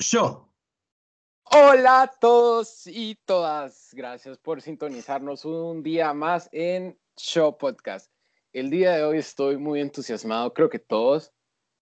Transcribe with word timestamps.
Show. 0.00 0.46
Hola 1.44 2.02
a 2.02 2.06
todos 2.06 2.86
y 2.86 3.16
todas. 3.24 3.90
Gracias 3.92 4.38
por 4.38 4.62
sintonizarnos 4.62 5.44
un 5.44 5.82
día 5.82 6.12
más 6.14 6.48
en 6.52 6.96
Show 7.16 7.58
Podcast. 7.58 8.12
El 8.52 8.70
día 8.70 8.94
de 8.94 9.02
hoy 9.02 9.18
estoy 9.18 9.56
muy 9.56 9.80
entusiasmado, 9.80 10.54
creo 10.54 10.68
que 10.68 10.78
todos, 10.78 11.32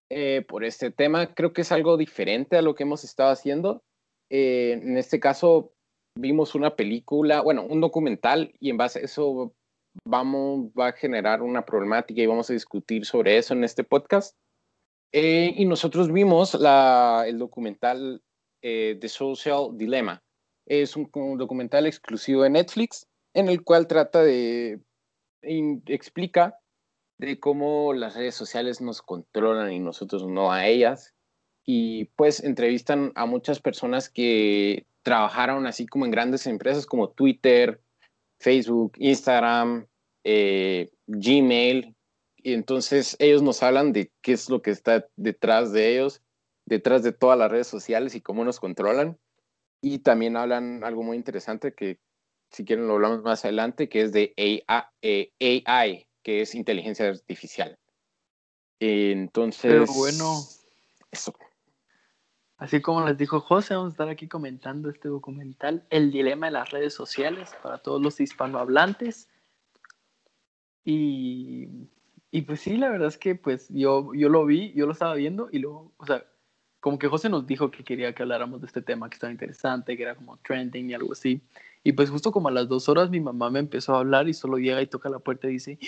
eh, 0.08 0.44
por 0.48 0.64
este 0.64 0.90
tema. 0.90 1.34
Creo 1.34 1.52
que 1.52 1.62
es 1.62 1.72
algo 1.72 1.96
diferente 1.96 2.56
a 2.56 2.62
lo 2.62 2.74
que 2.74 2.84
hemos 2.84 3.04
estado 3.04 3.30
haciendo. 3.30 3.82
Eh, 4.30 4.72
en 4.72 4.96
este 4.96 5.20
caso, 5.20 5.74
vimos 6.16 6.54
una 6.54 6.74
película, 6.74 7.42
bueno, 7.42 7.64
un 7.64 7.80
documental, 7.80 8.54
y 8.60 8.70
en 8.70 8.78
base 8.78 9.00
a 9.00 9.02
eso 9.02 9.55
vamos, 10.05 10.70
va 10.78 10.88
a 10.88 10.92
generar 10.92 11.42
una 11.42 11.66
problemática 11.66 12.22
y 12.22 12.27
vamos 12.27 12.48
a 12.48 12.55
discutir 12.55 13.05
sobre 13.05 13.36
eso 13.36 13.52
en 13.52 13.64
este 13.64 13.84
podcast. 13.84 14.36
Eh, 15.12 15.55
y 15.56 15.65
nosotros 15.65 16.12
vimos 16.12 16.55
el 16.55 17.38
documental 17.38 18.23
eh, 18.62 18.97
The 19.01 19.09
Social 19.09 19.70
Dilemma. 19.74 20.23
Es 20.66 20.97
un, 20.97 21.09
documental 21.38 21.87
exclusivo 21.87 22.42
de 22.42 22.51
Netflix 22.51 23.06
en 23.34 23.48
el 23.48 23.62
cual 23.62 23.87
trata 23.87 24.23
de, 24.23 24.80
explica 25.87 26.59
de 27.19 27.38
cómo 27.38 27.92
las 27.92 28.16
redes 28.16 28.34
sociales 28.34 28.80
nos 28.80 29.00
controlan 29.02 29.73
y 29.73 29.78
nosotros 29.78 30.27
no 30.27 30.52
a 30.52 30.66
ellas. 30.66 31.14
Y 31.64 32.06
pues 32.16 32.42
entrevistan 32.42 33.12
a 33.14 33.27
muchas 33.27 33.61
personas 33.61 34.09
que 34.09 34.86
trabajaron 35.02 35.66
así 35.66 35.86
como 35.86 36.05
en 36.05 36.11
grandes 36.11 36.47
empresas 36.47 36.86
como 36.86 37.11
Twitter, 37.11 37.80
Facebook, 38.38 38.92
Instagram, 38.98 39.86
eh, 40.25 40.91
Gmail, 41.06 41.95
y 42.47 42.52
entonces 42.52 43.16
ellos 43.19 43.42
nos 43.42 43.64
hablan 43.64 43.92
de 43.92 44.12
qué 44.22 44.30
es 44.30 44.48
lo 44.48 44.62
que 44.62 44.70
está 44.70 45.08
detrás 45.16 45.72
de 45.72 45.94
ellos, 45.94 46.22
detrás 46.64 47.02
de 47.02 47.11
todas 47.11 47.36
las 47.36 47.50
redes 47.50 47.66
sociales 47.66 48.14
y 48.14 48.20
cómo 48.20 48.44
nos 48.44 48.61
controlan. 48.61 49.19
Y 49.80 49.98
también 49.98 50.36
hablan 50.36 50.84
algo 50.84 51.02
muy 51.02 51.17
interesante 51.17 51.74
que 51.74 51.98
si 52.52 52.64
quieren 52.64 52.86
lo 52.86 52.94
hablamos 52.94 53.24
más 53.24 53.44
adelante, 53.44 53.89
que 53.89 54.02
es 54.02 54.12
de 54.12 54.33
AI, 54.39 55.64
AI 55.67 56.06
que 56.22 56.42
es 56.42 56.55
inteligencia 56.55 57.08
artificial. 57.08 57.80
Entonces... 58.78 59.72
Pero 59.72 59.86
bueno. 59.86 60.39
Eso. 61.11 61.34
Así 62.58 62.80
como 62.80 63.05
les 63.05 63.19
dijo 63.19 63.41
José, 63.41 63.74
vamos 63.74 63.91
a 63.91 63.94
estar 63.94 64.08
aquí 64.08 64.28
comentando 64.28 64.89
este 64.89 65.08
documental, 65.08 65.84
El 65.91 66.12
dilema 66.12 66.47
de 66.47 66.52
las 66.52 66.70
redes 66.70 66.94
sociales 66.94 67.50
para 67.61 67.78
todos 67.78 68.00
los 68.00 68.20
hispanohablantes. 68.20 69.28
Y 70.84 71.89
y 72.37 72.42
pues 72.42 72.61
sí, 72.61 72.77
la 72.77 72.91
verdad 72.91 73.09
es 73.09 73.17
que 73.17 73.34
pues 73.34 73.67
yo, 73.70 74.12
yo 74.12 74.29
lo 74.29 74.45
vi, 74.45 74.70
yo 74.75 74.84
lo 74.84 74.92
estaba 74.92 75.15
viendo 75.15 75.48
y 75.51 75.59
luego, 75.59 75.95
o 75.97 76.05
sea, 76.05 76.23
como 76.81 76.98
que 76.98 77.09
José 77.09 77.31
nos 77.31 77.47
dijo 77.47 77.70
que 77.70 77.83
quería 77.83 78.15
que 78.15 78.25
habláramos 78.25 78.61
de 78.61 78.67
este 78.67 78.83
tema 78.83 79.09
que 79.09 79.15
estaba 79.15 79.33
interesante, 79.33 79.97
que 79.97 80.03
era 80.03 80.17
como 80.17 80.37
trending 80.41 80.91
y 80.91 80.92
algo 80.92 81.14
así. 81.14 81.41
Y 81.83 81.92
pues 81.92 82.11
justo 82.11 82.33
como 82.33 82.48
a 82.48 82.51
las 82.51 82.69
dos 82.69 82.91
horas 82.91 83.09
mi 83.09 83.20
mamá 83.20 83.48
me 83.48 83.61
empezó 83.61 83.95
a 83.95 84.01
hablar 84.01 84.29
y 84.29 84.34
solo 84.34 84.59
llega 84.59 84.83
y 84.83 84.87
toca 84.87 85.09
la 85.09 85.19
puerta 85.19 85.48
y 85.48 85.53
dice, 85.53 85.79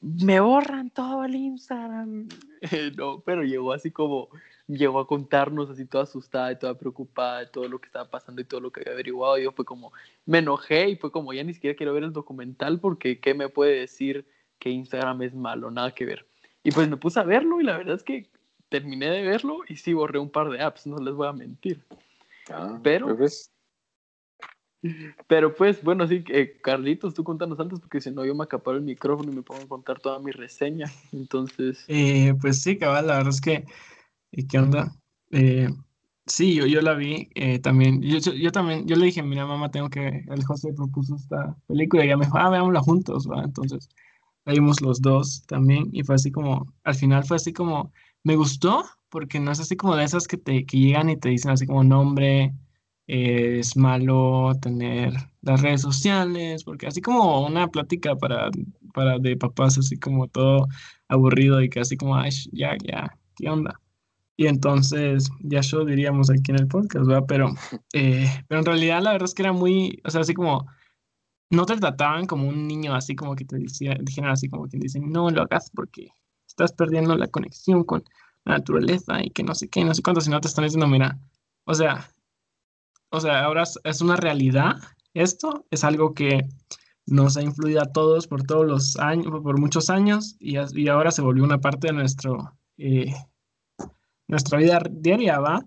me 0.00 0.40
borran 0.40 0.90
todo 0.90 1.24
el 1.24 1.36
Instagram. 1.36 2.26
no, 2.96 3.20
pero 3.20 3.44
llegó 3.44 3.72
así 3.72 3.92
como, 3.92 4.30
llegó 4.66 4.98
a 4.98 5.06
contarnos 5.06 5.70
así 5.70 5.86
toda 5.86 6.02
asustada 6.02 6.50
y 6.50 6.58
toda 6.58 6.76
preocupada 6.76 7.38
de 7.38 7.46
todo 7.46 7.68
lo 7.68 7.78
que 7.78 7.86
estaba 7.86 8.10
pasando 8.10 8.42
y 8.42 8.44
todo 8.44 8.58
lo 8.58 8.72
que 8.72 8.80
había 8.80 8.94
averiguado. 8.94 9.38
Y 9.38 9.44
yo 9.44 9.52
fue 9.52 9.64
como, 9.64 9.92
me 10.26 10.38
enojé 10.38 10.88
y 10.88 10.96
fue 10.96 11.12
como, 11.12 11.32
ya 11.32 11.44
ni 11.44 11.54
siquiera 11.54 11.76
quiero 11.76 11.94
ver 11.94 12.02
el 12.02 12.12
documental 12.12 12.80
porque 12.80 13.20
¿qué 13.20 13.32
me 13.32 13.48
puede 13.48 13.78
decir? 13.78 14.26
Que 14.58 14.70
Instagram 14.70 15.22
es 15.22 15.34
malo, 15.34 15.70
nada 15.70 15.94
que 15.94 16.04
ver. 16.04 16.26
Y 16.62 16.70
pues 16.70 16.88
me 16.88 16.96
puse 16.96 17.20
a 17.20 17.24
verlo 17.24 17.60
y 17.60 17.64
la 17.64 17.78
verdad 17.78 17.96
es 17.96 18.02
que 18.02 18.30
terminé 18.68 19.10
de 19.10 19.22
verlo 19.22 19.60
y 19.68 19.76
sí 19.76 19.94
borré 19.94 20.18
un 20.18 20.30
par 20.30 20.50
de 20.50 20.60
apps, 20.60 20.86
no 20.86 20.98
les 20.98 21.14
voy 21.14 21.28
a 21.28 21.32
mentir. 21.32 21.82
Ah, 22.50 22.78
pero, 22.82 23.16
pues, 23.16 23.50
pero 25.26 25.54
pues, 25.54 25.82
bueno, 25.82 26.06
sí, 26.06 26.24
eh, 26.28 26.58
Carlitos, 26.62 27.14
tú 27.14 27.24
contanos 27.24 27.58
antes 27.60 27.80
porque 27.80 28.00
si 28.00 28.10
no 28.10 28.24
yo 28.24 28.34
me 28.34 28.44
acaparo 28.44 28.76
el 28.76 28.84
micrófono 28.84 29.32
y 29.32 29.36
me 29.36 29.42
pongo 29.42 29.62
a 29.62 29.68
contar 29.68 30.00
toda 30.00 30.18
mi 30.18 30.30
reseña. 30.30 30.90
Entonces... 31.12 31.84
Eh, 31.88 32.34
pues 32.40 32.62
sí, 32.62 32.76
cabal, 32.76 33.06
la 33.06 33.16
verdad 33.18 33.32
es 33.32 33.40
que, 33.40 33.64
¿qué 34.48 34.58
onda? 34.58 34.92
Eh, 35.30 35.68
sí, 36.26 36.54
yo, 36.54 36.66
yo 36.66 36.80
la 36.80 36.94
vi 36.94 37.30
también. 37.62 38.02
Yo, 38.02 38.18
yo, 38.18 38.52
también, 38.52 38.86
yo 38.86 38.96
le 38.96 39.06
dije, 39.06 39.22
mira, 39.22 39.46
mamá, 39.46 39.70
tengo 39.70 39.88
que, 39.88 40.24
el 40.28 40.44
José 40.44 40.72
propuso 40.74 41.16
esta 41.16 41.56
película 41.66 42.04
y 42.04 42.08
ella 42.08 42.16
me 42.16 42.26
dijo, 42.26 42.38
ah, 42.38 42.50
veámosla 42.50 42.80
juntos, 42.80 43.28
¿va? 43.28 43.42
Entonces 43.42 43.88
vimos 44.52 44.80
los 44.80 45.00
dos 45.00 45.42
también 45.46 45.88
y 45.92 46.02
fue 46.02 46.16
así 46.16 46.30
como, 46.30 46.72
al 46.84 46.94
final 46.94 47.24
fue 47.24 47.36
así 47.36 47.52
como, 47.52 47.92
me 48.24 48.36
gustó 48.36 48.84
porque 49.08 49.40
no 49.40 49.52
es 49.52 49.60
así 49.60 49.76
como 49.76 49.96
de 49.96 50.04
esas 50.04 50.26
que 50.26 50.36
te 50.36 50.66
que 50.66 50.78
llegan 50.78 51.10
y 51.10 51.16
te 51.16 51.30
dicen 51.30 51.50
así 51.50 51.66
como 51.66 51.84
nombre, 51.84 52.52
es 53.06 53.76
malo 53.76 54.52
tener 54.60 55.14
las 55.42 55.62
redes 55.62 55.80
sociales, 55.82 56.64
porque 56.64 56.86
así 56.86 57.00
como 57.00 57.46
una 57.46 57.68
plática 57.68 58.16
para, 58.16 58.50
para 58.92 59.18
de 59.18 59.36
papás 59.36 59.78
así 59.78 59.98
como 59.98 60.28
todo 60.28 60.68
aburrido 61.08 61.62
y 61.62 61.70
casi 61.70 61.96
como, 61.96 62.16
ay, 62.16 62.30
ya, 62.52 62.76
ya, 62.84 63.16
¿qué 63.36 63.48
onda? 63.48 63.80
Y 64.36 64.46
entonces, 64.46 65.30
ya 65.40 65.60
yo 65.62 65.84
diríamos 65.84 66.30
aquí 66.30 66.52
en 66.52 66.60
el 66.60 66.68
podcast, 66.68 67.06
¿verdad? 67.06 67.24
Pero, 67.26 67.54
eh, 67.94 68.28
pero 68.46 68.60
en 68.60 68.66
realidad 68.66 69.02
la 69.02 69.12
verdad 69.12 69.28
es 69.28 69.34
que 69.34 69.42
era 69.42 69.52
muy, 69.52 70.00
o 70.04 70.10
sea, 70.10 70.20
así 70.20 70.34
como 70.34 70.66
no 71.50 71.66
te 71.66 71.76
trataban 71.76 72.26
como 72.26 72.48
un 72.48 72.66
niño 72.66 72.94
así 72.94 73.16
como 73.16 73.34
que 73.34 73.44
te 73.44 73.56
dijeran 73.56 74.30
así 74.30 74.48
como 74.48 74.68
que 74.68 74.78
dicen, 74.78 75.10
no 75.10 75.30
lo 75.30 75.42
hagas 75.42 75.70
porque 75.70 76.12
estás 76.46 76.72
perdiendo 76.72 77.16
la 77.16 77.28
conexión 77.28 77.84
con 77.84 78.04
la 78.44 78.58
naturaleza 78.58 79.22
y 79.22 79.30
que 79.30 79.42
no 79.42 79.54
sé 79.54 79.68
qué, 79.68 79.84
no 79.84 79.94
sé 79.94 80.02
cuánto, 80.02 80.20
sino 80.20 80.40
te 80.40 80.48
están 80.48 80.64
diciendo, 80.64 80.86
mira, 80.86 81.18
o 81.64 81.74
sea, 81.74 82.10
o 83.10 83.20
sea, 83.20 83.44
ahora 83.44 83.64
es 83.84 84.00
una 84.00 84.16
realidad, 84.16 84.76
esto 85.14 85.66
es 85.70 85.84
algo 85.84 86.14
que 86.14 86.46
nos 87.06 87.36
ha 87.36 87.42
influido 87.42 87.80
a 87.80 87.92
todos 87.92 88.26
por 88.26 88.42
todos 88.42 88.66
los 88.66 88.98
años, 88.98 89.26
por 89.42 89.58
muchos 89.58 89.88
años, 89.88 90.36
y, 90.38 90.56
y 90.74 90.88
ahora 90.88 91.10
se 91.10 91.22
volvió 91.22 91.42
una 91.44 91.60
parte 91.60 91.88
de 91.88 91.94
nuestro, 91.94 92.58
eh, 92.76 93.14
nuestra 94.26 94.58
vida 94.58 94.82
diaria, 94.90 95.40
¿va? 95.40 95.64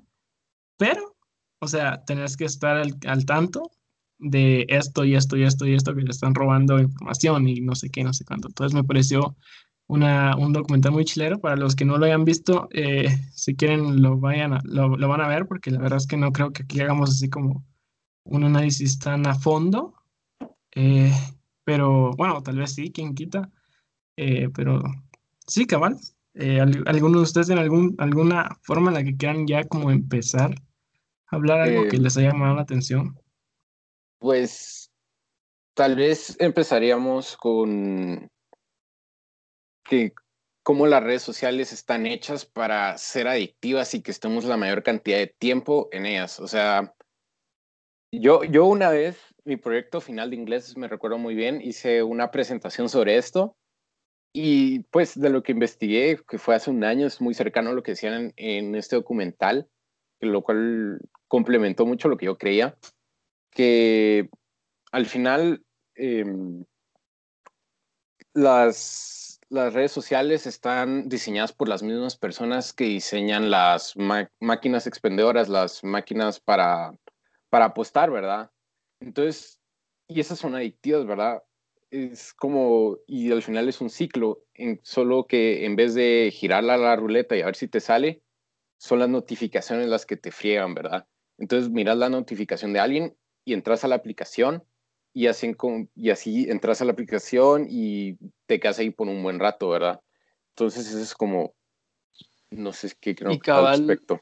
Pero, 0.77 1.15
o 1.59 1.67
sea, 1.67 2.03
tenés 2.05 2.37
que 2.37 2.45
estar 2.45 2.77
al, 2.77 2.95
al 3.07 3.25
tanto 3.25 3.71
de 4.21 4.65
esto 4.69 5.03
y 5.03 5.15
esto 5.15 5.35
y 5.35 5.43
esto 5.43 5.65
y 5.65 5.73
esto 5.73 5.95
que 5.95 6.03
le 6.03 6.11
están 6.11 6.35
robando 6.35 6.79
información 6.79 7.47
y 7.47 7.59
no 7.59 7.75
sé 7.75 7.89
qué, 7.89 8.03
no 8.03 8.13
sé 8.13 8.23
cuánto. 8.23 8.47
Entonces 8.47 8.73
me 8.73 8.83
pareció 8.83 9.35
una, 9.87 10.37
un 10.37 10.53
documental 10.53 10.91
muy 10.93 11.05
chilero. 11.05 11.39
Para 11.39 11.55
los 11.55 11.75
que 11.75 11.85
no 11.85 11.97
lo 11.97 12.05
hayan 12.05 12.23
visto, 12.23 12.69
eh, 12.71 13.07
si 13.33 13.55
quieren 13.55 14.01
lo, 14.01 14.17
vayan 14.17 14.59
lo, 14.63 14.95
lo, 14.95 15.07
van 15.07 15.21
a 15.21 15.27
ver 15.27 15.47
porque 15.47 15.71
la 15.71 15.79
verdad 15.79 15.97
es 15.97 16.07
que 16.07 16.17
no 16.17 16.31
creo 16.31 16.53
que 16.53 16.63
aquí 16.63 16.79
hagamos 16.79 17.09
así 17.09 17.29
como 17.29 17.65
un 18.23 18.43
análisis 18.43 18.99
tan 18.99 19.25
a 19.27 19.35
fondo. 19.35 19.95
Eh, 20.75 21.11
pero 21.63 22.11
bueno, 22.11 22.41
tal 22.43 22.57
vez 22.57 22.73
sí, 22.73 22.91
quien 22.91 23.15
quita. 23.15 23.49
Eh, 24.17 24.49
pero 24.53 24.83
sí, 25.47 25.65
cabal. 25.65 25.97
¿Alguno 26.85 27.17
de 27.17 27.23
ustedes 27.23 27.49
en 27.49 27.57
algún, 27.57 27.95
alguna 27.97 28.57
forma 28.61 28.89
en 28.89 28.93
la 28.93 29.03
que 29.03 29.17
quieran 29.17 29.47
ya 29.47 29.65
como 29.65 29.91
empezar 29.91 30.55
a 31.27 31.35
hablar 31.35 31.59
algo 31.61 31.89
que 31.89 31.97
les 31.97 32.15
haya 32.15 32.31
llamado 32.31 32.55
la 32.55 32.61
atención? 32.61 33.17
Pues 34.21 34.91
tal 35.73 35.95
vez 35.95 36.35
empezaríamos 36.39 37.35
con 37.37 38.29
que 39.83 40.13
cómo 40.61 40.85
las 40.85 41.01
redes 41.01 41.23
sociales 41.23 41.73
están 41.73 42.05
hechas 42.05 42.45
para 42.45 42.99
ser 42.99 43.27
adictivas 43.27 43.95
y 43.95 44.03
que 44.03 44.11
estemos 44.11 44.45
la 44.45 44.57
mayor 44.57 44.83
cantidad 44.83 45.17
de 45.17 45.25
tiempo 45.39 45.89
en 45.91 46.05
ellas. 46.05 46.39
O 46.39 46.47
sea, 46.47 46.93
yo, 48.13 48.43
yo 48.43 48.65
una 48.65 48.91
vez, 48.91 49.17
mi 49.43 49.57
proyecto 49.57 50.01
final 50.01 50.29
de 50.29 50.35
inglés, 50.35 50.77
me 50.77 50.87
recuerdo 50.87 51.17
muy 51.17 51.33
bien, 51.33 51.59
hice 51.59 52.03
una 52.03 52.29
presentación 52.29 52.89
sobre 52.89 53.17
esto 53.17 53.55
y 54.35 54.81
pues 54.91 55.19
de 55.19 55.31
lo 55.31 55.41
que 55.41 55.53
investigué, 55.53 56.19
que 56.27 56.37
fue 56.37 56.53
hace 56.53 56.69
un 56.69 56.83
año, 56.83 57.07
es 57.07 57.21
muy 57.21 57.33
cercano 57.33 57.71
a 57.71 57.73
lo 57.73 57.81
que 57.81 57.93
decían 57.93 58.13
en, 58.13 58.33
en 58.35 58.75
este 58.75 58.97
documental, 58.97 59.67
lo 60.19 60.43
cual 60.43 60.99
complementó 61.27 61.87
mucho 61.87 62.07
lo 62.07 62.17
que 62.17 62.27
yo 62.27 62.37
creía 62.37 62.77
que 63.51 64.29
al 64.91 65.05
final 65.05 65.63
em, 65.95 66.65
las, 68.33 69.39
las, 69.49 69.73
redes 69.73 69.91
sociales 69.91 70.47
están 70.47 71.09
diseñadas 71.09 71.53
por 71.53 71.67
las 71.67 71.83
mismas 71.83 72.17
personas 72.17 72.73
que 72.73 72.85
diseñan 72.85 73.51
las 73.51 73.93
máquinas 74.39 74.87
expendedoras, 74.87 75.49
las 75.49 75.83
máquinas 75.83 76.39
para, 76.39 76.95
para 77.49 77.65
apostar, 77.65 78.09
¿verdad? 78.09 78.51
Entonces, 78.99 79.59
y 80.07 80.19
esas 80.19 80.39
son 80.39 80.55
adictivas, 80.55 81.05
¿verdad? 81.05 81.43
Es 81.89 82.33
como, 82.33 82.97
y 83.05 83.31
al 83.31 83.41
final 83.41 83.67
es 83.67 83.81
un 83.81 83.89
ciclo, 83.89 84.43
en, 84.53 84.79
solo 84.83 85.25
que 85.27 85.65
en 85.65 85.75
vez 85.75 85.93
de 85.93 86.31
girarla 86.33 86.75
a 86.75 86.77
la 86.77 86.95
ruleta 86.95 87.35
y 87.35 87.41
a 87.41 87.45
ver 87.45 87.55
si 87.55 87.67
te 87.67 87.81
sale, 87.81 88.23
son 88.77 88.99
las 88.99 89.09
notificaciones 89.09 89.87
las 89.87 90.05
que 90.05 90.17
te 90.17 90.31
friegan, 90.31 90.73
¿verdad? 90.73 91.05
Entonces 91.37 91.69
miras 91.69 91.97
la 91.97 92.09
notificación 92.09 92.71
de 92.73 92.79
alguien 92.79 93.17
y 93.45 93.53
entras 93.53 93.83
a 93.83 93.87
la 93.87 93.95
aplicación 93.95 94.63
y 95.13 95.27
así, 95.27 95.55
y 95.95 96.09
así 96.09 96.49
entras 96.49 96.81
a 96.81 96.85
la 96.85 96.93
aplicación 96.93 97.67
y 97.69 98.17
te 98.45 98.59
quedas 98.59 98.79
ahí 98.79 98.89
por 98.91 99.07
un 99.07 99.21
buen 99.23 99.39
rato, 99.39 99.69
¿verdad? 99.69 100.01
Entonces 100.49 100.87
eso 100.87 100.99
es 100.99 101.13
como, 101.13 101.53
no 102.49 102.73
sé 102.73 102.91
qué 102.99 103.15
creo 103.15 103.37
cabal, 103.39 103.65
al 103.65 103.79
respecto. 103.79 104.21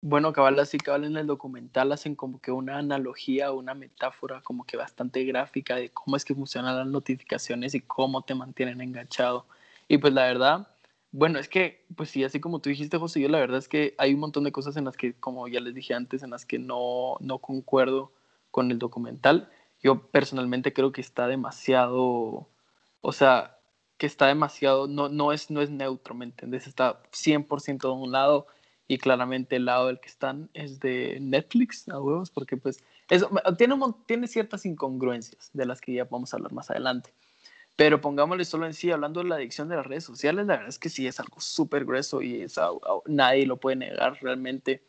Bueno, 0.00 0.32
cabal, 0.32 0.58
así 0.60 0.78
cabal 0.78 1.04
en 1.04 1.16
el 1.16 1.26
documental 1.26 1.90
hacen 1.92 2.14
como 2.14 2.40
que 2.40 2.52
una 2.52 2.78
analogía, 2.78 3.52
una 3.52 3.74
metáfora 3.74 4.40
como 4.42 4.64
que 4.64 4.76
bastante 4.76 5.24
gráfica 5.24 5.76
de 5.76 5.90
cómo 5.90 6.16
es 6.16 6.24
que 6.24 6.34
funcionan 6.34 6.76
las 6.76 6.86
notificaciones 6.86 7.74
y 7.74 7.80
cómo 7.80 8.22
te 8.22 8.34
mantienen 8.34 8.80
enganchado. 8.80 9.46
Y 9.88 9.98
pues 9.98 10.12
la 10.12 10.22
verdad, 10.26 10.68
bueno, 11.10 11.38
es 11.38 11.48
que, 11.48 11.86
pues 11.96 12.10
sí, 12.10 12.24
así 12.24 12.40
como 12.40 12.60
tú 12.60 12.68
dijiste, 12.70 12.98
José, 12.98 13.20
yo 13.20 13.28
la 13.28 13.38
verdad 13.38 13.58
es 13.58 13.68
que 13.68 13.94
hay 13.98 14.14
un 14.14 14.20
montón 14.20 14.44
de 14.44 14.52
cosas 14.52 14.76
en 14.76 14.84
las 14.84 14.96
que, 14.96 15.14
como 15.14 15.48
ya 15.48 15.60
les 15.60 15.74
dije 15.74 15.94
antes, 15.94 16.22
en 16.22 16.30
las 16.30 16.44
que 16.44 16.58
no, 16.58 17.16
no 17.20 17.38
concuerdo 17.38 18.12
con 18.50 18.70
el 18.70 18.78
documental. 18.78 19.50
Yo 19.82 20.10
personalmente 20.10 20.72
creo 20.72 20.92
que 20.92 21.00
está 21.00 21.26
demasiado, 21.28 22.48
o 23.00 23.12
sea, 23.12 23.58
que 23.96 24.06
está 24.06 24.26
demasiado, 24.26 24.86
no, 24.86 25.08
no, 25.08 25.32
es, 25.32 25.50
no 25.50 25.62
es 25.62 25.70
neutro, 25.70 26.14
¿me 26.14 26.24
entiendes? 26.26 26.66
Está 26.66 27.02
100% 27.12 27.80
de 27.80 27.88
un 27.88 28.12
lado 28.12 28.46
y 28.86 28.98
claramente 28.98 29.56
el 29.56 29.66
lado 29.66 29.86
del 29.88 30.00
que 30.00 30.08
están 30.08 30.50
es 30.54 30.80
de 30.80 31.18
Netflix, 31.20 31.88
a 31.88 32.00
huevos, 32.00 32.30
porque 32.30 32.56
pues 32.56 32.82
eso, 33.10 33.30
tiene, 33.56 33.76
tiene 34.06 34.26
ciertas 34.26 34.66
incongruencias 34.66 35.50
de 35.52 35.66
las 35.66 35.80
que 35.80 35.94
ya 35.94 36.04
vamos 36.04 36.32
a 36.32 36.36
hablar 36.36 36.52
más 36.52 36.70
adelante. 36.70 37.12
Pero 37.78 38.00
pongámosle 38.00 38.44
solo 38.44 38.66
en 38.66 38.74
sí, 38.74 38.90
hablando 38.90 39.22
de 39.22 39.28
la 39.28 39.36
adicción 39.36 39.68
de 39.68 39.76
las 39.76 39.86
redes 39.86 40.02
sociales, 40.02 40.44
la 40.46 40.54
verdad 40.54 40.68
es 40.68 40.80
que 40.80 40.88
sí 40.88 41.06
es 41.06 41.20
algo 41.20 41.40
súper 41.40 41.84
grueso 41.84 42.20
y 42.20 42.42
es, 42.42 42.58
nadie 43.06 43.46
lo 43.46 43.58
puede 43.58 43.76
negar 43.76 44.18
realmente. 44.20 44.82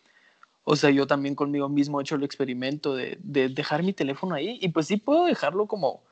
O 0.63 0.75
sea, 0.75 0.89
yo 0.89 1.05
también 1.05 1.35
conmigo 1.35 1.69
mismo 1.69 1.99
he 1.99 2.01
hecho 2.01 2.15
el 2.15 2.23
experimento 2.23 2.95
de, 2.95 3.19
de 3.21 3.49
dejar 3.49 3.83
mi 3.83 3.93
teléfono 3.93 4.33
ahí 4.33 4.57
y 4.59 4.69
pues 4.69 4.87
sí 4.87 4.97
puedo 4.97 5.25
dejarlo 5.25 5.67
como 5.67 6.03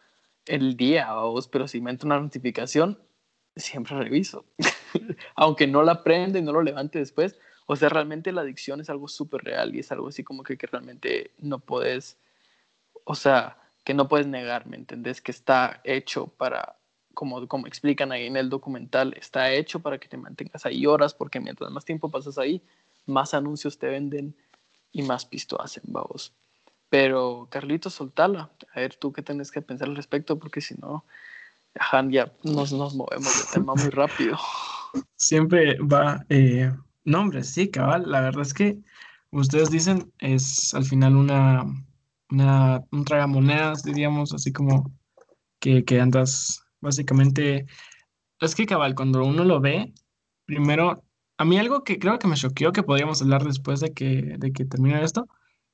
el 0.46 0.78
día, 0.78 1.12
vos, 1.16 1.48
pero 1.48 1.68
si 1.68 1.82
me 1.82 1.90
entra 1.90 2.06
una 2.06 2.20
notificación, 2.20 3.00
siempre 3.56 3.98
reviso. 3.98 4.46
Aunque 5.36 5.66
no 5.66 5.82
la 5.82 6.04
prenda 6.04 6.38
y 6.38 6.44
no 6.44 6.52
lo 6.52 6.62
levante 6.62 7.00
después, 7.00 7.40
o 7.66 7.76
sea, 7.76 7.90
realmente 7.90 8.32
la 8.32 8.42
adicción 8.42 8.82
es 8.82 8.92
algo 8.92 9.08
súper 9.08 9.44
real 9.44 9.76
y 9.76 9.80
es 9.80 9.92
algo 9.92 10.10
así 10.10 10.24
como 10.24 10.44
que, 10.44 10.60
que, 10.60 10.68
realmente 10.68 11.32
no 11.40 11.58
puedes, 11.58 12.20
o 13.04 13.16
sea, 13.16 13.67
que 13.88 13.94
no 13.94 14.10
puedes 14.10 14.28
negar, 14.28 14.68
¿me 14.68 14.76
entendés? 14.76 15.22
Que 15.22 15.32
está 15.32 15.80
hecho 15.86 16.28
para, 16.28 16.76
como, 17.14 17.48
como 17.48 17.68
explican 17.68 18.12
ahí 18.12 18.26
en 18.26 18.36
el 18.36 18.50
documental, 18.50 19.14
está 19.14 19.54
hecho 19.54 19.80
para 19.80 19.98
que 19.98 20.10
te 20.10 20.18
mantengas 20.18 20.66
ahí 20.66 20.86
horas 20.86 21.14
porque 21.14 21.40
mientras 21.40 21.72
más 21.72 21.86
tiempo 21.86 22.12
pasas 22.12 22.38
ahí, 22.38 22.62
más 23.06 23.34
anuncios 23.34 23.80
te 23.80 23.88
venden 23.88 24.36
y 24.92 25.04
más 25.04 25.26
pisto 25.26 25.62
hacen, 25.62 25.84
vamos. 25.86 26.34
Pero 26.90 27.48
Carlito, 27.50 27.90
soltala. 27.90 28.52
A 28.74 28.82
ver, 28.82 28.96
tú 28.96 29.14
qué 29.14 29.22
tienes 29.22 29.52
que 29.52 29.62
pensar 29.62 29.88
al 29.88 29.96
respecto, 29.96 30.38
porque 30.38 30.60
si 30.60 30.76
no, 30.76 31.06
ya 32.10 32.34
nos, 32.44 32.74
nos 32.74 32.94
movemos 32.94 33.40
de 33.40 33.54
tema 33.54 33.74
muy 33.74 33.90
rápido. 33.90 34.38
Siempre 35.16 35.78
va 35.80 36.26
eh, 36.28 36.74
no, 37.06 37.22
hombre, 37.22 37.42
sí, 37.46 37.70
cabal. 37.70 38.12
La 38.12 38.20
verdad 38.20 38.42
es 38.42 38.54
que 38.54 38.80
ustedes 39.32 39.70
dicen 39.70 40.12
es 40.20 40.74
al 40.74 40.84
final 40.84 41.16
una, 41.16 41.64
una 42.30 42.84
un 42.92 43.06
tragamonedas, 43.06 43.84
diríamos, 43.84 44.34
así 44.34 44.52
como 44.52 44.92
que, 45.60 45.84
que 45.84 46.00
andas 46.00 46.62
básicamente. 46.82 47.66
Es 48.40 48.56
que 48.56 48.66
cabal, 48.66 48.96
cuando 48.96 49.24
uno 49.26 49.44
lo 49.44 49.60
ve, 49.60 49.94
primero, 50.46 51.04
a 51.38 51.46
mí 51.46 51.58
algo 51.58 51.84
que 51.84 52.00
creo 52.00 52.20
que 52.20 52.28
me 52.28 52.36
choqueó, 52.36 52.72
que 52.72 52.84
podríamos 52.84 53.22
hablar 53.22 53.44
después 53.44 53.80
de 53.80 53.94
que, 53.94 54.36
de 54.38 54.52
que 54.52 54.66
termine 54.66 55.04
esto, 55.04 55.28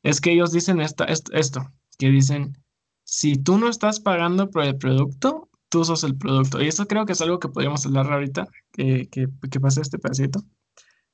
es 0.04 0.22
que 0.22 0.32
ellos 0.32 0.52
dicen 0.52 0.82
esta, 0.82 1.06
esto, 1.06 1.72
que 1.98 2.10
dicen, 2.10 2.58
si 3.04 3.36
tú 3.36 3.58
no 3.58 3.70
estás 3.70 4.00
pagando 4.00 4.50
por 4.50 4.64
el 4.64 4.78
producto, 4.78 5.50
tú 5.70 5.84
sos 5.84 6.04
el 6.04 6.18
producto. 6.18 6.62
Y 6.62 6.68
eso 6.68 6.88
creo 6.88 7.06
que 7.06 7.14
es 7.14 7.22
algo 7.22 7.40
que 7.40 7.50
podríamos 7.50 7.86
hablar 7.86 8.12
ahorita, 8.12 8.48
que, 8.72 9.08
que, 9.10 9.28
que 9.50 9.60
pasa 9.60 9.82
este 9.82 10.00
pedacito. 10.00 10.44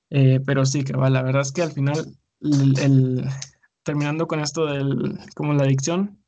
Eh, 0.10 0.40
pero 0.46 0.66
sí, 0.66 0.84
que 0.84 0.94
la 0.94 1.22
verdad 1.22 1.42
es 1.42 1.52
que 1.52 1.62
al 1.62 1.72
final, 1.72 2.18
el, 2.42 3.30
terminando 3.84 4.28
con 4.28 4.40
esto 4.40 4.66
del, 4.66 5.20
como 5.36 5.54
la 5.54 5.64
adicción, 5.64 6.24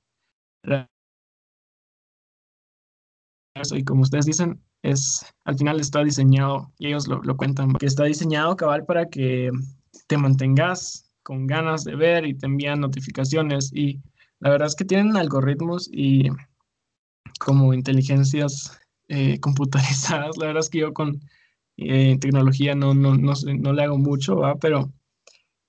y 3.73 3.83
como 3.83 4.01
ustedes 4.01 4.25
dicen, 4.25 4.61
es, 4.81 5.25
al 5.45 5.57
final 5.57 5.79
está 5.79 6.03
diseñado, 6.03 6.71
y 6.79 6.87
ellos 6.87 7.07
lo, 7.07 7.37
cuentan, 7.37 7.73
que 7.73 7.85
está 7.85 8.05
diseñado 8.05 8.55
cabal 8.55 8.85
para 8.85 9.09
que 9.09 9.51
te 10.07 10.17
mantengas 10.17 11.11
con 11.23 11.47
ganas 11.47 11.83
de 11.83 11.95
ver 11.95 12.25
y 12.25 12.33
te 12.33 12.47
envían 12.47 12.79
notificaciones 12.79 13.71
y 13.73 14.01
la 14.39 14.49
verdad 14.49 14.67
es 14.67 14.75
que 14.75 14.85
tienen 14.85 15.15
algoritmos 15.15 15.87
y 15.91 16.29
como 17.39 17.73
inteligencias 17.73 18.79
eh, 19.07 19.39
computarizadas, 19.39 20.37
la 20.37 20.47
verdad 20.47 20.61
es 20.61 20.69
que 20.69 20.79
yo 20.79 20.93
con 20.93 21.21
en 21.77 22.19
tecnología 22.19 22.75
no, 22.75 22.93
no, 22.93 23.15
no, 23.15 23.33
no, 23.59 23.73
le 23.73 23.83
hago 23.83 23.97
mucho, 23.97 24.35
¿va? 24.37 24.55
pero 24.55 24.91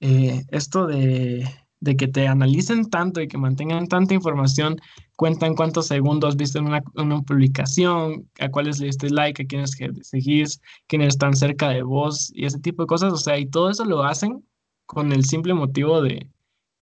eh, 0.01 0.43
esto 0.51 0.87
de, 0.87 1.49
de, 1.83 1.97
que 1.97 2.09
te 2.09 2.27
analicen 2.29 2.89
tanto 2.89 3.21
y 3.21 3.29
que 3.29 3.39
mantengan 3.39 3.89
tanta 3.89 4.15
información, 4.15 4.77
cuentan 5.17 5.55
cuántos 5.55 5.89
segundos 5.89 6.37
viste 6.37 6.59
en 6.59 6.67
una, 6.67 6.83
una 6.95 7.21
publicación, 7.23 8.29
a 8.41 8.49
cuáles 8.49 8.79
le 8.79 8.87
diste 8.87 9.11
like, 9.11 9.43
a 9.43 9.47
quiénes 9.47 9.77
seguís, 10.03 10.61
quiénes 10.87 11.09
están 11.09 11.35
cerca 11.35 11.69
de 11.69 11.83
vos 11.83 12.33
y 12.35 12.47
ese 12.47 12.59
tipo 12.61 12.83
de 12.83 12.87
cosas, 12.87 13.13
o 13.13 13.17
sea, 13.17 13.39
y 13.39 13.47
todo 13.47 13.71
eso 13.71 13.85
lo 13.85 14.05
hacen 14.05 14.45
con 14.87 15.13
el 15.13 15.25
simple 15.25 15.55
motivo 15.55 16.03
de, 16.03 16.29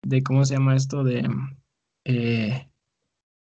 de 0.03 0.23
¿cómo 0.23 0.45
se 0.45 0.55
llama 0.55 0.77
esto? 0.77 1.05
De, 1.05 1.29
eh, 2.05 2.69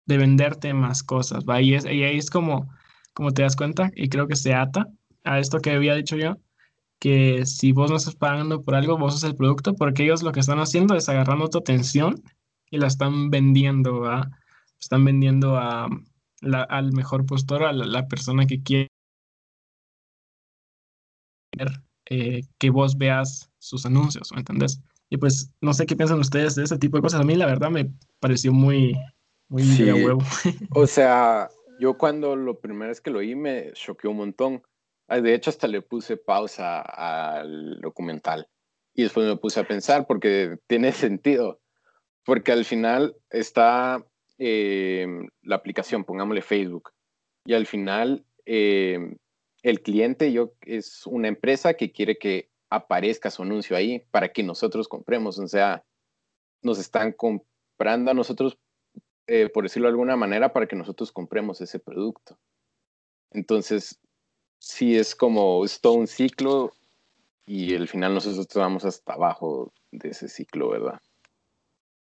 de 0.06 0.18
venderte 0.18 0.74
más 0.74 1.04
cosas, 1.04 1.46
¿va? 1.46 1.62
Y, 1.62 1.76
es, 1.76 1.86
y 1.86 2.04
ahí 2.04 2.18
es 2.18 2.30
como, 2.30 2.70
como 3.14 3.32
te 3.32 3.42
das 3.44 3.56
cuenta, 3.56 3.92
y 3.96 4.10
creo 4.10 4.28
que 4.28 4.36
se 4.36 4.54
ata 4.54 4.88
a 5.24 5.40
esto 5.40 5.60
que 5.60 5.72
había 5.72 5.96
dicho 5.96 6.18
yo, 6.18 6.38
que 7.00 7.46
si 7.46 7.72
vos 7.72 7.90
no 7.90 7.98
estás 7.98 8.16
pagando 8.16 8.64
por 8.64 8.76
algo, 8.76 8.98
vos 8.98 9.14
sos 9.14 9.24
el 9.24 9.36
producto, 9.36 9.76
porque 9.76 10.04
ellos 10.04 10.24
lo 10.24 10.32
que 10.32 10.40
están 10.40 10.60
haciendo 10.60 10.96
es 10.96 11.10
agarrando 11.10 11.50
tu 11.50 11.60
atención 11.60 12.24
y 12.70 12.78
la 12.78 12.88
están 12.88 13.30
vendiendo, 13.30 14.02
¿va? 14.02 14.30
Están 14.80 15.06
vendiendo 15.06 15.58
a, 15.58 15.88
al 16.42 16.94
mejor 16.94 17.26
postor, 17.26 17.64
a 17.64 17.74
la, 17.74 18.08
persona 18.08 18.46
que 18.46 18.62
quiere 18.62 18.90
eh, 22.10 22.42
que 22.58 22.70
vos 22.70 22.98
veas 22.98 23.50
sus 23.60 23.86
anuncios, 23.86 24.32
¿me 24.32 24.40
entendés? 24.40 24.82
Y 25.10 25.18
pues 25.18 25.52
no 25.62 25.74
sé 25.74 25.86
qué 25.86 25.96
piensan 25.96 26.20
ustedes 26.20 26.56
de 26.56 26.64
ese 26.64 26.78
tipo 26.78 26.98
de 26.98 27.02
cosas. 27.02 27.22
A 27.22 27.24
mí 27.24 27.36
la 27.36 27.46
verdad 27.46 27.70
me 27.70 27.90
pareció 28.20 28.52
muy, 28.52 28.96
muy 29.48 29.64
huevo. 29.64 30.22
O 30.76 30.86
sea, 30.86 31.50
yo 31.80 31.98
cuando 31.98 32.36
lo 32.36 32.60
primero 32.60 32.92
es 32.92 33.02
que 33.02 33.10
lo 33.10 33.20
oí 33.20 33.36
me 33.36 33.72
choqueó 33.74 34.12
un 34.12 34.18
montón 34.18 34.62
de 35.08 35.34
hecho, 35.34 35.50
hasta 35.50 35.68
le 35.68 35.82
puse 35.82 36.18
pausa 36.18 36.82
al 36.82 37.80
documental. 37.80 38.48
Y 38.94 39.04
después 39.04 39.28
me 39.28 39.38
puse 39.38 39.60
a 39.60 39.68
pensar 39.68 40.06
porque 40.08 40.58
tiene 40.68 40.92
sentido, 40.92 41.62
porque 42.26 42.52
al 42.52 42.66
final 42.66 43.16
está 43.30 44.04
em, 44.38 45.30
la 45.42 45.56
aplicación, 45.56 46.04
pongámosle 46.04 46.42
Facebook, 46.42 46.92
y 47.46 47.54
al 47.54 47.66
final 47.66 48.26
em, 48.46 49.18
el 49.64 49.82
cliente 49.82 50.32
yo, 50.32 50.54
es 50.62 51.06
una 51.06 51.28
empresa 51.28 51.76
que 51.76 51.92
quiere 51.92 52.18
que 52.18 52.50
aparezca 52.70 53.32
su 53.32 53.44
anuncio 53.44 53.78
ahí 53.78 54.00
para 54.12 54.30
que 54.30 54.44
nosotros 54.44 54.88
compremos, 54.88 55.40
o 55.40 55.48
sea, 55.48 55.86
nos 56.62 56.80
están 56.80 57.14
comprando 57.14 58.12
a 58.12 58.14
nosotros, 58.14 58.58
eh, 59.28 59.50
por 59.50 59.64
decirlo 59.64 59.88
de 59.88 59.92
alguna 59.92 60.16
manera, 60.16 60.52
para 60.52 60.68
que 60.68 60.76
nosotros 60.76 61.12
compremos 61.12 61.62
ese 61.62 61.80
producto. 61.80 62.38
Entonces, 63.32 64.00
sí 64.60 64.98
es 64.98 65.16
como, 65.16 65.64
es 65.64 65.80
un 65.84 66.08
ciclo 66.08 66.74
y 67.46 67.76
al 67.76 67.88
final 67.88 68.14
nosotros 68.14 68.48
vamos 68.56 68.86
hasta 68.86 69.14
abajo 69.14 69.72
de 69.92 70.10
ese 70.10 70.28
ciclo, 70.28 70.70
¿verdad? 70.70 71.00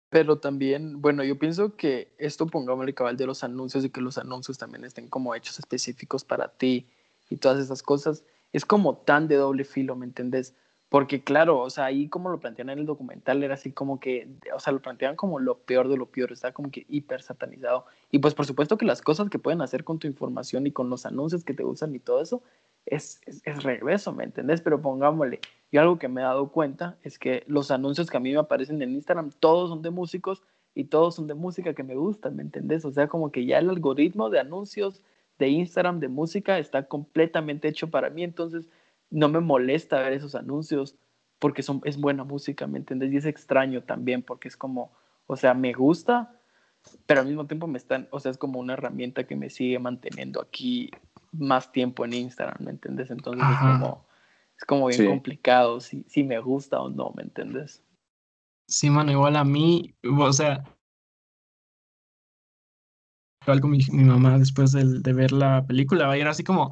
Pero 0.10 0.39
también, 0.39 1.01
bueno, 1.01 1.24
yo 1.24 1.39
pienso 1.39 1.77
que 1.77 2.13
esto 2.17 2.45
pongámosle 2.45 2.93
cabal 2.93 3.15
de 3.15 3.25
los 3.25 3.45
anuncios 3.45 3.86
y 3.86 3.89
que 3.89 4.01
los 4.01 4.17
anuncios 4.17 4.57
también 4.57 4.83
estén 4.83 5.07
como 5.07 5.33
hechos 5.36 5.57
específicos 5.57 6.25
para 6.25 6.50
ti 6.50 6.89
y 7.29 7.38
todas 7.38 7.60
esas 7.60 7.81
cosas, 7.81 8.25
es 8.51 8.65
como 8.65 8.98
tan 8.98 9.29
de 9.29 9.36
doble 9.36 9.63
filo, 9.63 9.95
¿me 9.95 10.05
entendés? 10.05 10.53
Porque 10.91 11.24
claro, 11.24 11.62
o 11.62 11.69
sea, 11.69 11.86
ahí 11.86 12.10
como 12.10 12.27
lo 12.27 12.41
plantean 12.41 12.69
en 12.69 12.79
el 12.79 12.86
documental 12.86 13.41
era 13.43 13.53
así 13.53 13.71
como 13.71 14.01
que, 14.01 14.27
o 14.53 14.60
sea, 14.60 14.74
lo 14.74 14.81
plantean 14.81 15.15
como 15.15 15.39
lo 15.39 15.60
peor 15.60 15.88
de 15.88 15.95
lo 15.95 16.07
peor, 16.07 16.33
está 16.33 16.51
como 16.51 16.69
que 16.69 16.86
hiper 16.89 17.21
satanizado. 17.21 17.86
Y 18.12 18.19
pues 18.19 18.33
por 18.33 18.45
supuesto 18.45 18.77
que 18.77 18.83
las 18.83 19.01
cosas 19.01 19.29
que 19.29 19.39
pueden 19.39 19.62
hacer 19.62 19.86
con 19.86 20.00
tu 20.00 20.07
información 20.07 20.67
y 20.67 20.74
con 20.74 20.89
los 20.89 21.05
anuncios 21.05 21.45
que 21.45 21.53
te 21.53 21.63
usan 21.63 21.95
y 21.95 22.00
todo 22.00 22.21
eso 22.21 22.43
es, 22.86 23.21
es, 23.25 23.41
es 23.45 23.63
regreso, 23.63 24.12
¿me 24.12 24.25
entendés? 24.25 24.60
Pero 24.60 24.81
pongámosle, 24.81 25.39
y 25.71 25.77
algo 25.77 25.98
que 25.98 26.10
me 26.10 26.19
he 26.19 26.25
dado 26.25 26.50
cuenta 26.51 26.98
es 27.03 27.17
que 27.17 27.45
los 27.48 27.71
anuncios 27.71 28.10
que 28.10 28.17
a 28.17 28.19
mí 28.19 28.33
me 28.33 28.39
aparecen 28.39 28.81
en 28.81 28.91
Instagram, 28.91 29.29
todos 29.39 29.69
son 29.69 29.81
de 29.81 29.91
músicos 29.91 30.43
y 30.75 30.83
todos 30.83 31.15
son 31.15 31.25
de 31.25 31.36
música 31.36 31.74
que 31.74 31.83
me 31.83 31.95
gusta, 31.95 32.31
¿me 32.31 32.41
entendés? 32.41 32.83
O 32.83 32.91
sea, 32.91 33.07
como 33.07 33.31
que 33.31 33.45
ya 33.45 33.60
el 33.60 33.69
algoritmo 33.69 34.29
de 34.29 34.41
anuncios 34.41 35.01
de 35.39 35.48
Instagram 35.48 36.01
de 36.01 36.10
música 36.10 36.60
está 36.60 36.89
completamente 36.89 37.69
hecho 37.69 37.89
para 37.89 38.10
mí, 38.10 38.25
entonces 38.25 38.67
no 39.12 39.30
me 39.30 39.41
molesta 39.41 40.00
ver 40.00 40.13
esos 40.13 40.34
anuncios 40.36 40.96
porque 41.38 41.63
son, 41.63 41.82
es 41.86 41.98
buena 41.98 42.24
música, 42.24 42.65
¿me 42.68 42.77
entiendes? 42.77 43.12
Y 43.12 43.18
es 43.18 43.25
extraño 43.25 43.84
también 43.84 44.24
porque 44.24 44.48
es 44.48 44.56
como, 44.56 44.91
o 45.27 45.36
sea, 45.36 45.53
me 45.53 45.74
gusta, 45.74 46.39
pero 47.06 47.22
al 47.22 47.27
mismo 47.27 47.46
tiempo 47.46 47.68
me 47.68 47.77
están, 47.77 48.08
o 48.12 48.20
sea, 48.20 48.32
es 48.32 48.38
como 48.38 48.60
una 48.60 48.74
herramienta 48.74 49.25
que 49.25 49.36
me 49.36 49.50
sigue 49.50 49.80
manteniendo 49.80 50.41
aquí 50.41 50.89
más 51.32 51.72
tiempo 51.72 52.06
en 52.06 52.13
Instagram, 52.13 52.58
¿me 52.60 52.72
entiendes? 52.72 53.12
Entonces 53.12 53.44
es 53.44 53.58
como, 53.60 54.06
es 54.58 54.65
como 54.65 54.88
bien 54.88 55.06
complicado 55.06 55.80
si, 55.80 56.03
si 56.08 56.24
me 56.24 56.39
gusta 56.39 56.80
o 56.80 56.89
no, 56.89 57.12
¿me 57.15 57.24
entiendes? 57.24 57.84
Sí, 58.68 58.89
mano, 58.89 59.12
igual 59.12 59.36
a 59.36 59.44
mí, 59.44 59.96
o 60.03 60.34
sea, 60.34 60.63
igual 63.41 63.62
con 63.62 63.72
mi, 63.72 63.80
mi 63.91 64.03
mamá 64.03 64.38
después 64.38 64.72
de, 64.72 65.00
de, 65.00 65.13
ver 65.13 65.32
la 65.32 65.65
película, 65.65 66.08
va 66.08 66.13
a 66.13 66.18
ir 66.18 66.27
así 66.27 66.44
como, 66.44 66.72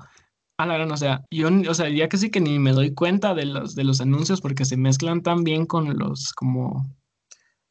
a 0.59 0.65
la 0.65 0.73
gran, 0.73 0.91
o 0.91 0.97
sea, 0.97 1.23
yo, 1.31 1.47
o 1.69 1.73
sea, 1.73 1.87
ya 1.87 2.09
casi 2.09 2.29
que 2.29 2.41
ni 2.41 2.59
me 2.59 2.73
doy 2.73 2.93
cuenta 2.93 3.33
de 3.33 3.45
los, 3.45 3.75
de 3.75 3.85
los 3.85 4.01
anuncios 4.01 4.41
porque 4.41 4.65
se 4.65 4.75
mezclan 4.75 5.23
tan 5.23 5.45
bien 5.45 5.65
con 5.65 5.97
los, 5.97 6.33
como, 6.33 6.85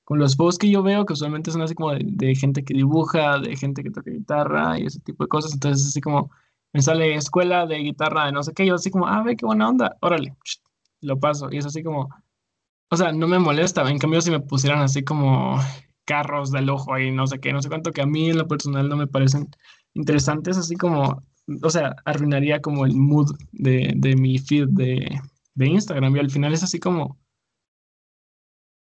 con 0.05 0.19
los 0.19 0.37
posts 0.37 0.59
que 0.59 0.71
yo 0.71 0.83
veo, 0.83 1.05
que 1.05 1.13
usualmente 1.13 1.51
son 1.51 1.61
así 1.61 1.75
como 1.75 1.93
de, 1.93 2.35
gente 2.35 2.65
que 2.65 2.73
dibuja, 2.73 3.41
de 3.41 3.55
gente 3.57 3.83
que 3.83 3.91
toca 3.91 4.11
guitarra 4.11 4.79
y 4.79 4.87
ese 4.87 5.01
tipo 5.01 5.23
de 5.23 5.29
cosas, 5.29 5.53
entonces 5.53 5.87
así 5.87 6.01
como 6.01 6.31
me 6.73 6.81
sale 6.81 7.15
escuela 7.15 7.67
de 7.67 7.77
guitarra 7.77 8.25
de 8.25 8.33
no 8.33 8.43
sé 8.43 8.55
qué, 8.55 8.65
yo 8.65 8.77
así 8.77 8.91
como, 8.91 9.07
ah, 9.07 9.23
ve 9.23 9.37
qué 9.37 9.45
buena 9.45 9.69
onda, 9.69 9.95
órale, 10.01 10.35
lo 11.03 11.21
paso, 11.21 11.51
y 11.53 11.59
es 11.59 11.67
así 11.67 11.83
como, 11.83 12.09
o 12.89 12.97
sea, 12.97 13.13
no 13.13 13.29
me 13.29 13.39
molesta, 13.39 13.87
en 13.91 13.99
cambio 13.99 14.23
si 14.23 14.31
me 14.31 14.41
pusieran 14.41 14.81
así 14.81 15.05
como 15.05 15.61
carros 16.07 16.53
del 16.53 16.71
ojo 16.71 16.99
y 16.99 17.11
no 17.11 17.27
sé 17.27 17.39
qué, 17.39 17.53
no 17.53 17.61
sé 17.61 17.69
cuánto, 17.69 17.93
que 17.93 18.01
a 18.01 18.07
mí 18.07 18.31
en 18.31 18.39
lo 18.39 18.49
personal 18.49 18.89
no 18.89 18.97
me 18.97 19.07
parecen 19.07 19.51
interesantes, 19.93 20.57
así 20.57 20.75
como, 20.75 21.23
o 21.63 21.71
sea, 21.71 21.97
arruinaría 22.05 22.61
como 22.61 22.85
el 22.85 22.95
mood 22.95 23.37
de, 23.53 23.93
de 23.97 24.17
mi 24.17 24.39
feed 24.39 24.69
de, 24.69 25.21
de, 25.55 25.67
Instagram 25.67 26.17
y 26.17 26.21
al 26.21 26.31
final 26.31 26.53
es 26.53 26.63
así 26.63 26.79
como, 26.79 27.19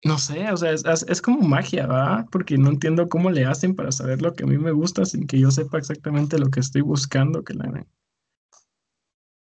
no 0.04 0.18
sé, 0.18 0.52
o 0.52 0.58
sea, 0.58 0.72
es, 0.72 0.84
es, 0.86 1.22
como 1.22 1.48
magia, 1.48 1.88
¿va? 1.88 2.26
Porque 2.32 2.58
no 2.58 2.70
entiendo 2.70 3.10
cómo 3.10 3.32
le 3.32 3.46
hacen 3.46 3.76
para 3.76 3.92
saber 3.92 4.22
lo 4.22 4.34
que 4.34 4.44
a 4.44 4.48
mí 4.48 4.58
me 4.58 4.72
gusta 4.72 5.06
sin 5.06 5.28
que 5.28 5.40
yo 5.40 5.52
sepa 5.52 5.78
exactamente 5.78 6.38
lo 6.38 6.50
que 6.50 6.60
estoy 6.60 6.82
buscando 6.82 7.44
que 7.44 7.54
la 7.54 7.86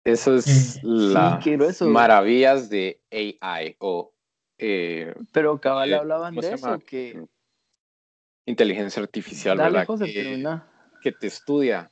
Eso 0.03 0.35
es 0.35 0.77
eh, 0.77 0.79
las 0.83 1.81
maravillas 1.81 2.69
de 2.69 3.01
AI 3.11 3.75
o 3.79 4.13
eh, 4.63 5.15
Pero 5.31 5.59
cabal 5.59 5.91
hablaban 5.93 6.35
de 6.35 6.53
eso, 6.53 6.79
que... 6.79 7.25
Inteligencia 8.45 9.01
artificial, 9.01 9.57
¿verdad? 9.57 9.87
Que, 11.01 11.11
te 11.11 11.27
estudia. 11.27 11.89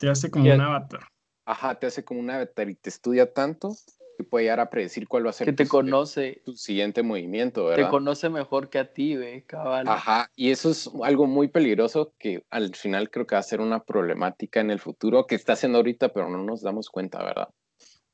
Te 0.00 0.08
hace 0.08 0.30
como 0.30 0.50
un 0.50 0.60
avatar. 0.60 1.00
Ajá, 1.44 1.78
te 1.78 1.86
hace 1.86 2.02
como 2.04 2.20
un 2.20 2.30
avatar 2.30 2.70
y 2.70 2.74
te 2.74 2.88
estudia 2.88 3.34
tanto 3.34 3.76
que 4.16 4.24
puede 4.24 4.46
llegar 4.46 4.60
a 4.60 4.70
predecir 4.70 5.06
cuál 5.06 5.26
va 5.26 5.30
a 5.30 5.34
ser 5.34 5.44
que 5.44 5.52
te 5.52 5.64
tu, 5.64 5.68
conoce, 5.68 6.40
tu 6.42 6.56
siguiente 6.56 7.02
movimiento, 7.02 7.66
¿verdad? 7.66 7.84
Te 7.84 7.90
conoce 7.90 8.30
mejor 8.30 8.70
que 8.70 8.78
a 8.78 8.94
ti, 8.94 9.16
ve, 9.16 9.44
cabal. 9.46 9.86
Ajá, 9.88 10.30
y 10.34 10.50
eso 10.50 10.70
es 10.70 10.90
algo 11.02 11.26
muy 11.26 11.48
peligroso 11.48 12.14
que 12.18 12.42
al 12.48 12.74
final 12.74 13.10
creo 13.10 13.26
que 13.26 13.34
va 13.34 13.40
a 13.40 13.42
ser 13.42 13.60
una 13.60 13.84
problemática 13.84 14.60
en 14.60 14.70
el 14.70 14.80
futuro 14.80 15.26
que 15.26 15.34
está 15.34 15.52
haciendo 15.52 15.76
ahorita, 15.76 16.14
pero 16.14 16.30
no 16.30 16.42
nos 16.42 16.62
damos 16.62 16.88
cuenta, 16.88 17.22
¿verdad? 17.22 17.50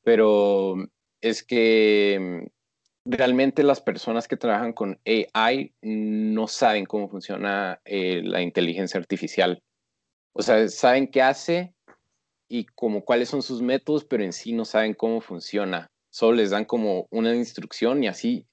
Pero 0.03 0.75
es 1.21 1.41
que 1.41 2.49
realmente 3.05 3.63
las 3.63 3.79
personas 3.79 4.27
que 4.27 4.35
trabajan 4.35 4.73
con 4.73 4.99
AI 5.05 5.73
no 5.81 6.49
saben 6.49 6.85
cómo 6.85 7.07
funciona 7.07 7.79
eh, 7.85 8.21
la 8.25 8.41
inteligencia 8.41 8.99
artificial. 8.99 9.63
O 10.33 10.41
sea, 10.41 10.67
saben 10.67 11.07
qué 11.07 11.21
hace 11.21 11.73
y 12.47 12.65
como 12.65 13.03
cuáles 13.03 13.29
son 13.29 13.41
sus 13.41 13.61
métodos, 13.61 14.05
pero 14.05 14.23
en 14.23 14.33
sí 14.33 14.53
no 14.53 14.65
saben 14.65 14.93
cómo 14.93 15.21
funciona. 15.21 15.89
Solo 16.09 16.37
les 16.37 16.51
dan 16.51 16.65
como 16.65 17.07
una 17.11 17.35
instrucción 17.35 18.03
y 18.03 18.07
así 18.07 18.45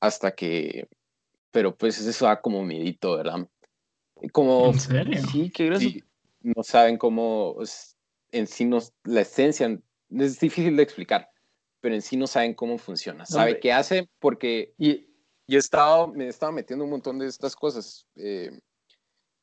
hasta 0.00 0.34
que, 0.34 0.88
pero 1.50 1.76
pues 1.76 2.00
eso 2.00 2.26
da 2.26 2.40
como 2.40 2.62
miedito, 2.62 3.16
¿verdad? 3.16 3.48
Como, 4.32 4.68
¿En 4.68 4.80
serio? 4.80 5.22
Sí, 5.30 5.50
qué 5.50 5.66
gracioso. 5.66 6.06
no 6.40 6.62
saben 6.62 6.96
cómo 6.96 7.56
en 8.32 8.46
sí 8.46 8.64
no, 8.64 8.78
la 9.04 9.20
esencia 9.20 9.78
es 10.10 10.40
difícil 10.40 10.76
de 10.76 10.82
explicar 10.82 11.30
pero 11.86 11.94
en 11.94 12.02
sí 12.02 12.16
no 12.16 12.26
saben 12.26 12.52
cómo 12.52 12.78
funciona. 12.78 13.24
Sabe 13.26 13.60
qué 13.60 13.72
hace 13.72 14.08
porque 14.18 14.74
y, 14.76 15.06
yo 15.46 15.56
he 15.56 15.60
estado, 15.60 16.08
me 16.08 16.24
he 16.24 16.28
estado 16.28 16.50
metiendo 16.50 16.84
un 16.84 16.90
montón 16.90 17.16
de 17.16 17.28
estas 17.28 17.54
cosas 17.54 18.08
eh, 18.16 18.50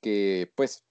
que 0.02 0.52
pues 0.54 0.84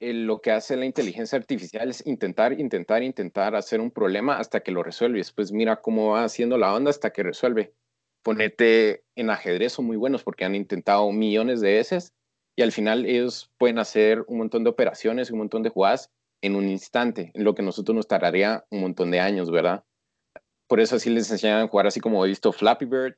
lo 0.00 0.40
que 0.40 0.50
hace 0.50 0.76
la 0.76 0.84
inteligencia 0.84 1.38
artificial 1.38 1.88
es 1.88 2.06
intentar, 2.06 2.58
intentar, 2.58 3.02
intentar 3.02 3.54
hacer 3.54 3.80
un 3.80 3.90
problema 3.90 4.38
hasta 4.38 4.60
que 4.60 4.72
lo 4.72 4.82
resuelve. 4.82 5.18
Y 5.18 5.20
después 5.20 5.52
mira 5.52 5.80
cómo 5.80 6.12
va 6.12 6.24
haciendo 6.24 6.58
la 6.58 6.74
onda 6.74 6.90
hasta 6.90 7.10
que 7.10 7.22
resuelve. 7.22 7.74
Ponete 8.22 9.04
en 9.16 9.30
ajedrez 9.30 9.72
son 9.72 9.86
muy 9.86 9.96
buenos 9.96 10.22
porque 10.24 10.44
han 10.44 10.54
intentado 10.54 11.10
millones 11.12 11.60
de 11.60 11.74
veces 11.74 12.12
y 12.56 12.62
al 12.62 12.72
final 12.72 13.06
ellos 13.06 13.50
pueden 13.58 13.78
hacer 13.78 14.24
un 14.28 14.38
montón 14.38 14.64
de 14.64 14.70
operaciones, 14.70 15.30
un 15.30 15.38
montón 15.38 15.62
de 15.62 15.70
jugadas 15.70 16.10
en 16.42 16.56
un 16.56 16.68
instante, 16.68 17.30
en 17.34 17.44
lo 17.44 17.54
que 17.54 17.62
nosotros 17.62 17.94
nos 17.94 18.08
tardaría 18.08 18.64
un 18.70 18.80
montón 18.80 19.10
de 19.10 19.20
años, 19.20 19.50
¿verdad? 19.50 19.84
por 20.66 20.80
eso 20.80 20.96
así 20.96 21.10
les 21.10 21.30
enseñan 21.30 21.62
a 21.62 21.68
jugar 21.68 21.86
así 21.86 22.00
como 22.00 22.24
he 22.24 22.28
visto 22.28 22.52
Flappy 22.52 22.84
Bird, 22.86 23.14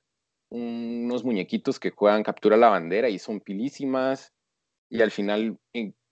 unos 0.51 1.25
muñequitos 1.25 1.79
que 1.81 1.91
juegan 1.91 2.23
captura 2.23 2.57
la 2.57 2.69
bandera 2.69 3.09
y 3.09 3.19
son 3.19 3.41
pilísimas 3.41 4.33
y 4.91 5.03
al 5.03 5.11
final 5.11 5.59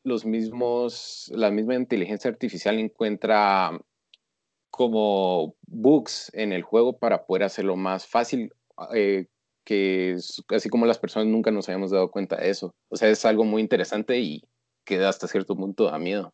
los 0.04 0.24
mismos, 0.24 1.30
la 1.34 1.50
misma 1.50 1.74
inteligencia 1.74 2.30
artificial 2.30 2.78
encuentra 2.78 3.78
como 4.70 5.56
bugs 5.66 6.30
en 6.34 6.52
el 6.52 6.62
juego 6.62 6.98
para 6.98 7.26
poder 7.26 7.44
hacerlo 7.44 7.76
más 7.76 8.06
fácil, 8.06 8.52
eh, 8.94 9.26
que 9.64 10.16
así 10.50 10.68
como 10.68 10.86
las 10.86 10.98
personas 10.98 11.28
nunca 11.28 11.50
nos 11.50 11.68
habíamos 11.68 11.90
dado 11.90 12.10
cuenta 12.10 12.36
de 12.36 12.50
eso. 12.50 12.74
O 12.88 12.96
sea, 12.96 13.08
es 13.08 13.24
algo 13.24 13.44
muy 13.44 13.62
interesante 13.62 14.18
y 14.20 14.44
que 14.84 15.02
hasta 15.04 15.26
cierto 15.26 15.56
punto 15.56 15.84
da 15.84 15.98
miedo. 15.98 16.32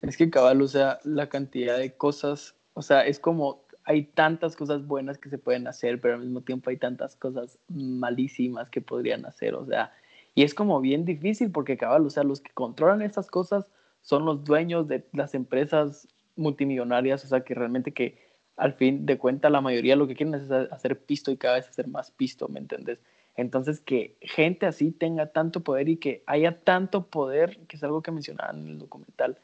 Es 0.00 0.16
que 0.16 0.30
cabal, 0.30 0.62
o 0.62 0.68
sea, 0.68 1.00
la 1.02 1.28
cantidad 1.28 1.76
de 1.76 1.96
cosas 1.96 2.54
o 2.78 2.82
sea, 2.82 3.04
es 3.04 3.18
como 3.18 3.64
hay 3.82 4.04
tantas 4.04 4.54
cosas 4.54 4.86
buenas 4.86 5.18
que 5.18 5.30
se 5.30 5.36
pueden 5.36 5.66
hacer, 5.66 6.00
pero 6.00 6.14
al 6.14 6.20
mismo 6.20 6.42
tiempo 6.42 6.70
hay 6.70 6.76
tantas 6.76 7.16
cosas 7.16 7.58
malísimas 7.66 8.70
que 8.70 8.80
podrían 8.80 9.26
hacer, 9.26 9.56
o 9.56 9.66
sea, 9.66 9.92
y 10.38 10.44
es 10.44 10.54
como 10.54 10.80
bien 10.80 11.04
difícil 11.04 11.50
porque 11.50 11.76
cabal, 11.76 12.06
o 12.06 12.10
sea, 12.10 12.22
los 12.22 12.40
que 12.40 12.52
controlan 12.52 13.02
estas 13.02 13.28
cosas 13.28 13.72
son 14.02 14.24
los 14.24 14.44
dueños 14.44 14.86
de 14.86 15.04
las 15.12 15.34
empresas 15.34 16.06
multimillonarias, 16.36 17.24
o 17.24 17.26
sea, 17.26 17.40
que 17.40 17.56
realmente 17.56 17.92
que 17.92 18.24
al 18.56 18.74
fin 18.74 19.04
de 19.04 19.18
cuentas 19.18 19.50
la 19.50 19.60
mayoría 19.60 19.96
lo 19.96 20.06
que 20.06 20.14
quieren 20.14 20.36
es 20.36 20.48
hacer 20.48 20.96
pisto 20.96 21.32
y 21.32 21.38
cada 21.38 21.56
vez 21.56 21.68
hacer 21.68 21.88
más 21.88 22.12
pisto, 22.12 22.46
¿me 22.46 22.60
entiendes? 22.60 23.00
Entonces, 23.34 23.80
que 23.80 24.16
gente 24.20 24.66
así 24.66 24.92
tenga 24.92 25.26
tanto 25.26 25.64
poder 25.64 25.88
y 25.88 25.96
que 25.96 26.22
haya 26.28 26.60
tanto 26.60 27.06
poder, 27.06 27.58
que 27.66 27.76
es 27.76 27.82
algo 27.82 28.00
que 28.02 28.12
mencionaban 28.12 28.60
en 28.60 28.68
el 28.68 28.78
documental, 28.78 29.38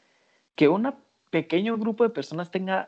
que 0.55 0.69
un 0.69 0.93
pequeño 1.29 1.77
grupo 1.77 2.05
de 2.05 2.09
personas 2.09 2.51
tenga 2.51 2.87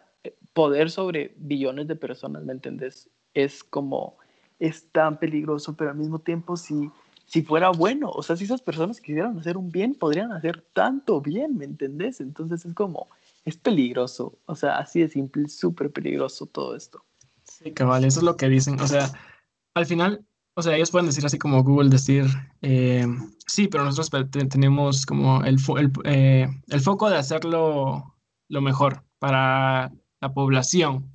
poder 0.53 0.91
sobre 0.91 1.33
billones 1.35 1.89
de 1.89 1.97
personas, 1.97 2.45
¿me 2.45 2.53
entendés? 2.53 3.09
Es 3.33 3.65
como, 3.65 4.15
es 4.59 4.89
tan 4.93 5.19
peligroso, 5.19 5.75
pero 5.75 5.89
al 5.89 5.97
mismo 5.97 6.19
tiempo 6.19 6.55
si, 6.55 6.89
si 7.27 7.43
fuera 7.43 7.71
bueno, 7.71 8.09
o 8.09 8.23
sea, 8.23 8.37
si 8.37 8.45
esas 8.45 8.61
personas 8.61 9.01
quisieran 9.01 9.37
hacer 9.37 9.57
un 9.57 9.69
bien, 9.69 9.95
podrían 9.95 10.31
hacer 10.31 10.65
tanto 10.73 11.21
bien, 11.21 11.57
¿me 11.57 11.65
entendés? 11.65 12.21
Entonces 12.21 12.65
es 12.65 12.73
como, 12.73 13.09
es 13.43 13.57
peligroso, 13.57 14.39
o 14.45 14.55
sea, 14.55 14.77
así 14.77 15.01
de 15.01 15.09
simple, 15.09 15.49
súper 15.49 15.91
peligroso 15.91 16.45
todo 16.45 16.75
esto. 16.75 17.03
Sí, 17.43 17.73
cabal, 17.73 18.05
eso 18.05 18.21
es 18.21 18.23
lo 18.23 18.37
que 18.37 18.47
dicen, 18.47 18.79
o 18.79 18.87
sea, 18.87 19.11
al 19.73 19.85
final, 19.85 20.25
o 20.53 20.61
sea, 20.61 20.75
ellos 20.77 20.89
pueden 20.89 21.07
decir 21.07 21.25
así 21.25 21.37
como 21.37 21.63
Google, 21.63 21.89
decir, 21.89 22.25
eh, 22.61 23.05
sí, 23.45 23.67
pero 23.67 23.83
nosotros 23.83 24.25
tenemos 24.49 25.05
como 25.05 25.43
el, 25.43 25.57
el, 25.77 25.91
eh, 26.05 26.47
el 26.69 26.79
foco 26.79 27.09
de 27.09 27.17
hacerlo 27.17 28.15
lo 28.47 28.61
mejor 28.61 29.03
para 29.19 29.91
la 30.21 30.33
población, 30.33 31.11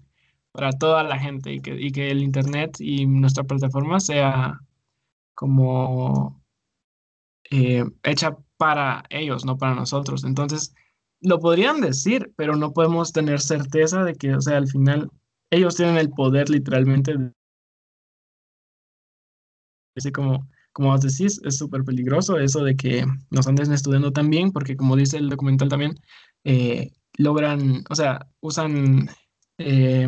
para 0.53 0.73
toda 0.73 1.03
la 1.05 1.19
gente 1.19 1.55
y 1.55 1.61
que, 1.61 1.81
y 1.81 1.91
que 1.91 2.11
el 2.11 2.23
Internet 2.23 2.77
y 2.81 3.07
nuestra 3.07 3.45
plataforma 3.45 3.99
sea 3.99 4.61
como 5.43 6.41
eh, 7.51 7.85
hecha 8.05 8.37
para 8.57 9.03
ellos, 9.11 9.45
no 9.45 9.59
para 9.59 9.75
nosotros. 9.75 10.23
Entonces, 10.23 10.73
lo 11.21 11.41
podrían 11.41 11.81
decir, 11.81 12.33
pero 12.37 12.55
no 12.55 12.73
podemos 12.73 13.13
tener 13.13 13.41
certeza 13.41 14.05
de 14.05 14.15
que, 14.15 14.37
o 14.37 14.41
sea, 14.41 14.57
al 14.59 14.69
final 14.69 15.11
ellos 15.51 15.75
tienen 15.75 15.97
el 15.97 16.11
poder 16.11 16.49
literalmente. 16.49 17.17
Así 19.97 20.13
como, 20.13 20.49
como 20.73 20.91
vos 20.91 21.01
decís, 21.01 21.41
es 21.45 21.59
súper 21.59 21.83
peligroso 21.83 22.39
eso 22.39 22.63
de 22.63 22.77
que 22.77 23.05
nos 23.31 23.49
anden 23.49 23.73
estudiando 23.73 24.13
también, 24.13 24.53
porque 24.53 24.77
como 24.77 24.95
dice 24.95 25.17
el 25.17 25.29
documental 25.29 25.69
también, 25.69 25.99
eh, 26.45 26.93
logran, 27.19 27.83
o 27.91 27.95
sea, 27.97 28.29
usan, 28.41 29.09
eh, 29.59 30.07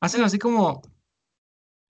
hacen 0.00 0.22
así 0.22 0.38
como, 0.40 0.82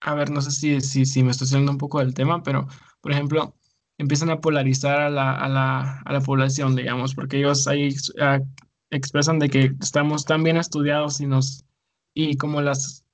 a 0.01 0.15
ver, 0.15 0.31
no 0.31 0.41
sé 0.41 0.51
si, 0.51 1.05
si, 1.05 1.23
me 1.23 1.31
estoy 1.31 1.47
saliendo 1.47 1.71
un 1.71 1.77
poco 1.77 1.99
del 1.99 2.13
tema, 2.13 2.43
pero, 2.43 2.67
por 3.01 3.11
ejemplo, 3.11 3.55
empiezan 3.97 4.29
a 4.31 4.41
polarizar 4.41 4.99
a 4.99 5.09
la, 5.09 5.33
a 5.35 5.47
la, 5.47 5.99
a 5.99 6.13
la 6.13 6.21
población, 6.21 6.75
digamos, 6.75 7.15
porque 7.15 7.37
ellos 7.37 7.67
ahí 7.67 7.95
ah, 8.19 8.39
expresan 8.89 9.39
de 9.39 9.49
que 9.49 9.73
estamos 9.81 10.25
tan 10.25 10.43
bien 10.43 10.57
estudiados 10.57 11.21
y 11.21 11.27
nos, 11.27 11.65
y 12.13 12.37
como 12.37 12.61
las 12.61 13.05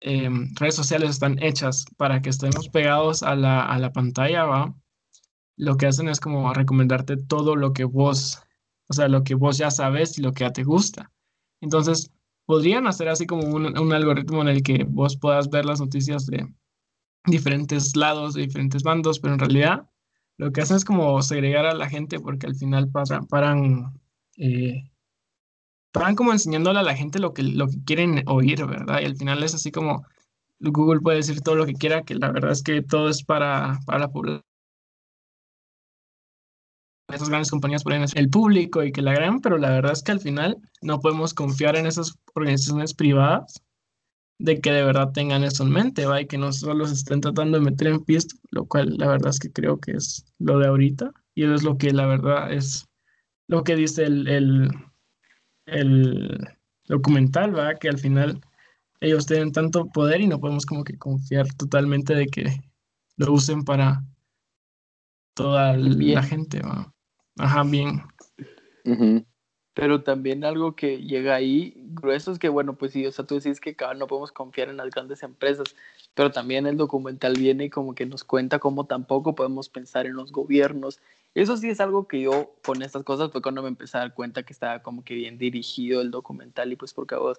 em, 0.00 0.54
redes 0.54 0.76
sociales 0.76 1.10
están 1.10 1.42
hechas 1.42 1.84
para 1.96 2.22
que 2.22 2.30
estemos 2.30 2.68
pegados 2.68 3.22
a 3.22 3.34
la, 3.34 3.64
a 3.64 3.78
la 3.78 3.92
pantalla, 3.92 4.44
¿va? 4.44 4.74
Lo 5.56 5.76
que 5.76 5.86
hacen 5.86 6.08
es 6.08 6.20
como 6.20 6.54
recomendarte 6.54 7.16
todo 7.16 7.56
lo 7.56 7.72
que 7.72 7.84
vos 7.84 8.42
o 8.90 8.92
sea, 8.92 9.06
lo 9.06 9.22
que 9.22 9.36
vos 9.36 9.56
ya 9.56 9.70
sabes 9.70 10.18
y 10.18 10.22
lo 10.22 10.32
que 10.32 10.42
ya 10.42 10.52
te 10.52 10.64
gusta. 10.64 11.12
Entonces, 11.60 12.10
podrían 12.50 12.88
hacer 12.88 13.08
así 13.08 13.28
como 13.28 13.44
un, 13.44 13.92
algoritmo 13.92 14.42
en 14.42 14.48
el 14.48 14.64
que 14.64 14.82
vos 14.82 15.16
puedas 15.16 15.50
ver 15.50 15.64
las 15.64 15.78
noticias 15.78 16.26
de 16.26 16.52
diferentes 17.24 17.94
lados, 17.94 18.34
de 18.34 18.42
diferentes 18.42 18.82
bandos, 18.82 19.20
pero 19.20 19.34
en 19.34 19.38
realidad 19.38 19.88
lo 20.36 20.50
que 20.50 20.60
hacen 20.60 20.78
es 20.78 20.84
como 20.84 21.22
segregar 21.22 21.64
a 21.64 21.74
la 21.74 21.88
gente 21.88 22.18
porque 22.18 22.48
al 22.48 22.56
final 22.56 22.90
paran, 22.90 23.24
paran, 23.28 24.00
eh, 24.36 24.82
paran 25.92 26.16
como 26.16 26.32
enseñándole 26.32 26.80
a 26.80 26.82
la 26.82 26.96
gente 26.96 27.20
lo 27.20 27.34
que, 27.34 27.44
lo 27.44 27.68
que 27.68 27.84
quieren 27.84 28.24
oír, 28.26 28.66
¿verdad? 28.66 29.00
Y 29.00 29.04
al 29.04 29.16
final 29.16 29.44
es 29.44 29.54
así 29.54 29.70
como 29.70 30.04
Google 30.58 31.02
puede 31.02 31.18
decir 31.18 31.42
todo 31.42 31.54
lo 31.54 31.66
que 31.66 31.74
quiera, 31.74 32.02
que 32.02 32.16
la 32.16 32.32
verdad 32.32 32.50
es 32.50 32.64
que 32.64 32.82
todo 32.82 33.10
es 33.10 33.22
para, 33.22 33.78
para 33.86 34.00
la 34.00 34.08
población. 34.08 34.42
Esas 37.12 37.28
grandes 37.28 37.50
compañías 37.50 37.82
pueden 37.82 38.06
ser 38.06 38.18
el 38.18 38.30
público 38.30 38.82
y 38.82 38.92
que 38.92 39.02
la 39.02 39.12
gran, 39.12 39.40
pero 39.40 39.58
la 39.58 39.70
verdad 39.70 39.92
es 39.92 40.02
que 40.02 40.12
al 40.12 40.20
final 40.20 40.58
no 40.82 41.00
podemos 41.00 41.34
confiar 41.34 41.76
en 41.76 41.86
esas 41.86 42.14
organizaciones 42.34 42.94
privadas 42.94 43.62
de 44.38 44.60
que 44.60 44.72
de 44.72 44.84
verdad 44.84 45.12
tengan 45.12 45.44
eso 45.44 45.64
en 45.64 45.70
mente, 45.70 46.06
¿va? 46.06 46.20
Y 46.20 46.26
que 46.26 46.38
no 46.38 46.52
solo 46.52 46.86
se 46.86 46.94
estén 46.94 47.20
tratando 47.20 47.58
de 47.58 47.64
meter 47.64 47.88
en 47.88 48.04
pie, 48.04 48.18
lo 48.50 48.64
cual 48.64 48.96
la 48.96 49.06
verdad 49.06 49.30
es 49.30 49.38
que 49.38 49.52
creo 49.52 49.78
que 49.78 49.92
es 49.92 50.24
lo 50.38 50.58
de 50.58 50.68
ahorita, 50.68 51.12
y 51.34 51.44
eso 51.44 51.54
es 51.54 51.62
lo 51.62 51.76
que 51.76 51.92
la 51.92 52.06
verdad 52.06 52.52
es 52.52 52.88
lo 53.48 53.64
que 53.64 53.76
dice 53.76 54.04
el, 54.04 54.26
el, 54.28 54.70
el 55.66 56.48
documental, 56.86 57.56
¿va? 57.56 57.74
Que 57.74 57.88
al 57.90 57.98
final 57.98 58.40
ellos 59.00 59.26
tienen 59.26 59.52
tanto 59.52 59.86
poder 59.86 60.20
y 60.20 60.26
no 60.26 60.40
podemos 60.40 60.64
como 60.64 60.84
que 60.84 60.96
confiar 60.96 61.52
totalmente 61.54 62.14
de 62.14 62.26
que 62.26 62.60
lo 63.16 63.32
usen 63.32 63.64
para 63.64 64.04
toda 65.34 65.76
la 65.76 66.22
gente, 66.22 66.60
¿va? 66.60 66.92
Ajá, 67.40 67.62
bien. 67.64 68.02
Pero 69.74 70.02
también 70.02 70.44
algo 70.44 70.74
que 70.74 70.98
llega 70.98 71.34
ahí 71.34 71.74
grueso 71.76 72.32
es 72.32 72.38
que, 72.38 72.48
bueno, 72.48 72.76
pues 72.76 72.92
sí, 72.92 73.06
o 73.06 73.12
sea, 73.12 73.24
tú 73.24 73.36
decís 73.36 73.60
que 73.60 73.76
no 73.96 74.06
podemos 74.06 74.32
confiar 74.32 74.68
en 74.68 74.76
las 74.76 74.90
grandes 74.90 75.22
empresas, 75.22 75.74
pero 76.14 76.30
también 76.30 76.66
el 76.66 76.76
documental 76.76 77.34
viene 77.34 77.66
y 77.66 77.70
como 77.70 77.94
que 77.94 78.04
nos 78.04 78.24
cuenta 78.24 78.58
cómo 78.58 78.86
tampoco 78.86 79.34
podemos 79.34 79.68
pensar 79.68 80.06
en 80.06 80.14
los 80.14 80.32
gobiernos. 80.32 81.00
Eso 81.34 81.56
sí 81.56 81.70
es 81.70 81.80
algo 81.80 82.08
que 82.08 82.20
yo 82.20 82.56
con 82.64 82.82
estas 82.82 83.04
cosas 83.04 83.30
fue 83.30 83.40
cuando 83.40 83.62
me 83.62 83.68
empecé 83.68 83.96
a 83.96 84.00
dar 84.00 84.14
cuenta 84.14 84.42
que 84.42 84.52
estaba 84.52 84.82
como 84.82 85.04
que 85.04 85.14
bien 85.14 85.38
dirigido 85.38 86.00
el 86.00 86.10
documental 86.10 86.72
y 86.72 86.76
pues 86.76 86.92
porque 86.92 87.14
vos, 87.14 87.38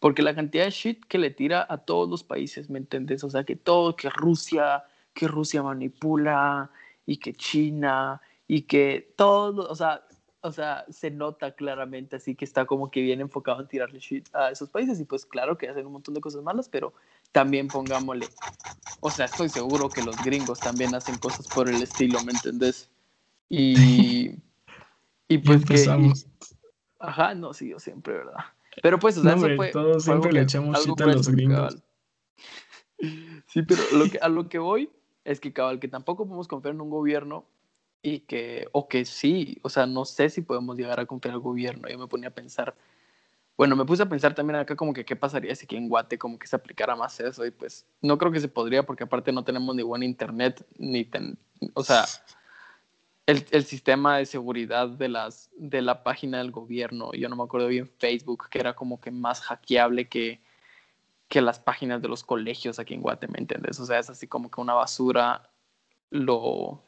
porque 0.00 0.22
la 0.22 0.34
cantidad 0.34 0.64
de 0.64 0.70
shit 0.70 1.04
que 1.04 1.18
le 1.18 1.30
tira 1.30 1.66
a 1.68 1.78
todos 1.78 2.08
los 2.08 2.24
países, 2.24 2.70
¿me 2.70 2.78
entiendes? 2.78 3.22
O 3.22 3.30
sea, 3.30 3.44
que 3.44 3.54
todo, 3.54 3.94
que 3.94 4.08
Rusia, 4.08 4.84
que 5.12 5.28
Rusia 5.28 5.62
manipula 5.62 6.70
y 7.04 7.18
que 7.18 7.34
China 7.34 8.20
y 8.48 8.62
que 8.62 9.12
todo, 9.16 9.68
o 9.68 9.74
sea, 9.74 10.06
o 10.40 10.52
sea, 10.52 10.84
se 10.88 11.10
nota 11.10 11.52
claramente 11.54 12.16
así 12.16 12.34
que 12.34 12.44
está 12.44 12.66
como 12.66 12.90
que 12.90 13.02
bien 13.02 13.20
enfocado 13.20 13.60
en 13.60 13.68
tirarle 13.68 13.98
shit 13.98 14.28
a 14.32 14.50
esos 14.50 14.70
países 14.70 15.00
y 15.00 15.04
pues 15.04 15.26
claro 15.26 15.58
que 15.58 15.68
hacen 15.68 15.86
un 15.86 15.92
montón 15.92 16.14
de 16.14 16.20
cosas 16.20 16.42
malas, 16.42 16.68
pero 16.68 16.92
también 17.32 17.68
pongámosle, 17.68 18.28
o 19.00 19.10
sea, 19.10 19.26
estoy 19.26 19.48
seguro 19.48 19.90
que 19.90 20.02
los 20.02 20.16
gringos 20.24 20.60
también 20.60 20.94
hacen 20.94 21.16
cosas 21.18 21.48
por 21.48 21.68
el 21.68 21.82
estilo, 21.82 22.20
¿me 22.22 22.32
entendés? 22.32 22.88
Y, 23.48 24.30
y 25.28 25.38
pues 25.38 25.64
que... 25.64 25.84
ajá, 27.00 27.34
no, 27.34 27.52
sí, 27.52 27.70
yo 27.70 27.80
siempre, 27.80 28.14
¿verdad? 28.14 28.44
Pero 28.82 28.98
pues, 28.98 29.16
o 29.18 29.22
sea, 29.22 29.34
eso 29.34 29.48
fue... 29.56 29.70
Todos 29.70 30.04
siempre 30.04 30.32
le 30.32 30.42
echamos 30.42 30.84
shit 30.84 31.00
a 31.00 31.06
los 31.06 31.28
gringos. 31.28 31.78
Sí, 33.48 33.62
pero 33.62 33.82
lo 33.92 34.10
que, 34.10 34.18
a 34.18 34.28
lo 34.28 34.48
que 34.48 34.58
voy 34.58 34.90
es 35.24 35.40
que, 35.40 35.52
cabal, 35.52 35.80
que 35.80 35.88
tampoco 35.88 36.24
podemos 36.24 36.48
confiar 36.48 36.74
en 36.74 36.80
un 36.80 36.90
gobierno 36.90 37.46
y 38.02 38.20
que, 38.20 38.68
o 38.72 38.88
que 38.88 39.04
sí, 39.04 39.58
o 39.62 39.68
sea, 39.68 39.86
no 39.86 40.04
sé 40.04 40.30
si 40.30 40.42
podemos 40.42 40.76
llegar 40.76 41.00
a 41.00 41.06
confiar 41.06 41.34
al 41.34 41.40
gobierno. 41.40 41.88
Yo 41.88 41.98
me 41.98 42.06
ponía 42.06 42.28
a 42.28 42.34
pensar, 42.34 42.74
bueno, 43.56 43.74
me 43.74 43.84
puse 43.84 44.02
a 44.02 44.08
pensar 44.08 44.34
también 44.34 44.56
acá 44.58 44.76
como 44.76 44.92
que 44.92 45.04
qué 45.04 45.16
pasaría 45.16 45.54
si 45.54 45.64
aquí 45.64 45.76
en 45.76 45.88
Guate 45.88 46.18
como 46.18 46.38
que 46.38 46.46
se 46.46 46.56
aplicara 46.56 46.94
más 46.94 47.18
eso 47.20 47.44
y 47.46 47.50
pues 47.50 47.86
no 48.02 48.18
creo 48.18 48.30
que 48.30 48.40
se 48.40 48.48
podría 48.48 48.84
porque 48.84 49.04
aparte 49.04 49.32
no 49.32 49.44
tenemos 49.44 49.74
ni 49.74 49.82
buen 49.82 50.02
internet, 50.02 50.64
ni, 50.78 51.04
ten, 51.04 51.38
o 51.74 51.82
sea, 51.82 52.04
el, 53.26 53.44
el, 53.50 53.64
sistema 53.64 54.18
de 54.18 54.26
seguridad 54.26 54.88
de, 54.88 55.08
las, 55.08 55.50
de 55.56 55.82
la 55.82 56.04
página 56.04 56.38
del 56.38 56.52
gobierno, 56.52 57.12
yo 57.12 57.28
no 57.28 57.36
me 57.36 57.42
acuerdo 57.42 57.68
bien 57.68 57.90
Facebook, 57.98 58.48
que 58.50 58.60
era 58.60 58.74
como 58.74 59.00
que 59.00 59.10
más 59.10 59.40
hackeable 59.40 60.08
que, 60.08 60.40
que 61.28 61.40
las 61.40 61.58
páginas 61.58 62.02
de 62.02 62.08
los 62.08 62.22
colegios 62.22 62.78
aquí 62.78 62.94
en 62.94 63.02
Guate, 63.02 63.26
¿me 63.26 63.38
entiendes? 63.38 63.80
O 63.80 63.86
sea, 63.86 63.98
es 63.98 64.10
así 64.10 64.28
como 64.28 64.50
que 64.50 64.60
una 64.60 64.74
basura 64.74 65.50
lo, 66.10 66.82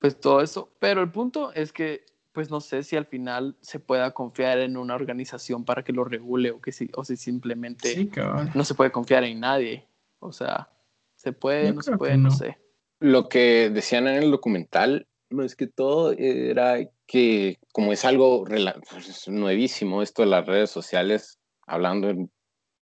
pues 0.00 0.18
todo 0.18 0.40
eso. 0.40 0.72
Pero 0.80 1.02
el 1.02 1.12
punto 1.12 1.52
es 1.52 1.72
que, 1.72 2.04
pues 2.32 2.50
no 2.50 2.60
sé 2.60 2.82
si 2.82 2.96
al 2.96 3.06
final 3.06 3.56
se 3.60 3.78
pueda 3.78 4.12
confiar 4.12 4.58
en 4.58 4.76
una 4.76 4.94
organización 4.94 5.64
para 5.64 5.84
que 5.84 5.92
lo 5.92 6.04
regule 6.04 6.50
o 6.50 6.60
que 6.60 6.72
si, 6.72 6.90
o 6.96 7.04
si 7.04 7.16
simplemente 7.16 8.08
no 8.54 8.64
se 8.64 8.74
puede 8.74 8.90
confiar 8.90 9.24
en 9.24 9.40
nadie. 9.40 9.86
O 10.18 10.32
sea, 10.32 10.70
se 11.16 11.32
puede, 11.32 11.72
no 11.72 11.82
se 11.82 11.96
puede, 11.96 12.16
no. 12.16 12.30
sé. 12.30 12.58
Lo 12.98 13.28
que 13.28 13.70
decían 13.70 14.08
en 14.08 14.22
el 14.22 14.30
documental 14.30 15.06
es 15.30 15.54
que 15.54 15.66
todo 15.66 16.12
era 16.12 16.78
que 17.06 17.58
como 17.72 17.92
es 17.92 18.04
algo 18.04 18.44
pues, 18.44 19.28
nuevísimo 19.28 20.02
esto 20.02 20.22
de 20.22 20.28
las 20.28 20.46
redes 20.46 20.70
sociales, 20.70 21.38
hablando, 21.66 22.28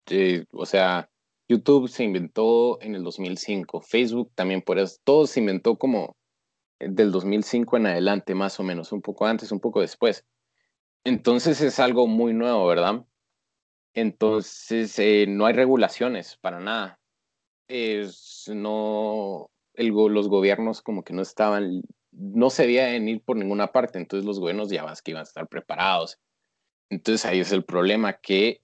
de, 0.07 0.46
o 0.52 0.66
sea, 0.66 1.09
YouTube 1.48 1.88
se 1.88 2.04
inventó 2.04 2.81
en 2.83 2.94
el 2.94 3.02
2005, 3.04 3.81
Facebook 3.81 4.31
también 4.35 4.62
por 4.62 4.78
eso, 4.78 4.96
todo 5.04 5.26
se 5.26 5.40
inventó 5.40 5.76
como 5.76 6.17
del 6.80 7.10
2005 7.12 7.76
en 7.76 7.86
adelante, 7.86 8.34
más 8.34 8.58
o 8.60 8.62
menos, 8.62 8.92
un 8.92 9.02
poco 9.02 9.26
antes, 9.26 9.52
un 9.52 9.60
poco 9.60 9.80
después. 9.80 10.24
Entonces 11.04 11.60
es 11.60 11.80
algo 11.80 12.06
muy 12.06 12.34
nuevo, 12.34 12.66
¿verdad? 12.66 13.04
Entonces 13.94 14.98
eh, 14.98 15.26
no 15.28 15.46
hay 15.46 15.54
regulaciones 15.54 16.36
para 16.40 16.60
nada. 16.60 17.00
Es, 17.68 18.44
no, 18.52 19.50
el, 19.74 19.88
los 19.88 20.28
gobiernos 20.28 20.82
como 20.82 21.02
que 21.02 21.14
no 21.14 21.22
estaban, 21.22 21.82
no 22.12 22.50
se 22.50 22.66
veían 22.66 23.08
ir 23.08 23.22
por 23.22 23.36
ninguna 23.36 23.68
parte, 23.68 23.98
entonces 23.98 24.26
los 24.26 24.40
gobiernos 24.40 24.70
ya 24.70 24.84
vas 24.84 25.02
que 25.02 25.12
iban 25.12 25.20
a 25.20 25.24
estar 25.24 25.48
preparados. 25.48 26.18
Entonces 26.90 27.26
ahí 27.26 27.40
es 27.40 27.52
el 27.52 27.64
problema, 27.64 28.14
que 28.14 28.62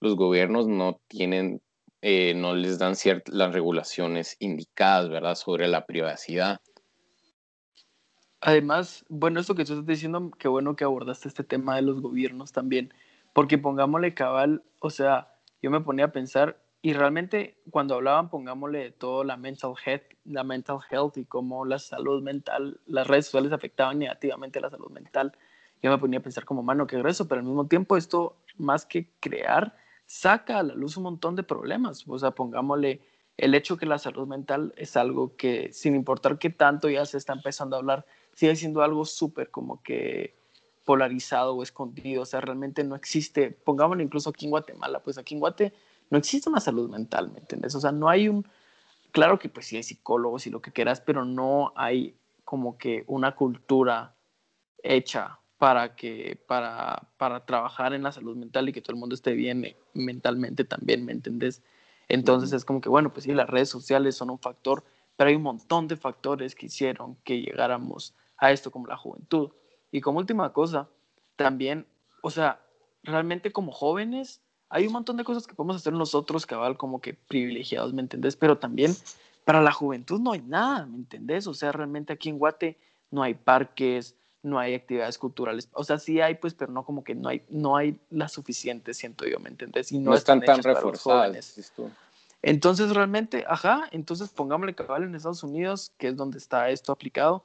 los 0.00 0.16
gobiernos 0.16 0.68
no 0.68 1.00
tienen, 1.08 1.62
eh, 2.02 2.34
no 2.34 2.54
les 2.54 2.78
dan 2.78 2.94
ciertas 2.96 3.34
las 3.34 3.52
regulaciones 3.52 4.36
indicadas, 4.38 5.08
¿verdad? 5.08 5.34
Sobre 5.34 5.66
la 5.68 5.86
privacidad. 5.86 6.60
Además, 8.46 9.06
bueno, 9.08 9.40
esto 9.40 9.54
que 9.54 9.64
tú 9.64 9.72
estás 9.72 9.86
diciendo, 9.86 10.30
qué 10.38 10.48
bueno 10.48 10.76
que 10.76 10.84
abordaste 10.84 11.28
este 11.28 11.44
tema 11.44 11.76
de 11.76 11.80
los 11.80 12.02
gobiernos 12.02 12.52
también, 12.52 12.92
porque 13.32 13.56
pongámosle 13.56 14.12
cabal, 14.12 14.62
o 14.80 14.90
sea, 14.90 15.32
yo 15.62 15.70
me 15.70 15.80
ponía 15.80 16.04
a 16.04 16.12
pensar, 16.12 16.60
y 16.82 16.92
realmente 16.92 17.56
cuando 17.70 17.94
hablaban, 17.94 18.28
pongámosle 18.28 18.90
todo 18.90 19.24
la 19.24 19.38
mental 19.38 19.72
health, 19.82 20.02
la 20.26 20.44
mental 20.44 20.80
health 20.90 21.16
y 21.16 21.24
cómo 21.24 21.64
la 21.64 21.78
salud 21.78 22.22
mental, 22.22 22.78
las 22.84 23.06
redes 23.06 23.24
sociales 23.24 23.50
afectaban 23.50 23.98
negativamente 23.98 24.60
la 24.60 24.68
salud 24.68 24.90
mental, 24.90 25.32
yo 25.82 25.90
me 25.90 25.96
ponía 25.96 26.18
a 26.18 26.22
pensar 26.22 26.44
como, 26.44 26.62
mano, 26.62 26.86
qué 26.86 26.98
grueso, 26.98 27.26
pero 27.26 27.38
al 27.38 27.46
mismo 27.46 27.66
tiempo 27.66 27.96
esto, 27.96 28.36
más 28.58 28.84
que 28.84 29.08
crear, 29.20 29.74
saca 30.04 30.58
a 30.58 30.62
la 30.62 30.74
luz 30.74 30.98
un 30.98 31.04
montón 31.04 31.34
de 31.34 31.44
problemas, 31.44 32.04
o 32.06 32.18
sea, 32.18 32.32
pongámosle 32.32 33.00
el 33.38 33.54
hecho 33.54 33.78
que 33.78 33.86
la 33.86 33.96
salud 33.96 34.28
mental 34.28 34.74
es 34.76 34.98
algo 34.98 35.34
que, 35.34 35.72
sin 35.72 35.94
importar 35.94 36.38
qué 36.38 36.50
tanto 36.50 36.90
ya 36.90 37.06
se 37.06 37.16
está 37.16 37.32
empezando 37.32 37.76
a 37.76 37.78
hablar, 37.78 38.04
sigue 38.34 38.56
siendo 38.56 38.82
algo 38.82 39.04
súper 39.04 39.50
como 39.50 39.82
que 39.82 40.34
polarizado 40.84 41.54
o 41.54 41.62
escondido, 41.62 42.22
o 42.22 42.26
sea, 42.26 42.40
realmente 42.40 42.84
no 42.84 42.94
existe, 42.94 43.50
pongámoslo 43.50 44.02
incluso 44.02 44.30
aquí 44.30 44.44
en 44.44 44.50
Guatemala, 44.50 45.02
pues 45.02 45.18
aquí 45.18 45.34
en 45.34 45.40
Guate 45.40 45.72
no 46.10 46.18
existe 46.18 46.50
una 46.50 46.60
salud 46.60 46.90
mental, 46.90 47.30
¿me 47.30 47.40
entiendes? 47.40 47.74
O 47.74 47.80
sea, 47.80 47.90
no 47.90 48.08
hay 48.08 48.28
un, 48.28 48.46
claro 49.10 49.38
que 49.38 49.48
pues 49.48 49.66
sí 49.66 49.76
hay 49.76 49.82
psicólogos 49.82 50.46
y 50.46 50.50
lo 50.50 50.60
que 50.60 50.72
quieras, 50.72 51.00
pero 51.00 51.24
no 51.24 51.72
hay 51.76 52.16
como 52.44 52.76
que 52.76 53.04
una 53.06 53.34
cultura 53.34 54.14
hecha 54.82 55.38
para 55.56 55.96
que 55.96 56.38
para, 56.46 57.08
para 57.16 57.46
trabajar 57.46 57.94
en 57.94 58.02
la 58.02 58.12
salud 58.12 58.36
mental 58.36 58.68
y 58.68 58.72
que 58.72 58.82
todo 58.82 58.92
el 58.92 59.00
mundo 59.00 59.14
esté 59.14 59.32
bien 59.32 59.74
mentalmente 59.94 60.64
también, 60.64 61.06
¿me 61.06 61.12
entiendes? 61.12 61.62
Entonces 62.08 62.52
es 62.52 62.66
como 62.66 62.82
que, 62.82 62.90
bueno, 62.90 63.12
pues 63.12 63.24
sí, 63.24 63.32
las 63.32 63.48
redes 63.48 63.70
sociales 63.70 64.14
son 64.14 64.28
un 64.28 64.38
factor, 64.38 64.84
pero 65.16 65.30
hay 65.30 65.36
un 65.36 65.42
montón 65.42 65.88
de 65.88 65.96
factores 65.96 66.54
que 66.54 66.66
hicieron 66.66 67.16
que 67.24 67.40
llegáramos 67.40 68.14
a 68.38 68.52
esto 68.52 68.70
como 68.70 68.86
la 68.86 68.96
juventud. 68.96 69.50
Y 69.90 70.00
como 70.00 70.18
última 70.18 70.52
cosa, 70.52 70.88
también, 71.36 71.86
o 72.22 72.30
sea, 72.30 72.60
realmente 73.02 73.52
como 73.52 73.72
jóvenes, 73.72 74.40
hay 74.68 74.86
un 74.86 74.92
montón 74.92 75.16
de 75.16 75.24
cosas 75.24 75.46
que 75.46 75.54
podemos 75.54 75.76
hacer 75.76 75.92
nosotros, 75.92 76.46
cabal, 76.46 76.76
como 76.76 77.00
que 77.00 77.14
privilegiados, 77.14 77.92
¿me 77.92 78.02
entendés? 78.02 78.36
Pero 78.36 78.58
también 78.58 78.94
para 79.44 79.62
la 79.62 79.72
juventud 79.72 80.20
no 80.20 80.32
hay 80.32 80.40
nada, 80.40 80.86
¿me 80.86 80.96
entendés? 80.96 81.46
O 81.46 81.54
sea, 81.54 81.70
realmente 81.72 82.12
aquí 82.12 82.28
en 82.28 82.38
Guate 82.38 82.78
no 83.10 83.22
hay 83.22 83.34
parques, 83.34 84.16
no 84.42 84.58
hay 84.58 84.74
actividades 84.74 85.18
culturales. 85.18 85.68
O 85.72 85.84
sea, 85.84 85.98
sí 85.98 86.20
hay, 86.20 86.34
pues, 86.34 86.54
pero 86.54 86.72
no 86.72 86.84
como 86.84 87.04
que 87.04 87.14
no 87.14 87.28
hay, 87.28 87.42
no 87.48 87.76
hay 87.76 87.98
las 88.10 88.32
suficientes, 88.32 88.96
siento 88.96 89.26
yo, 89.26 89.38
¿me 89.38 89.48
entendés? 89.48 89.92
Y 89.92 89.98
no, 89.98 90.14
están, 90.14 90.40
tan 90.40 90.62
reforzadas. 90.62 91.72
Entonces, 92.42 92.94
realmente, 92.94 93.44
ajá, 93.48 93.88
entonces 93.90 94.28
pongámosle 94.28 94.74
cabal 94.74 95.04
en 95.04 95.14
Estados 95.14 95.42
Unidos, 95.42 95.92
que 95.96 96.08
es 96.08 96.16
donde 96.16 96.38
está 96.38 96.68
esto 96.68 96.92
aplicado, 96.92 97.44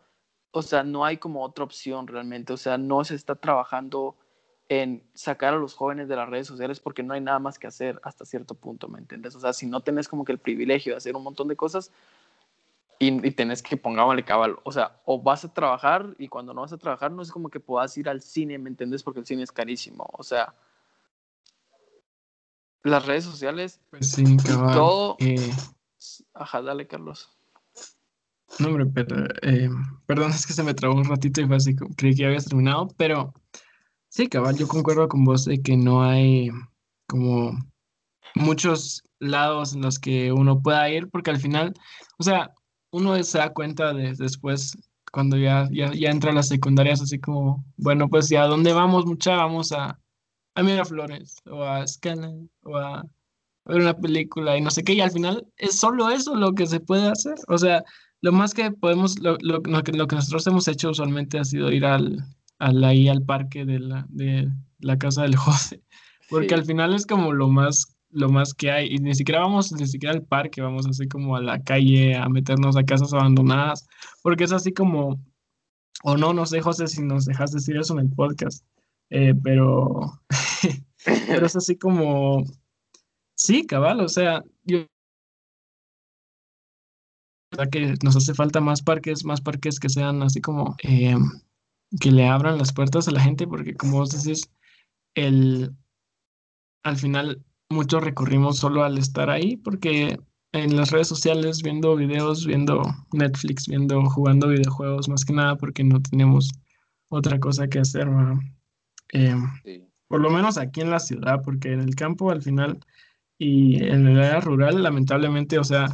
o 0.52 0.62
sea, 0.62 0.84
no 0.84 1.06
hay 1.06 1.18
como 1.18 1.44
otra 1.44 1.64
opción 1.64 2.08
realmente, 2.08 2.54
o 2.54 2.58
sea, 2.58 2.78
no 2.78 3.04
se 3.04 3.16
está 3.16 3.36
trabajando 3.36 4.16
en 4.68 5.04
sacar 5.14 5.54
a 5.54 5.58
los 5.58 5.74
jóvenes 5.74 6.08
de 6.08 6.16
las 6.16 6.30
redes 6.30 6.48
sociales 6.48 6.80
porque 6.80 7.02
no 7.02 7.14
hay 7.14 7.22
nada 7.22 7.40
más 7.40 7.58
que 7.58 7.68
hacer 7.68 8.00
hasta 8.04 8.26
cierto 8.26 8.56
punto, 8.56 8.88
¿me 8.88 9.00
entiendes? 9.00 9.36
O 9.36 9.40
sea, 9.40 9.54
si 9.54 9.66
no 9.66 9.82
tenés 9.82 10.08
como 10.08 10.26
que 10.26 10.32
el 10.32 10.40
privilegio 10.40 10.94
de 10.94 10.98
hacer 10.98 11.16
un 11.16 11.24
montón 11.24 11.48
de 11.48 11.56
cosas 11.56 11.92
y, 13.00 13.26
y 13.26 13.32
tenés 13.32 13.64
que 13.64 13.78
pongámosle 13.78 14.24
cabal, 14.24 14.58
o 14.64 14.72
sea, 14.72 15.02
o 15.06 15.22
vas 15.22 15.44
a 15.46 15.54
trabajar 15.54 16.16
y 16.20 16.28
cuando 16.28 16.54
no 16.54 16.62
vas 16.62 16.74
a 16.74 16.78
trabajar 16.78 17.12
no 17.12 17.22
es 17.22 17.32
como 17.32 17.50
que 17.50 17.60
puedas 17.60 17.98
ir 17.98 18.10
al 18.10 18.22
cine, 18.22 18.58
¿me 18.60 18.70
entiendes? 18.70 19.02
Porque 19.04 19.22
el 19.22 19.26
cine 19.26 19.44
es 19.44 19.52
carísimo, 19.52 20.08
o 20.12 20.24
sea, 20.24 20.54
las 22.84 23.06
redes 23.06 23.24
sociales, 23.24 23.80
Pues 23.90 24.12
sí, 24.12 24.38
cabal. 24.38 24.74
todo... 24.74 25.18
Eh, 25.20 25.52
Ajá, 26.34 26.62
dale, 26.62 26.88
Carlos. 26.88 27.30
No, 28.60 28.68
hombre, 28.68 28.86
pero, 28.88 29.26
eh, 29.42 29.70
perdón, 30.06 30.32
es 30.36 30.46
que 30.46 30.54
se 30.54 30.64
me 30.64 30.74
trabó 30.74 30.96
un 30.96 31.06
ratito 31.06 31.42
y 31.42 31.48
fue 31.48 31.56
así, 31.56 31.76
creí 31.76 32.14
que 32.14 32.22
ya 32.22 32.28
habías 32.28 32.46
terminado, 32.46 32.88
pero 32.98 33.34
sí, 34.10 34.28
cabal, 34.28 34.58
yo 34.58 34.68
concuerdo 34.68 35.08
con 35.08 35.24
vos 35.24 35.46
de 35.46 35.62
que 35.62 35.78
no 35.78 36.04
hay 36.04 36.50
como 37.08 37.58
muchos 38.36 39.04
lados 39.20 39.74
en 39.74 39.82
los 39.82 40.00
que 40.00 40.32
uno 40.32 40.62
pueda 40.62 40.90
ir, 40.90 41.10
porque 41.10 41.32
al 41.32 41.40
final, 41.40 41.74
o 42.18 42.24
sea, 42.24 42.52
uno 42.92 43.22
se 43.24 43.38
da 43.38 43.54
cuenta 43.54 43.94
de 43.94 44.14
después, 44.16 44.78
cuando 45.12 45.38
ya, 45.38 45.68
ya, 45.72 45.92
ya 45.94 46.10
entra 46.10 46.32
a 46.32 46.36
las 46.36 46.48
secundarias, 46.48 47.02
así 47.02 47.20
como, 47.20 47.66
bueno, 47.78 48.10
pues 48.10 48.30
ya, 48.30 48.44
¿a 48.44 48.48
dónde 48.48 48.74
vamos, 48.74 49.06
mucha? 49.06 49.36
Vamos 49.36 49.72
a, 49.72 50.00
a 50.56 50.64
Miraflores, 50.64 51.38
o 51.46 51.64
a 51.64 51.86
Scala, 51.88 52.32
o 52.64 52.78
a 52.78 53.04
ver 53.70 53.82
una 53.82 53.98
película 53.98 54.58
y 54.58 54.62
no 54.62 54.70
sé 54.72 54.84
qué, 54.84 54.94
y 54.94 55.02
al 55.02 55.12
final 55.12 55.48
es 55.58 55.80
solo 55.80 56.10
eso 56.10 56.36
lo 56.36 56.54
que 56.54 56.66
se 56.68 56.80
puede 56.80 57.08
hacer. 57.10 57.36
O 57.48 57.58
sea, 57.58 57.84
lo 58.22 58.32
más 58.32 58.54
que 58.54 58.72
podemos, 58.72 59.20
lo, 59.20 59.38
lo- 59.42 59.60
lo 59.64 59.84
que, 59.84 59.92
lo 59.94 60.08
que 60.08 60.16
nosotros 60.18 60.46
hemos 60.48 60.68
hecho 60.68 60.90
usualmente 60.90 61.40
ha 61.40 61.46
sido 61.46 61.72
ir 61.72 61.86
al, 61.86 62.24
al, 62.60 62.84
ahí 62.84 63.08
al 63.08 63.24
parque 63.24 63.66
de 63.66 63.80
la, 63.80 64.06
de 64.10 64.50
la 64.80 64.98
casa 64.98 65.22
del 65.24 65.36
José, 65.38 65.82
porque 66.30 66.50
Sí. 66.50 66.54
al 66.56 66.66
final 66.66 66.94
es 66.94 67.06
como 67.06 67.32
lo 67.34 67.48
más, 67.48 67.96
lo 68.12 68.30
más 68.30 68.54
que 68.54 68.72
hay, 68.72 68.88
y 68.94 68.98
ni 68.98 69.14
siquiera 69.16 69.42
vamos, 69.42 69.72
ni 69.72 69.88
siquiera 69.88 70.14
al 70.16 70.24
parque, 70.24 70.62
vamos 70.62 70.86
así 70.88 71.08
como 71.08 71.36
a 71.38 71.42
la 71.42 71.64
calle, 71.64 72.16
a 72.16 72.28
meternos 72.28 72.76
a 72.76 72.84
casas 72.84 73.14
abandonadas, 73.14 73.88
porque 74.24 74.44
es 74.46 74.52
así 74.52 74.74
como, 74.74 75.20
o 76.04 76.18
no, 76.18 76.34
no 76.34 76.46
sé, 76.46 76.60
José, 76.62 76.88
si 76.88 77.02
nos 77.04 77.26
dejas 77.26 77.52
decir 77.52 77.78
eso 77.78 77.94
en 77.94 78.00
el 78.08 78.10
podcast, 78.10 78.66
eh, 79.12 79.34
pero, 79.44 80.22
pero 81.28 81.46
es 81.46 81.56
así 81.56 81.78
como, 81.78 82.44
sí, 83.40 83.66
cabal, 83.66 84.02
o 84.02 84.10
sea, 84.10 84.44
yo 84.66 84.86
que 87.72 87.96
nos 88.04 88.16
hace 88.16 88.34
falta 88.34 88.60
más 88.62 88.82
parques, 88.82 89.26
más 89.26 89.42
parques 89.42 89.80
que 89.80 89.90
sean 89.90 90.22
así 90.22 90.40
como 90.42 90.76
eh, 90.84 91.16
que 92.00 92.12
le 92.12 92.28
abran 92.28 92.58
las 92.58 92.74
puertas 92.74 93.08
a 93.08 93.12
la 93.12 93.22
gente, 93.22 93.48
porque 93.48 93.74
como 93.74 93.98
vos 93.98 94.12
decís, 94.12 94.52
el, 95.16 95.74
al 96.84 96.98
final 96.98 97.44
muchos 97.70 98.04
recurrimos 98.04 98.58
solo 98.58 98.84
al 98.84 98.98
estar 98.98 99.30
ahí, 99.30 99.58
porque 99.58 100.20
en 100.52 100.76
las 100.76 100.92
redes 100.92 101.08
sociales 101.08 101.62
viendo 101.64 101.96
videos, 101.96 102.46
viendo 102.46 102.82
Netflix, 103.14 103.68
viendo, 103.68 104.04
jugando 104.10 104.50
videojuegos, 104.50 105.08
más 105.10 105.24
que 105.26 105.34
nada 105.34 105.56
porque 105.56 105.84
no 105.84 106.02
tenemos 106.02 106.50
otra 107.10 107.40
cosa 107.40 107.68
que 107.68 107.80
hacer. 107.80 108.08
Eh, 109.14 109.36
Sí. 109.64 109.88
por 110.08 110.22
lo 110.22 110.30
menos 110.30 110.58
aquí 110.58 110.82
en 110.82 110.92
la 110.92 111.00
ciudad, 111.00 111.42
porque 111.44 111.72
en 111.74 111.80
el 111.82 111.96
campo 111.96 112.32
al 112.32 112.42
final 112.42 112.80
y 113.40 113.82
en 113.82 114.06
el 114.06 114.20
área 114.20 114.42
rural, 114.42 114.84
lamentablemente, 114.84 115.58
o 115.58 115.64
sea, 115.64 115.88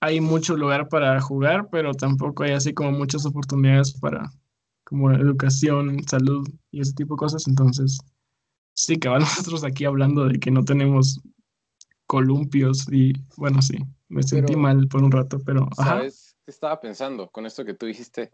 hay 0.00 0.20
mucho 0.20 0.56
lugar 0.56 0.88
para 0.88 1.20
jugar, 1.20 1.68
pero 1.70 1.92
tampoco 1.92 2.44
hay 2.44 2.52
así 2.52 2.72
como 2.72 2.92
muchas 2.92 3.26
oportunidades 3.26 3.98
para 4.00 4.30
como 4.84 5.10
educación, 5.10 6.04
salud 6.08 6.48
y 6.70 6.80
ese 6.80 6.94
tipo 6.94 7.14
de 7.14 7.18
cosas. 7.18 7.48
Entonces, 7.48 7.98
sí, 8.72 8.98
cabal, 8.98 9.20
nosotros 9.46 9.64
aquí 9.64 9.84
hablando 9.84 10.26
de 10.28 10.38
que 10.38 10.52
no 10.52 10.64
tenemos 10.64 11.20
columpios 12.06 12.86
y 12.92 13.12
bueno, 13.36 13.60
sí, 13.60 13.78
me 14.08 14.22
sentí 14.22 14.52
Pero, 14.52 14.60
mal 14.60 14.86
por 14.86 15.02
un 15.02 15.10
rato, 15.10 15.40
pero 15.44 15.68
¿Sabes 15.74 16.36
estaba 16.46 16.80
pensando 16.80 17.28
con 17.32 17.46
esto 17.46 17.64
que 17.64 17.74
tú 17.74 17.86
dijiste? 17.86 18.30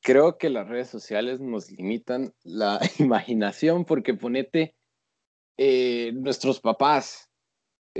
Creo 0.00 0.38
que 0.38 0.50
las 0.50 0.68
redes 0.68 0.88
sociales 0.88 1.38
nos 1.38 1.70
limitan 1.70 2.34
la 2.42 2.80
imaginación 2.98 3.84
porque 3.84 4.14
ponete, 4.14 4.74
eh, 5.56 6.12
nuestros 6.14 6.60
papás 6.60 7.27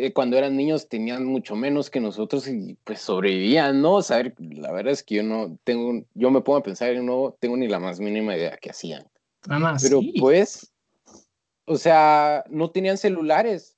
eh, 0.07 0.13
cuando 0.13 0.37
eran 0.37 0.57
niños 0.57 0.89
tenían 0.89 1.25
mucho 1.25 1.57
menos 1.57 1.91
que 1.91 2.01
nosotros 2.01 2.47
y 2.49 2.77
pues 2.85 3.01
sobrevivían, 3.01 3.83
¿no? 3.83 4.03
Saber, 4.03 4.35
la 4.39 4.73
verdad 4.73 4.93
es 4.93 5.03
que 5.03 5.17
yo 5.17 5.23
no 5.23 5.59
tengo, 5.65 6.05
yo 6.15 6.31
me 6.31 6.41
pongo 6.41 6.59
a 6.59 6.63
pensar 6.63 6.95
y 6.95 7.03
no 7.03 7.37
tengo 7.41 7.57
ni 7.57 7.69
la 7.69 7.79
más 7.79 8.01
mínima 8.01 8.37
idea 8.37 8.57
qué 8.57 8.71
hacían. 8.71 9.07
Ana, 9.49 9.77
Pero 9.81 10.01
sí. 10.01 10.15
pues, 10.21 10.73
o 11.65 11.77
sea, 11.77 12.45
no 12.49 12.71
tenían 12.71 12.99
celulares 12.99 13.77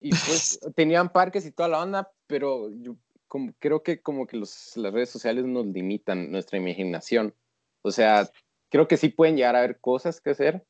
y 0.00 0.10
pues 0.10 0.60
tenían 0.76 1.10
parques 1.10 1.44
y 1.46 1.52
toda 1.52 1.68
la 1.68 1.82
onda, 1.82 2.10
pero 2.26 2.70
yo 2.70 2.96
como, 3.26 3.52
creo 3.58 3.82
que 3.82 4.00
como 4.00 4.26
que 4.26 4.36
los, 4.36 4.76
las 4.76 4.92
redes 4.92 5.10
sociales 5.10 5.44
nos 5.44 5.66
limitan 5.66 6.32
nuestra 6.32 6.58
imaginación. 6.58 7.34
O 7.82 7.90
sea, 7.90 8.28
creo 8.70 8.88
que 8.88 8.96
sí 8.96 9.08
pueden 9.08 9.36
llegar 9.36 9.54
a 9.54 9.60
haber 9.60 9.78
cosas 9.80 10.20
que 10.20 10.30
hacer. 10.30 10.64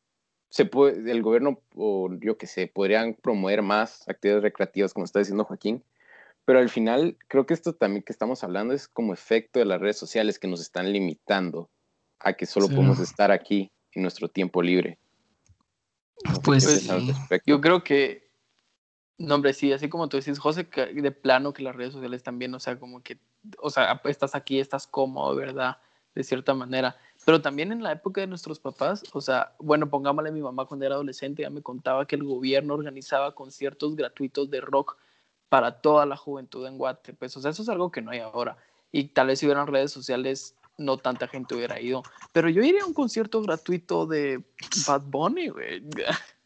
Se 0.51 0.65
puede, 0.65 1.11
el 1.11 1.23
gobierno 1.23 1.61
o 1.75 2.09
yo 2.21 2.39
que 2.39 2.47
sé, 2.47 2.67
podrían 2.67 3.15
promover 3.15 3.63
más 3.63 4.09
actividades 4.09 4.43
recreativas, 4.43 4.95
como 4.95 5.05
está 5.05 5.19
diciendo 5.19 5.45
Joaquín, 5.45 5.85
pero 6.45 6.59
al 6.59 6.71
final 6.71 7.19
creo 7.29 7.45
que 7.45 7.53
esto 7.53 7.75
también 7.75 8.03
que 8.03 8.13
estamos 8.13 8.43
hablando 8.43 8.73
es 8.73 8.89
como 8.89 9.13
efecto 9.13 9.59
de 9.59 9.67
las 9.67 9.81
redes 9.81 9.99
sociales 9.99 10.39
que 10.39 10.49
nos 10.49 10.63
están 10.63 10.91
limitando 10.93 11.69
a 12.21 12.33
que 12.33 12.47
solo 12.47 12.67
Sí. 12.67 12.75
podemos 12.75 12.99
estar 13.01 13.31
aquí 13.31 13.71
en 13.93 14.03
nuestro 14.03 14.29
tiempo 14.29 14.63
libre. 14.63 14.99
No 16.25 16.41
Pues 16.41 16.65
sí. 16.65 16.89
Yo 17.47 17.61
creo 17.61 17.85
que, 17.85 18.31
no, 19.19 19.35
hombre, 19.35 19.53
sí, 19.53 19.73
así 19.73 19.89
como 19.89 20.09
tú 20.09 20.17
dices, 20.17 20.39
José, 20.39 20.69
que 20.69 20.87
de 20.87 21.11
plano 21.11 21.53
que 21.53 21.63
las 21.63 21.77
redes 21.77 21.93
sociales 21.93 22.23
también, 22.23 22.55
o 22.55 22.61
sea, 22.61 22.79
como 22.79 23.03
que, 23.03 23.19
o 23.59 23.69
sea, 23.71 24.01
estás 24.05 24.35
aquí, 24.35 24.59
estás 24.59 24.87
cómodo, 24.87 25.37
¿verdad? 25.37 25.77
De 26.15 26.25
cierta 26.25 26.55
manera. 26.55 26.97
Pero 27.29 27.43
también 27.43 27.73
en 27.73 27.83
la 27.83 27.93
época 27.93 28.23
de 28.23 28.27
nuestros 28.27 28.59
papás, 28.59 29.05
o 29.12 29.21
sea, 29.21 29.53
bueno, 29.59 29.91
pongámosle 29.91 30.33
mi 30.33 30.41
mamá 30.41 30.64
cuando 30.64 30.87
era 30.87 30.95
adolescente, 30.95 31.43
ya 31.43 31.51
me 31.51 31.61
contaba 31.61 32.07
que 32.07 32.17
el 32.17 32.25
gobierno 32.25 32.73
organizaba 32.73 33.35
conciertos 33.35 33.97
gratuitos 33.97 34.49
de 34.49 34.62
rock 34.62 34.97
para 35.51 35.83
toda 35.83 36.07
la 36.07 36.17
juventud 36.17 36.67
en 36.67 36.79
Guate. 36.79 37.12
Pues, 37.12 37.37
o 37.37 37.43
sea, 37.43 37.51
eso 37.51 37.61
es 37.61 37.69
algo 37.69 37.91
que 37.93 38.01
no 38.01 38.12
hay 38.12 38.21
ahora. 38.21 38.57
Y 38.93 39.09
tal 39.09 39.27
vez 39.27 39.41
si 39.41 39.45
hubieran 39.45 39.67
redes 39.67 39.93
sociales, 39.93 40.57
no 40.79 40.97
tanta 40.97 41.29
gente 41.29 41.55
hubiera 41.55 41.79
ido. 41.79 42.03
Pero 42.33 42.49
yo 42.49 42.62
iría 42.62 42.83
a 42.83 42.87
un 42.87 42.95
concierto 42.95 43.43
gratuito 43.43 44.07
de 44.07 44.43
Bad 44.87 45.03
Bunny, 45.03 45.49
güey. 45.49 45.83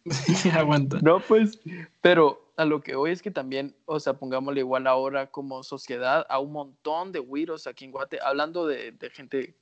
aguanta. 0.53 0.99
No, 1.01 1.21
pues, 1.21 1.61
pero 2.01 2.53
a 2.57 2.65
lo 2.65 2.81
que 2.81 2.97
hoy 2.97 3.13
es 3.13 3.23
que 3.23 3.31
también, 3.31 3.77
o 3.85 4.01
sea, 4.01 4.15
pongámosle 4.15 4.59
igual 4.59 4.89
ahora 4.89 5.31
como 5.31 5.63
sociedad 5.63 6.27
a 6.29 6.41
un 6.41 6.51
montón 6.51 7.13
de 7.13 7.21
güiros 7.21 7.69
aquí 7.69 7.85
en 7.85 7.93
Guate, 7.93 8.19
hablando 8.21 8.67
de, 8.67 8.91
de 8.91 9.11
gente, 9.11 9.55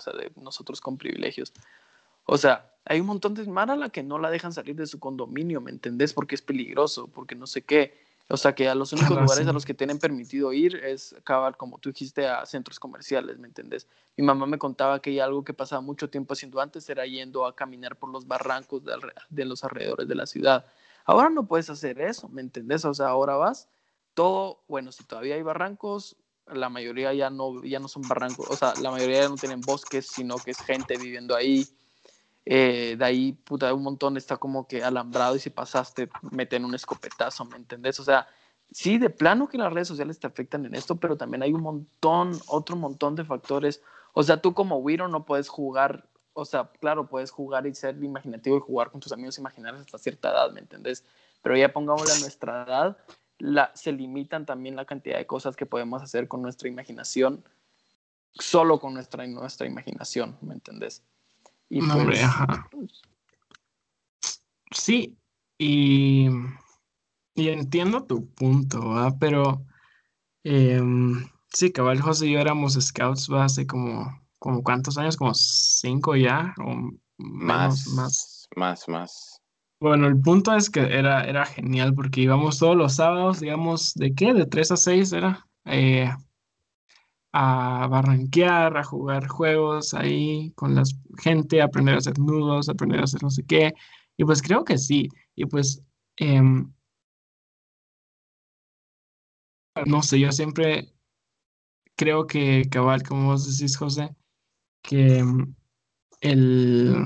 sea, 0.00 0.12
de 0.12 0.30
nosotros 0.36 0.80
con 0.80 0.96
privilegios. 0.98 1.52
O 2.24 2.36
sea, 2.36 2.70
hay 2.84 3.00
un 3.00 3.06
montón 3.06 3.34
de 3.34 3.46
mara 3.46 3.72
a 3.72 3.76
la 3.76 3.88
que 3.90 4.02
no 4.02 4.18
la 4.18 4.30
dejan 4.30 4.52
salir 4.52 4.76
de 4.76 4.86
su 4.86 4.98
condominio, 4.98 5.60
¿me 5.60 5.70
entendés? 5.70 6.12
Porque 6.12 6.34
es 6.34 6.42
peligroso, 6.42 7.08
porque 7.08 7.34
no 7.34 7.46
sé 7.46 7.62
qué. 7.62 8.06
O 8.28 8.36
sea, 8.36 8.54
que 8.54 8.68
a 8.68 8.74
los 8.74 8.92
únicos 8.92 9.12
Ajá, 9.16 9.20
lugares 9.22 9.44
sí. 9.44 9.50
a 9.50 9.52
los 9.52 9.64
que 9.64 9.72
tienen 9.74 9.98
permitido 9.98 10.52
ir 10.52 10.76
es 10.76 11.14
acabar, 11.14 11.56
como 11.56 11.78
tú 11.78 11.90
dijiste, 11.90 12.26
a 12.26 12.44
centros 12.44 12.78
comerciales, 12.78 13.38
¿me 13.38 13.48
entendés? 13.48 13.86
Mi 14.16 14.24
mamá 14.24 14.46
me 14.46 14.58
contaba 14.58 15.00
que 15.00 15.20
algo 15.22 15.44
que 15.44 15.54
pasaba 15.54 15.80
mucho 15.80 16.10
tiempo 16.10 16.34
haciendo 16.34 16.60
antes 16.60 16.88
era 16.90 17.06
yendo 17.06 17.46
a 17.46 17.56
caminar 17.56 17.96
por 17.96 18.10
los 18.10 18.26
barrancos 18.26 18.84
de, 18.84 18.92
de 19.30 19.44
los 19.44 19.64
alrededores 19.64 20.06
de 20.06 20.14
la 20.14 20.26
ciudad. 20.26 20.66
Ahora 21.06 21.30
no 21.30 21.46
puedes 21.46 21.70
hacer 21.70 21.98
eso, 22.00 22.28
¿me 22.28 22.42
entendés? 22.42 22.84
O 22.84 22.92
sea, 22.92 23.08
ahora 23.08 23.36
vas, 23.36 23.70
todo, 24.12 24.62
bueno, 24.68 24.92
si 24.92 25.04
todavía 25.04 25.36
hay 25.36 25.42
barrancos, 25.42 26.16
la 26.52 26.68
mayoría 26.68 27.12
ya 27.14 27.30
no, 27.30 27.62
ya 27.62 27.78
no 27.78 27.88
son 27.88 28.02
barrancos, 28.06 28.48
o 28.48 28.56
sea, 28.56 28.74
la 28.80 28.90
mayoría 28.90 29.22
ya 29.22 29.28
no 29.28 29.36
tienen 29.36 29.60
bosques, 29.60 30.06
sino 30.06 30.36
que 30.36 30.52
es 30.52 30.58
gente 30.58 30.96
viviendo 30.96 31.34
ahí. 31.34 31.66
Eh, 32.50 32.96
de 32.98 33.04
ahí, 33.04 33.32
puta, 33.32 33.74
un 33.74 33.82
montón 33.82 34.16
está 34.16 34.38
como 34.38 34.66
que 34.66 34.82
alambrado 34.82 35.36
y 35.36 35.38
si 35.38 35.50
pasaste, 35.50 36.08
meten 36.30 36.64
un 36.64 36.74
escopetazo, 36.74 37.44
¿me 37.44 37.56
entendés? 37.56 38.00
O 38.00 38.04
sea, 38.04 38.26
sí, 38.70 38.96
de 38.98 39.10
plano 39.10 39.48
que 39.48 39.58
las 39.58 39.72
redes 39.72 39.88
sociales 39.88 40.18
te 40.18 40.26
afectan 40.26 40.64
en 40.64 40.74
esto, 40.74 40.96
pero 40.96 41.16
también 41.16 41.42
hay 41.42 41.52
un 41.52 41.62
montón, 41.62 42.38
otro 42.46 42.76
montón 42.76 43.16
de 43.16 43.24
factores. 43.24 43.82
O 44.14 44.22
sea, 44.22 44.40
tú 44.40 44.54
como 44.54 44.78
Wiro 44.78 45.08
no 45.08 45.26
puedes 45.26 45.48
jugar, 45.48 46.08
o 46.32 46.44
sea, 46.44 46.70
claro, 46.80 47.06
puedes 47.06 47.30
jugar 47.30 47.66
y 47.66 47.74
ser 47.74 48.02
imaginativo 48.02 48.56
y 48.56 48.60
jugar 48.60 48.90
con 48.90 49.00
tus 49.00 49.12
amigos 49.12 49.38
imaginarios 49.38 49.82
hasta 49.82 49.98
cierta 49.98 50.30
edad, 50.30 50.50
¿me 50.50 50.60
entendés? 50.60 51.04
Pero 51.42 51.56
ya 51.56 51.72
pongámosle 51.72 52.14
a 52.14 52.20
nuestra 52.20 52.64
edad, 52.64 52.96
la, 53.38 53.72
se 53.74 53.92
limitan 53.92 54.46
también 54.46 54.76
la 54.76 54.84
cantidad 54.84 55.18
de 55.18 55.26
cosas 55.26 55.56
que 55.56 55.66
podemos 55.66 56.02
hacer 56.02 56.28
con 56.28 56.42
nuestra 56.42 56.68
imaginación, 56.68 57.44
solo 58.32 58.78
con 58.80 58.94
nuestra, 58.94 59.26
nuestra 59.26 59.66
imaginación, 59.66 60.36
¿me 60.40 60.54
entendés? 60.54 61.02
Y 61.68 61.80
No, 61.80 61.94
hombre, 61.94 62.16
pues, 62.16 62.24
ajá. 62.24 62.70
Sí, 64.72 65.16
y, 65.56 66.28
y 67.34 67.48
entiendo 67.48 68.04
tu 68.04 68.26
punto, 68.26 68.90
¿va? 68.90 69.16
Pero 69.18 69.64
em, 70.44 71.26
sí, 71.52 71.72
cabal, 71.72 72.00
José 72.00 72.26
y 72.26 72.32
yo 72.32 72.40
éramos 72.40 72.74
scouts, 72.74 73.28
¿va? 73.32 73.44
Hace 73.44 73.66
como, 73.66 74.22
como 74.38 74.62
cuántos 74.62 74.98
años, 74.98 75.16
como 75.16 75.34
cinco 75.34 76.16
ya, 76.16 76.54
o 76.58 76.74
menos, 77.18 77.86
más. 77.88 78.48
más, 78.56 78.88
más. 78.88 79.37
Bueno, 79.80 80.08
el 80.08 80.20
punto 80.20 80.54
es 80.56 80.70
que 80.70 80.80
era, 80.80 81.22
era 81.24 81.44
genial 81.46 81.94
porque 81.94 82.20
íbamos 82.22 82.58
todos 82.58 82.76
los 82.76 82.96
sábados, 82.96 83.38
digamos, 83.40 83.94
¿de 83.94 84.12
qué? 84.14 84.34
De 84.34 84.46
3 84.46 84.72
a 84.72 84.76
6 84.76 85.12
era. 85.12 85.46
Eh, 85.66 86.10
a 87.32 87.86
barranquear, 87.88 88.76
a 88.76 88.84
jugar 88.84 89.28
juegos 89.28 89.94
ahí 89.94 90.52
con 90.54 90.74
la 90.74 90.82
gente, 91.18 91.62
aprender 91.62 91.94
a 91.94 91.98
hacer 91.98 92.18
nudos, 92.18 92.68
aprender 92.68 93.00
a 93.00 93.04
hacer 93.04 93.22
no 93.22 93.30
sé 93.30 93.44
qué. 93.46 93.72
Y 94.16 94.24
pues 94.24 94.42
creo 94.42 94.64
que 94.64 94.78
sí. 94.78 95.08
Y 95.34 95.46
pues, 95.46 95.82
em, 96.16 96.72
no 99.86 100.02
sé, 100.02 100.18
yo 100.20 100.32
siempre 100.32 100.92
creo 101.96 102.26
que 102.26 102.64
cabal, 102.70 103.02
como 103.02 103.26
vos 103.30 103.46
decís, 103.58 103.76
José, 103.76 104.10
que 104.82 105.18
em, 105.18 105.54
el 106.22 106.96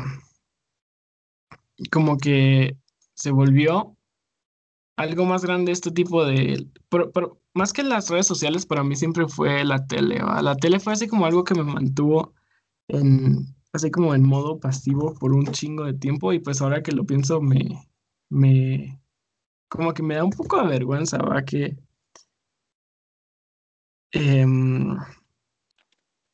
como 1.91 2.19
que 2.19 2.77
se 3.15 3.31
volvió 3.31 3.97
algo 4.97 5.25
más 5.25 5.45
grande 5.45 5.73
este 5.73 5.91
tipo 5.91 6.25
de... 6.25 6.67
Pero, 6.89 7.41
más 7.55 7.73
que 7.73 7.83
las 7.83 8.09
redes 8.09 8.27
sociales, 8.27 8.67
para 8.67 8.83
mí 8.83 8.97
siempre 8.97 9.27
fue 9.29 9.65
la 9.65 9.87
tele. 9.87 10.21
La 10.43 10.57
tele 10.57 10.81
fue 10.81 10.95
así 10.95 11.07
como 11.07 11.27
algo 11.27 11.45
que 11.45 11.55
me 11.55 11.65
mantuvo 11.65 12.35
en, 12.89 13.55
así 13.73 13.91
como 13.91 14.15
en 14.15 14.27
modo 14.27 14.61
pasivo 14.61 15.15
por 15.15 15.33
un 15.33 15.47
chingo 15.47 15.85
de 15.85 15.95
tiempo 15.95 16.33
y 16.33 16.39
pues 16.39 16.61
ahora 16.63 16.83
que 16.83 16.93
lo 16.93 17.05
pienso 17.05 17.41
me, 17.41 17.89
me, 18.31 19.01
como 19.69 19.95
que 19.95 20.03
me 20.03 20.15
da 20.17 20.25
un 20.25 20.31
poco 20.31 20.61
de 20.63 20.69
vergüenza, 20.69 21.19
¿va? 21.19 21.45
Que... 21.45 21.77
Em, 24.13 24.97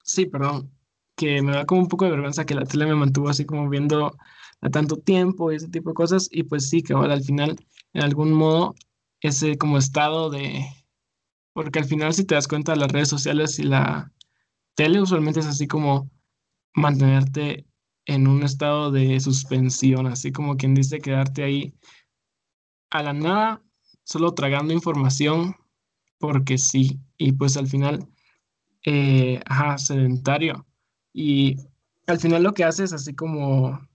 sí, 0.02 0.26
perdón, 0.26 0.70
que 1.16 1.42
me 1.42 1.52
da 1.52 1.66
como 1.66 1.82
un 1.82 1.88
poco 1.88 2.04
de 2.04 2.10
vergüenza 2.12 2.44
que 2.46 2.54
la 2.54 2.64
tele 2.64 2.86
me 2.86 2.94
mantuvo 2.96 3.28
así 3.28 3.44
como 3.46 3.68
viendo 3.68 4.16
a 4.60 4.70
tanto 4.70 4.96
tiempo 4.96 5.52
y 5.52 5.56
ese 5.56 5.68
tipo 5.68 5.90
de 5.90 5.94
cosas 5.94 6.28
y 6.30 6.44
pues 6.44 6.68
sí, 6.68 6.82
que 6.82 6.92
ahora 6.92 7.14
al 7.14 7.22
final 7.22 7.56
en 7.92 8.02
algún 8.02 8.32
modo 8.32 8.74
ese 9.20 9.56
como 9.58 9.78
estado 9.78 10.30
de... 10.30 10.64
Porque 11.52 11.78
al 11.80 11.86
final 11.86 12.14
si 12.14 12.24
te 12.24 12.34
das 12.34 12.48
cuenta 12.48 12.76
las 12.76 12.92
redes 12.92 13.08
sociales 13.08 13.58
y 13.58 13.64
la 13.64 14.12
tele 14.74 15.00
usualmente 15.00 15.40
es 15.40 15.46
así 15.46 15.66
como 15.66 16.10
mantenerte 16.74 17.66
en 18.06 18.26
un 18.26 18.42
estado 18.42 18.90
de 18.90 19.18
suspensión, 19.20 20.06
así 20.06 20.32
como 20.32 20.56
quien 20.56 20.74
dice 20.74 21.00
quedarte 21.00 21.42
ahí 21.42 21.74
a 22.90 23.02
la 23.02 23.12
nada, 23.12 23.62
solo 24.04 24.32
tragando 24.34 24.72
información 24.72 25.54
porque 26.18 26.58
sí, 26.58 27.00
y 27.16 27.32
pues 27.32 27.56
al 27.56 27.68
final, 27.68 28.08
eh, 28.84 29.40
ajá, 29.46 29.78
sedentario. 29.78 30.66
Y 31.12 31.56
al 32.06 32.18
final 32.18 32.42
lo 32.42 32.54
que 32.54 32.64
hace 32.64 32.84
es 32.84 32.92
así 32.92 33.14
como 33.14 33.87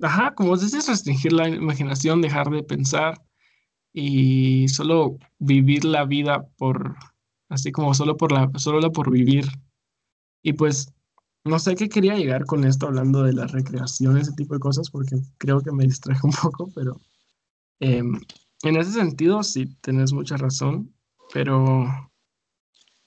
Ajá, 0.00 0.34
como 0.34 0.56
dices, 0.56 0.86
restringir 0.86 1.32
la 1.32 1.48
imaginación, 1.48 2.20
dejar 2.22 2.50
de 2.50 2.62
pensar 2.62 3.20
y 3.92 4.68
solo 4.68 5.18
vivir 5.38 5.84
la 5.84 6.04
vida 6.04 6.46
por, 6.56 6.96
así 7.48 7.72
como 7.72 7.94
solo 7.94 8.16
por 8.16 8.32
la, 8.32 8.50
solo 8.56 8.92
por 8.92 9.10
vivir. 9.10 9.46
Y 10.42 10.52
pues, 10.52 10.92
no 11.44 11.58
sé 11.58 11.74
qué 11.74 11.88
quería 11.88 12.16
llegar 12.16 12.44
con 12.44 12.64
esto 12.64 12.86
hablando 12.86 13.22
de 13.24 13.32
la 13.32 13.46
recreación, 13.46 14.18
ese 14.18 14.32
tipo 14.32 14.54
de 14.54 14.60
cosas, 14.60 14.90
porque 14.90 15.16
creo 15.38 15.60
que 15.62 15.72
me 15.72 15.84
distraje 15.84 16.20
un 16.22 16.32
poco, 16.42 16.70
pero 16.74 17.00
em, 17.80 18.20
en 18.62 18.76
ese 18.76 18.92
sentido 18.92 19.42
sí, 19.42 19.66
tenés 19.80 20.12
mucha 20.12 20.36
razón, 20.36 20.94
pero 21.32 21.86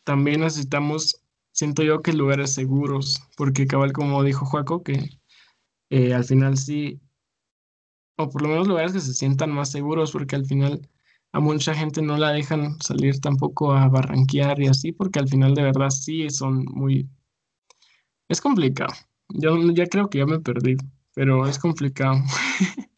también 0.03 0.41
necesitamos, 0.41 1.23
siento 1.53 1.83
yo 1.83 2.01
que 2.01 2.13
lugares 2.13 2.53
seguros, 2.53 3.21
porque 3.37 3.67
cabal 3.67 3.93
como 3.93 4.23
dijo 4.23 4.45
Juaco, 4.45 4.83
que 4.83 5.20
eh, 5.91 6.13
al 6.13 6.23
final 6.23 6.57
sí, 6.57 6.99
o 8.17 8.29
por 8.29 8.41
lo 8.41 8.47
menos 8.47 8.67
lugares 8.67 8.93
que 8.93 9.01
se 9.01 9.13
sientan 9.13 9.51
más 9.51 9.71
seguros, 9.71 10.11
porque 10.11 10.35
al 10.35 10.45
final 10.45 10.87
a 11.33 11.39
mucha 11.39 11.73
gente 11.73 12.01
no 12.01 12.17
la 12.17 12.31
dejan 12.31 12.81
salir 12.81 13.19
tampoco 13.19 13.73
a 13.73 13.87
barranquear 13.89 14.61
y 14.61 14.67
así, 14.67 14.91
porque 14.93 15.19
al 15.19 15.27
final 15.27 15.53
de 15.53 15.63
verdad 15.63 15.89
sí 15.89 16.29
son 16.29 16.65
muy... 16.65 17.09
Es 18.29 18.41
complicado. 18.41 18.93
Yo 19.29 19.57
ya 19.73 19.85
creo 19.87 20.09
que 20.09 20.19
ya 20.19 20.25
me 20.25 20.39
perdí, 20.39 20.77
pero 21.13 21.45
es 21.47 21.59
complicado. 21.59 22.15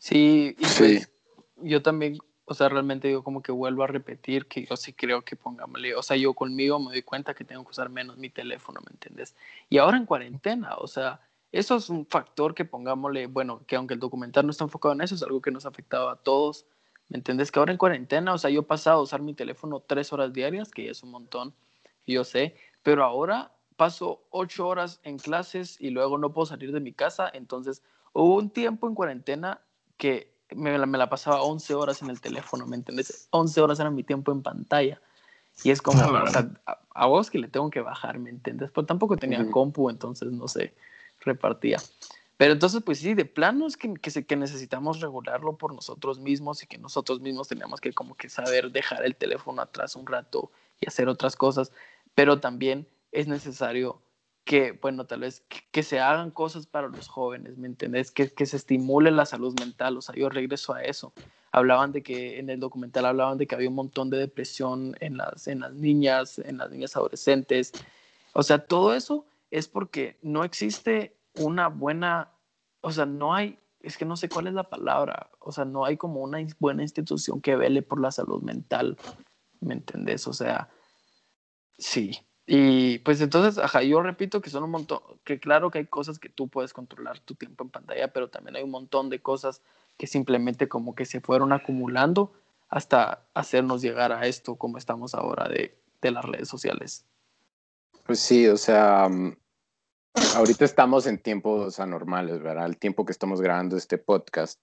Sí, 0.00 0.56
y 0.58 0.66
pues 0.78 1.12
yo 1.56 1.82
también, 1.82 2.16
o 2.50 2.54
sea, 2.54 2.70
realmente 2.70 3.10
yo 3.10 3.22
como 3.22 3.42
que 3.42 3.52
vuelvo 3.52 3.84
a 3.84 3.86
repetir 3.86 4.46
que 4.46 4.64
yo 4.64 4.74
sí 4.74 4.94
creo 4.94 5.22
que 5.22 5.36
pongámosle, 5.36 5.94
o 5.94 6.02
sea, 6.02 6.16
yo 6.16 6.32
conmigo 6.32 6.78
me 6.78 6.92
doy 6.92 7.02
cuenta 7.02 7.34
que 7.34 7.44
tengo 7.44 7.62
que 7.62 7.70
usar 7.70 7.90
menos 7.90 8.16
mi 8.16 8.30
teléfono, 8.30 8.80
¿me 8.86 8.92
entiendes? 8.92 9.36
Y 9.68 9.76
ahora 9.76 9.98
en 9.98 10.06
cuarentena, 10.06 10.74
o 10.76 10.86
sea, 10.86 11.20
eso 11.52 11.76
es 11.76 11.90
un 11.90 12.06
factor 12.06 12.54
que 12.54 12.64
pongámosle, 12.64 13.26
bueno, 13.26 13.60
que 13.66 13.76
aunque 13.76 13.92
el 13.94 14.00
documental 14.00 14.46
no 14.46 14.50
está 14.50 14.64
enfocado 14.64 14.94
en 14.94 15.02
eso, 15.02 15.14
es 15.14 15.22
algo 15.22 15.42
que 15.42 15.50
nos 15.50 15.66
ha 15.66 15.68
afectado 15.68 16.08
a 16.08 16.16
todos, 16.16 16.64
¿me 17.10 17.18
entiendes? 17.18 17.52
Que 17.52 17.58
ahora 17.58 17.72
en 17.72 17.78
cuarentena, 17.78 18.32
o 18.32 18.38
sea, 18.38 18.48
yo 18.48 18.60
he 18.60 18.64
pasado 18.64 19.00
a 19.00 19.02
usar 19.02 19.20
mi 19.20 19.34
teléfono 19.34 19.80
tres 19.80 20.10
horas 20.14 20.32
diarias, 20.32 20.70
que 20.70 20.88
es 20.88 21.02
un 21.02 21.10
montón, 21.10 21.54
yo 22.06 22.24
sé, 22.24 22.56
pero 22.82 23.04
ahora 23.04 23.52
paso 23.76 24.24
ocho 24.30 24.66
horas 24.66 25.00
en 25.02 25.18
clases 25.18 25.78
y 25.78 25.90
luego 25.90 26.16
no 26.16 26.32
puedo 26.32 26.46
salir 26.46 26.72
de 26.72 26.80
mi 26.80 26.94
casa, 26.94 27.30
entonces 27.30 27.82
hubo 28.14 28.36
un 28.36 28.48
tiempo 28.48 28.88
en 28.88 28.94
cuarentena 28.94 29.60
que 29.98 30.37
me, 30.54 30.86
me, 30.86 30.98
la 30.98 31.08
pasaba 31.08 31.42
11 31.42 31.74
horas 31.74 32.02
en 32.02 32.10
el 32.10 32.20
teléfono, 32.20 32.66
¿me 32.66 32.76
entiendes? 32.76 33.28
11 33.30 33.60
horas 33.60 33.80
era 33.80 33.90
mi 33.90 34.02
tiempo 34.02 34.32
en 34.32 34.42
pantalla. 34.42 35.00
Y 35.64 35.70
es 35.70 35.82
como, 35.82 36.00
o 36.00 36.26
sea, 36.28 36.48
a, 36.94 37.06
vos 37.06 37.30
que 37.30 37.38
le 37.38 37.48
tengo 37.48 37.68
que 37.70 37.80
bajar, 37.80 38.18
¿me 38.18 38.30
entiendes? 38.30 38.70
Pero 38.72 38.86
tampoco 38.86 39.16
tenía 39.16 39.50
compu, 39.50 39.90
entonces 39.90 40.30
no 40.30 40.46
sé, 40.46 40.74
repartía. 41.20 41.78
Pero 42.36 42.52
entonces, 42.52 42.82
pues 42.84 43.00
sí, 43.00 43.14
de 43.14 43.24
plano 43.24 43.66
es 43.66 43.76
que, 43.76 43.94
que, 43.94 44.24
que, 44.24 44.36
necesitamos 44.36 45.00
regularlo 45.00 45.56
por 45.56 45.74
nosotros 45.74 46.20
mismos 46.20 46.62
y 46.62 46.68
que 46.68 46.78
nosotros 46.78 47.20
mismos 47.20 47.48
tenemos 47.48 47.80
que 47.80 47.92
como 47.92 48.14
que 48.14 48.28
saber 48.28 48.70
dejar 48.70 49.04
el 49.04 49.16
teléfono 49.16 49.60
atrás 49.60 49.96
un 49.96 50.06
rato 50.06 50.52
y 50.80 50.86
hacer 50.86 51.08
otras 51.08 51.34
cosas. 51.34 51.72
Pero 52.14 52.38
también 52.38 52.86
es 53.10 53.26
necesario 53.26 54.00
que, 54.48 54.72
bueno, 54.72 55.04
tal 55.04 55.20
vez 55.20 55.44
que, 55.70 55.82
se 55.82 56.00
hagan 56.00 56.30
cosas 56.30 56.66
para 56.66 56.88
los 56.88 57.06
jóvenes, 57.06 57.58
¿me 57.58 57.66
entendés? 57.66 58.10
Que, 58.10 58.32
que, 58.32 58.46
se 58.46 58.56
estimule 58.56 59.10
la 59.10 59.26
salud 59.26 59.54
mental, 59.60 59.98
o 59.98 60.00
sea, 60.00 60.14
yo 60.14 60.30
regreso 60.30 60.72
a 60.72 60.82
eso. 60.82 61.12
Hablaban 61.52 61.92
de 61.92 62.02
que, 62.02 62.38
en 62.38 62.48
el 62.48 62.58
documental 62.58 63.04
hablaban 63.04 63.36
de 63.36 63.46
que 63.46 63.54
había 63.54 63.68
un 63.68 63.74
montón 63.74 64.08
de 64.08 64.16
depresión 64.16 64.96
en 65.00 65.18
las, 65.18 65.48
en 65.48 65.60
las 65.60 65.74
niñas, 65.74 66.38
en 66.38 66.56
las 66.56 66.70
niñas 66.70 66.96
adolescentes. 66.96 67.72
O 68.32 68.42
sea, 68.42 68.64
todo 68.64 68.94
eso 68.94 69.26
es 69.50 69.68
porque 69.68 70.16
no 70.22 70.44
existe 70.44 71.14
una 71.34 71.68
buena, 71.68 72.32
o 72.80 72.90
sea, 72.90 73.04
no 73.04 73.34
hay, 73.34 73.58
es 73.80 73.98
que 73.98 74.06
no 74.06 74.16
sé 74.16 74.30
cuál 74.30 74.46
es 74.46 74.54
la 74.54 74.70
palabra, 74.70 75.28
o 75.40 75.52
sea, 75.52 75.66
no 75.66 75.84
hay 75.84 75.98
como 75.98 76.22
una 76.22 76.38
buena 76.58 76.80
institución 76.80 77.42
que 77.42 77.54
vele 77.54 77.82
por 77.82 78.00
la 78.00 78.12
salud 78.12 78.42
mental, 78.42 78.96
¿me 79.60 79.74
entendés? 79.74 80.26
O 80.26 80.32
sea, 80.32 80.70
sí, 81.76 82.18
y 82.50 83.00
pues 83.00 83.20
entonces, 83.20 83.62
ajá, 83.62 83.82
yo 83.82 84.00
repito 84.00 84.40
que 84.40 84.48
son 84.48 84.64
un 84.64 84.70
montón, 84.70 85.00
que 85.22 85.38
claro 85.38 85.70
que 85.70 85.80
hay 85.80 85.86
cosas 85.86 86.18
que 86.18 86.30
tú 86.30 86.48
puedes 86.48 86.72
controlar 86.72 87.20
tu 87.20 87.34
tiempo 87.34 87.62
en 87.62 87.68
pantalla, 87.68 88.10
pero 88.10 88.30
también 88.30 88.56
hay 88.56 88.62
un 88.62 88.70
montón 88.70 89.10
de 89.10 89.20
cosas 89.20 89.60
que 89.98 90.06
simplemente 90.06 90.66
como 90.66 90.94
que 90.94 91.04
se 91.04 91.20
fueron 91.20 91.52
acumulando 91.52 92.32
hasta 92.70 93.22
hacernos 93.34 93.82
llegar 93.82 94.12
a 94.12 94.26
esto 94.26 94.56
como 94.56 94.78
estamos 94.78 95.14
ahora 95.14 95.46
de, 95.46 95.78
de 96.00 96.10
las 96.10 96.24
redes 96.24 96.48
sociales. 96.48 97.04
Pues 98.06 98.18
sí, 98.18 98.48
o 98.48 98.56
sea, 98.56 99.10
mm, 99.10 99.36
ahorita 100.36 100.64
estamos 100.64 101.06
en 101.06 101.18
tiempos 101.18 101.78
anormales, 101.80 102.40
¿verdad? 102.40 102.64
El 102.64 102.78
tiempo 102.78 103.04
que 103.04 103.12
estamos 103.12 103.42
grabando 103.42 103.76
este 103.76 103.98
podcast. 103.98 104.58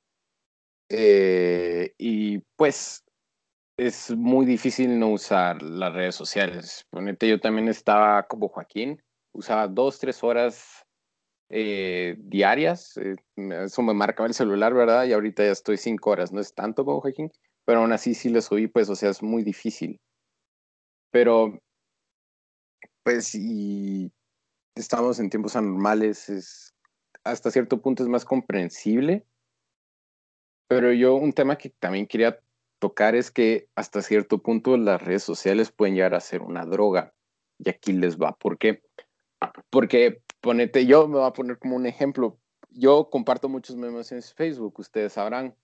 Eh, 0.89 1.93
y 1.99 2.39
pues 2.55 3.04
es 3.77 4.11
muy 4.11 4.45
difícil 4.45 4.97
no 4.97 5.09
usar 5.09 5.61
las 5.61 5.93
redes 5.93 6.15
sociales. 6.15 6.85
Ponete, 6.89 7.27
yo 7.27 7.39
también 7.39 7.67
estaba 7.67 8.23
como 8.23 8.47
Joaquín, 8.47 9.01
usaba 9.33 9.67
dos, 9.67 9.99
tres 9.99 10.23
horas 10.23 10.85
eh, 11.49 12.15
diarias. 12.19 12.97
Eh, 12.97 13.15
eso 13.35 13.81
me 13.81 13.93
marcaba 13.93 14.27
el 14.27 14.33
celular, 14.33 14.73
¿verdad? 14.73 15.05
Y 15.05 15.13
ahorita 15.13 15.43
ya 15.43 15.51
estoy 15.51 15.77
cinco 15.77 16.11
horas. 16.11 16.31
No 16.31 16.39
es 16.39 16.53
tanto 16.53 16.85
como 16.85 17.01
Joaquín, 17.01 17.31
pero 17.65 17.81
aún 17.81 17.91
así 17.91 18.13
sí 18.13 18.29
le 18.29 18.41
subí, 18.41 18.67
pues, 18.67 18.89
o 18.89 18.95
sea, 18.95 19.09
es 19.09 19.21
muy 19.21 19.43
difícil. 19.43 19.99
Pero, 21.11 21.59
pues, 23.03 23.35
y 23.35 24.11
estamos 24.75 25.19
en 25.19 25.29
tiempos 25.29 25.55
anormales, 25.55 26.29
es, 26.29 26.73
hasta 27.23 27.51
cierto 27.51 27.81
punto 27.81 28.03
es 28.03 28.09
más 28.09 28.23
comprensible. 28.23 29.25
Pero 30.67 30.91
yo 30.93 31.15
un 31.15 31.31
tema 31.31 31.57
que 31.57 31.69
también 31.69 32.07
quería 32.07 32.39
tocar 32.85 33.15
es 33.15 33.31
que 33.31 33.67
hasta 33.73 34.03
cierto 34.03 34.43
punto 34.43 34.77
las 34.77 35.01
redes 35.01 35.23
sociales 35.23 35.71
pueden 35.71 35.95
llegar 35.95 36.13
a 36.13 36.19
ser 36.19 36.43
una 36.43 36.65
droga. 36.65 37.15
Y 37.57 37.69
aquí 37.69 37.93
les 37.93 38.17
va. 38.17 38.33
¿Por 38.33 38.59
qué? 38.59 38.83
Porque, 39.71 40.21
ponete, 40.39 40.85
yo 40.85 41.07
me 41.07 41.17
voy 41.17 41.27
a 41.27 41.33
poner 41.33 41.57
como 41.57 41.75
un 41.77 41.87
ejemplo. 41.87 42.37
Yo 42.69 43.09
comparto 43.09 43.49
muchos 43.49 43.75
memes 43.75 44.11
en 44.11 44.21
Facebook, 44.21 44.79
ustedes 44.79 45.13
sabrán. 45.13 45.55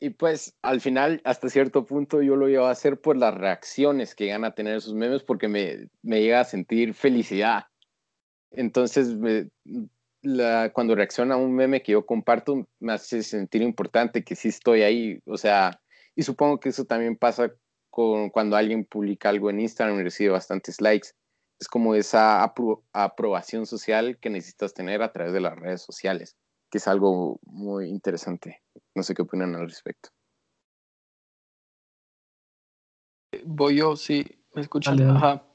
Y 0.00 0.10
pues 0.10 0.56
al 0.62 0.80
final, 0.80 1.20
hasta 1.22 1.48
cierto 1.48 1.86
punto, 1.86 2.22
yo 2.22 2.34
lo 2.34 2.48
llevo 2.48 2.66
a 2.66 2.72
hacer 2.72 3.00
por 3.00 3.16
las 3.16 3.34
reacciones 3.34 4.16
que 4.16 4.24
llegan 4.24 4.44
a 4.44 4.52
tener 4.52 4.76
esos 4.76 4.94
memes 4.94 5.22
porque 5.22 5.46
me, 5.46 5.86
me 6.02 6.20
llega 6.20 6.40
a 6.40 6.44
sentir 6.44 6.94
felicidad. 6.94 7.66
Entonces, 8.50 9.16
cuando 10.72 10.96
reacciona 10.96 11.34
a 11.34 11.38
un 11.38 11.54
meme 11.54 11.84
que 11.84 11.92
yo 11.92 12.04
comparto, 12.04 12.66
me 12.80 12.94
hace 12.94 13.22
sentir 13.22 13.62
importante 13.62 14.24
que 14.24 14.34
sí 14.34 14.48
estoy 14.48 14.82
ahí. 14.82 15.20
O 15.24 15.36
sea, 15.36 15.81
y 16.14 16.22
supongo 16.22 16.60
que 16.60 16.70
eso 16.70 16.84
también 16.84 17.16
pasa 17.16 17.52
con 17.90 18.30
cuando 18.30 18.56
alguien 18.56 18.84
publica 18.84 19.28
algo 19.28 19.50
en 19.50 19.60
Instagram 19.60 20.00
y 20.00 20.04
recibe 20.04 20.30
bastantes 20.30 20.80
likes. 20.80 21.10
Es 21.60 21.68
como 21.68 21.94
esa 21.94 22.42
aprobación 22.42 23.66
social 23.66 24.18
que 24.18 24.30
necesitas 24.30 24.74
tener 24.74 25.02
a 25.02 25.12
través 25.12 25.32
de 25.32 25.40
las 25.40 25.56
redes 25.56 25.82
sociales, 25.82 26.36
que 26.70 26.78
es 26.78 26.88
algo 26.88 27.38
muy 27.42 27.88
interesante. 27.88 28.62
No 28.94 29.02
sé 29.02 29.14
qué 29.14 29.22
opinan 29.22 29.54
al 29.54 29.68
respecto. 29.68 30.08
Voy 33.44 33.76
yo, 33.76 33.96
sí, 33.96 34.24
me 34.54 34.62
escuchan. 34.62 35.00
Ajá. 35.02 35.46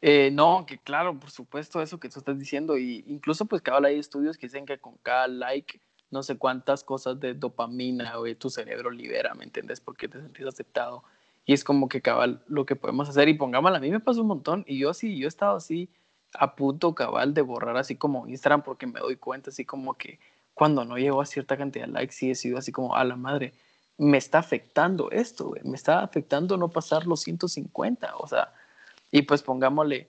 Eh, 0.00 0.30
no, 0.30 0.66
que 0.66 0.78
claro, 0.78 1.18
por 1.18 1.30
supuesto, 1.30 1.80
eso 1.80 1.98
que 1.98 2.08
tú 2.08 2.18
estás 2.18 2.38
diciendo, 2.38 2.76
y 2.76 3.04
incluso 3.06 3.46
pues 3.46 3.62
ahora 3.66 3.88
hay 3.88 3.98
estudios 3.98 4.36
que 4.36 4.46
dicen 4.46 4.66
que 4.66 4.78
con 4.78 4.98
cada 4.98 5.28
like, 5.28 5.80
no 6.14 6.22
sé 6.22 6.38
cuántas 6.38 6.82
cosas 6.82 7.20
de 7.20 7.34
dopamina 7.34 8.18
de 8.22 8.34
tu 8.34 8.48
cerebro 8.48 8.90
libera, 8.90 9.34
¿me 9.34 9.44
entiendes? 9.44 9.80
Porque 9.80 10.08
te 10.08 10.20
sentís 10.20 10.46
aceptado. 10.46 11.04
Y 11.44 11.52
es 11.52 11.62
como 11.62 11.88
que 11.88 12.00
cabal 12.00 12.42
lo 12.46 12.64
que 12.64 12.76
podemos 12.76 13.08
hacer. 13.08 13.28
Y 13.28 13.34
pongámoslo, 13.34 13.76
a 13.76 13.80
mí 13.80 13.90
me 13.90 14.00
pasó 14.00 14.22
un 14.22 14.28
montón, 14.28 14.64
y 14.66 14.78
yo 14.78 14.94
sí, 14.94 15.18
yo 15.18 15.26
he 15.26 15.28
estado 15.28 15.56
así 15.56 15.90
a 16.32 16.56
punto 16.56 16.94
cabal 16.94 17.34
de 17.34 17.42
borrar 17.42 17.76
así 17.76 17.96
como 17.96 18.26
Instagram 18.26 18.62
porque 18.62 18.86
me 18.86 19.00
doy 19.00 19.16
cuenta 19.16 19.50
así 19.50 19.64
como 19.64 19.94
que 19.94 20.18
cuando 20.52 20.84
no 20.84 20.96
llego 20.96 21.20
a 21.20 21.26
cierta 21.26 21.56
cantidad 21.56 21.86
de 21.86 21.92
likes 21.92 22.14
sí 22.14 22.30
he 22.30 22.34
sido 22.34 22.58
así 22.58 22.72
como 22.72 22.96
a 22.96 23.04
la 23.04 23.14
madre 23.14 23.52
me 23.98 24.18
está 24.18 24.38
afectando 24.38 25.12
esto, 25.12 25.54
me 25.62 25.76
está 25.76 26.00
afectando 26.00 26.56
no 26.56 26.68
pasar 26.68 27.06
los 27.06 27.20
150, 27.20 28.16
o 28.16 28.26
sea, 28.26 28.52
y 29.12 29.22
pues 29.22 29.42
pongámosle, 29.42 30.08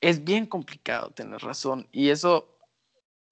es 0.00 0.24
bien 0.24 0.46
complicado 0.46 1.10
tener 1.10 1.40
razón. 1.40 1.86
Y 1.92 2.08
eso, 2.08 2.48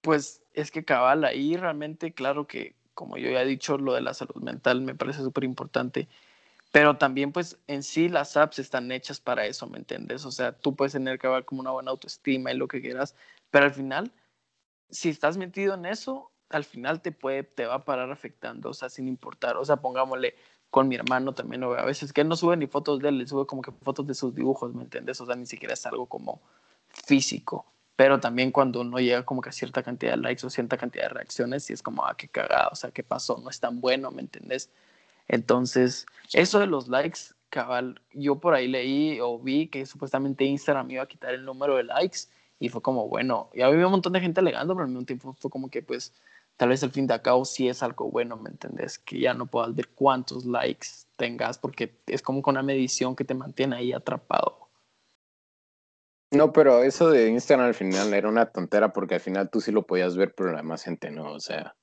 pues 0.01 0.41
es 0.53 0.71
que 0.71 0.85
cabal 0.85 1.23
ahí 1.25 1.55
realmente, 1.57 2.13
claro 2.13 2.47
que, 2.47 2.75
como 2.93 3.17
yo 3.17 3.29
ya 3.29 3.41
he 3.41 3.45
dicho, 3.45 3.77
lo 3.77 3.93
de 3.93 4.01
la 4.01 4.13
salud 4.13 4.41
mental 4.41 4.81
me 4.81 4.95
parece 4.95 5.21
súper 5.21 5.43
importante. 5.43 6.07
Pero 6.71 6.97
también, 6.97 7.31
pues, 7.31 7.57
en 7.67 7.81
sí 7.81 8.09
las 8.09 8.37
apps 8.37 8.59
están 8.59 8.91
hechas 8.91 9.19
para 9.19 9.45
eso, 9.45 9.67
¿me 9.67 9.79
entiendes? 9.79 10.25
O 10.25 10.31
sea, 10.31 10.51
tú 10.51 10.75
puedes 10.75 10.93
tener 10.93 11.19
haber 11.25 11.45
como 11.45 11.61
una 11.61 11.71
buena 11.71 11.91
autoestima 11.91 12.51
y 12.51 12.57
lo 12.57 12.67
que 12.67 12.81
quieras, 12.81 13.15
pero 13.49 13.65
al 13.65 13.73
final, 13.73 14.11
si 14.89 15.09
estás 15.09 15.37
metido 15.37 15.73
en 15.73 15.85
eso, 15.85 16.31
al 16.49 16.63
final 16.63 17.01
te 17.01 17.11
puede, 17.11 17.43
te 17.43 17.65
va 17.65 17.75
a 17.75 17.85
parar 17.85 18.11
afectando, 18.11 18.69
o 18.69 18.73
sea, 18.73 18.89
sin 18.89 19.07
importar. 19.07 19.57
O 19.57 19.65
sea, 19.65 19.77
pongámosle, 19.77 20.35
con 20.69 20.87
mi 20.87 20.95
hermano 20.95 21.33
también 21.33 21.63
a 21.63 21.85
veces, 21.85 22.13
que 22.13 22.23
no 22.23 22.35
sube 22.35 22.57
ni 22.57 22.67
fotos 22.67 22.99
de 22.99 23.09
él, 23.09 23.17
le 23.17 23.27
sube 23.27 23.45
como 23.45 23.61
que 23.61 23.71
fotos 23.71 24.05
de 24.05 24.13
sus 24.13 24.35
dibujos, 24.35 24.73
¿me 24.73 24.83
entiendes? 24.83 25.19
O 25.21 25.25
sea, 25.25 25.35
ni 25.35 25.45
siquiera 25.45 25.73
es 25.73 25.85
algo 25.85 26.05
como 26.05 26.41
físico. 26.89 27.65
Pero 27.99 28.17
también 28.17 28.53
cuando 28.53 28.79
uno 28.79 28.97
llega 28.97 29.25
como 29.25 29.41
que 29.41 29.49
a 29.49 29.51
cierta 29.51 29.83
cantidad 29.83 30.11
de 30.11 30.19
likes 30.19 30.47
o 30.47 30.49
cierta 30.49 30.77
cantidad 30.77 31.03
de 31.03 31.09
reacciones, 31.09 31.69
y 31.69 31.73
es 31.73 31.83
como, 31.83 32.05
ah, 32.05 32.15
qué 32.15 32.29
cagada, 32.29 32.69
o 32.71 32.75
sea, 32.75 32.91
¿qué 32.91 33.03
pasó? 33.03 33.37
No 33.43 33.49
es 33.49 33.59
tan 33.59 33.81
bueno, 33.81 34.09
¿me 34.09 34.21
entiendes? 34.21 34.69
Entonces, 35.27 36.05
eso 36.31 36.59
de 36.59 36.67
los 36.67 36.87
likes, 36.87 37.19
cabal, 37.49 37.99
yo 38.13 38.39
por 38.39 38.53
ahí 38.53 38.69
leí 38.69 39.19
o 39.19 39.37
vi 39.37 39.67
que 39.67 39.85
supuestamente 39.85 40.45
Instagram 40.45 40.89
iba 40.91 41.03
a 41.03 41.07
quitar 41.07 41.33
el 41.33 41.43
número 41.43 41.75
de 41.75 41.83
likes 41.83 42.19
y 42.57 42.69
fue 42.69 42.81
como, 42.81 43.09
bueno, 43.09 43.49
ya 43.53 43.65
había 43.65 43.85
un 43.85 43.91
montón 43.91 44.13
de 44.13 44.21
gente 44.21 44.39
alegando, 44.39 44.75
pero 44.75 44.85
al 44.85 44.91
mismo 44.91 45.05
tiempo 45.05 45.35
fue 45.37 45.51
como 45.51 45.69
que, 45.69 45.81
pues, 45.81 46.13
tal 46.55 46.69
vez 46.69 46.81
al 46.83 46.91
fin 46.91 47.05
de 47.05 47.21
cabo 47.21 47.43
sí 47.43 47.67
es 47.67 47.83
algo 47.83 48.09
bueno, 48.09 48.37
¿me 48.37 48.49
entendés? 48.49 48.97
Que 48.97 49.19
ya 49.19 49.33
no 49.33 49.45
puedas 49.45 49.75
ver 49.75 49.89
cuántos 49.89 50.45
likes 50.45 50.87
tengas 51.17 51.57
porque 51.57 51.93
es 52.07 52.21
como 52.21 52.41
con 52.41 52.53
una 52.53 52.63
medición 52.63 53.13
que 53.17 53.25
te 53.25 53.33
mantiene 53.33 53.75
ahí 53.75 53.91
atrapado. 53.91 54.68
No, 56.31 56.53
pero 56.53 56.83
eso 56.83 57.09
de 57.09 57.29
Instagram 57.29 57.69
al 57.69 57.73
final 57.73 58.13
era 58.13 58.29
una 58.29 58.45
tontera 58.45 58.93
porque 58.93 59.15
al 59.15 59.21
final 59.21 59.49
tú 59.49 59.61
sí 59.61 59.71
lo 59.71 59.85
podías 59.87 60.15
ver, 60.15 60.33
pero 60.35 60.51
la 60.51 60.57
demás 60.57 60.83
gente 60.83 61.09
no, 61.09 61.31
o 61.33 61.39
sea, 61.39 61.75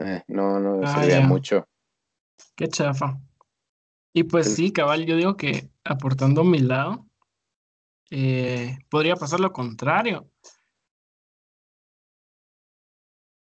eh, 0.00 0.22
no, 0.28 0.60
no 0.60 0.80
ah, 0.84 1.02
se 1.02 1.20
mucho. 1.20 1.66
Qué 2.56 2.68
chafa. 2.68 3.18
Y 4.12 4.24
pues 4.24 4.54
sí, 4.54 4.72
cabal, 4.72 5.06
yo 5.06 5.16
digo 5.16 5.36
que 5.36 5.70
aportando 5.84 6.44
mi 6.44 6.58
lado, 6.58 7.06
eh, 8.10 8.76
podría 8.90 9.16
pasar 9.16 9.40
lo 9.40 9.52
contrario. 9.52 10.28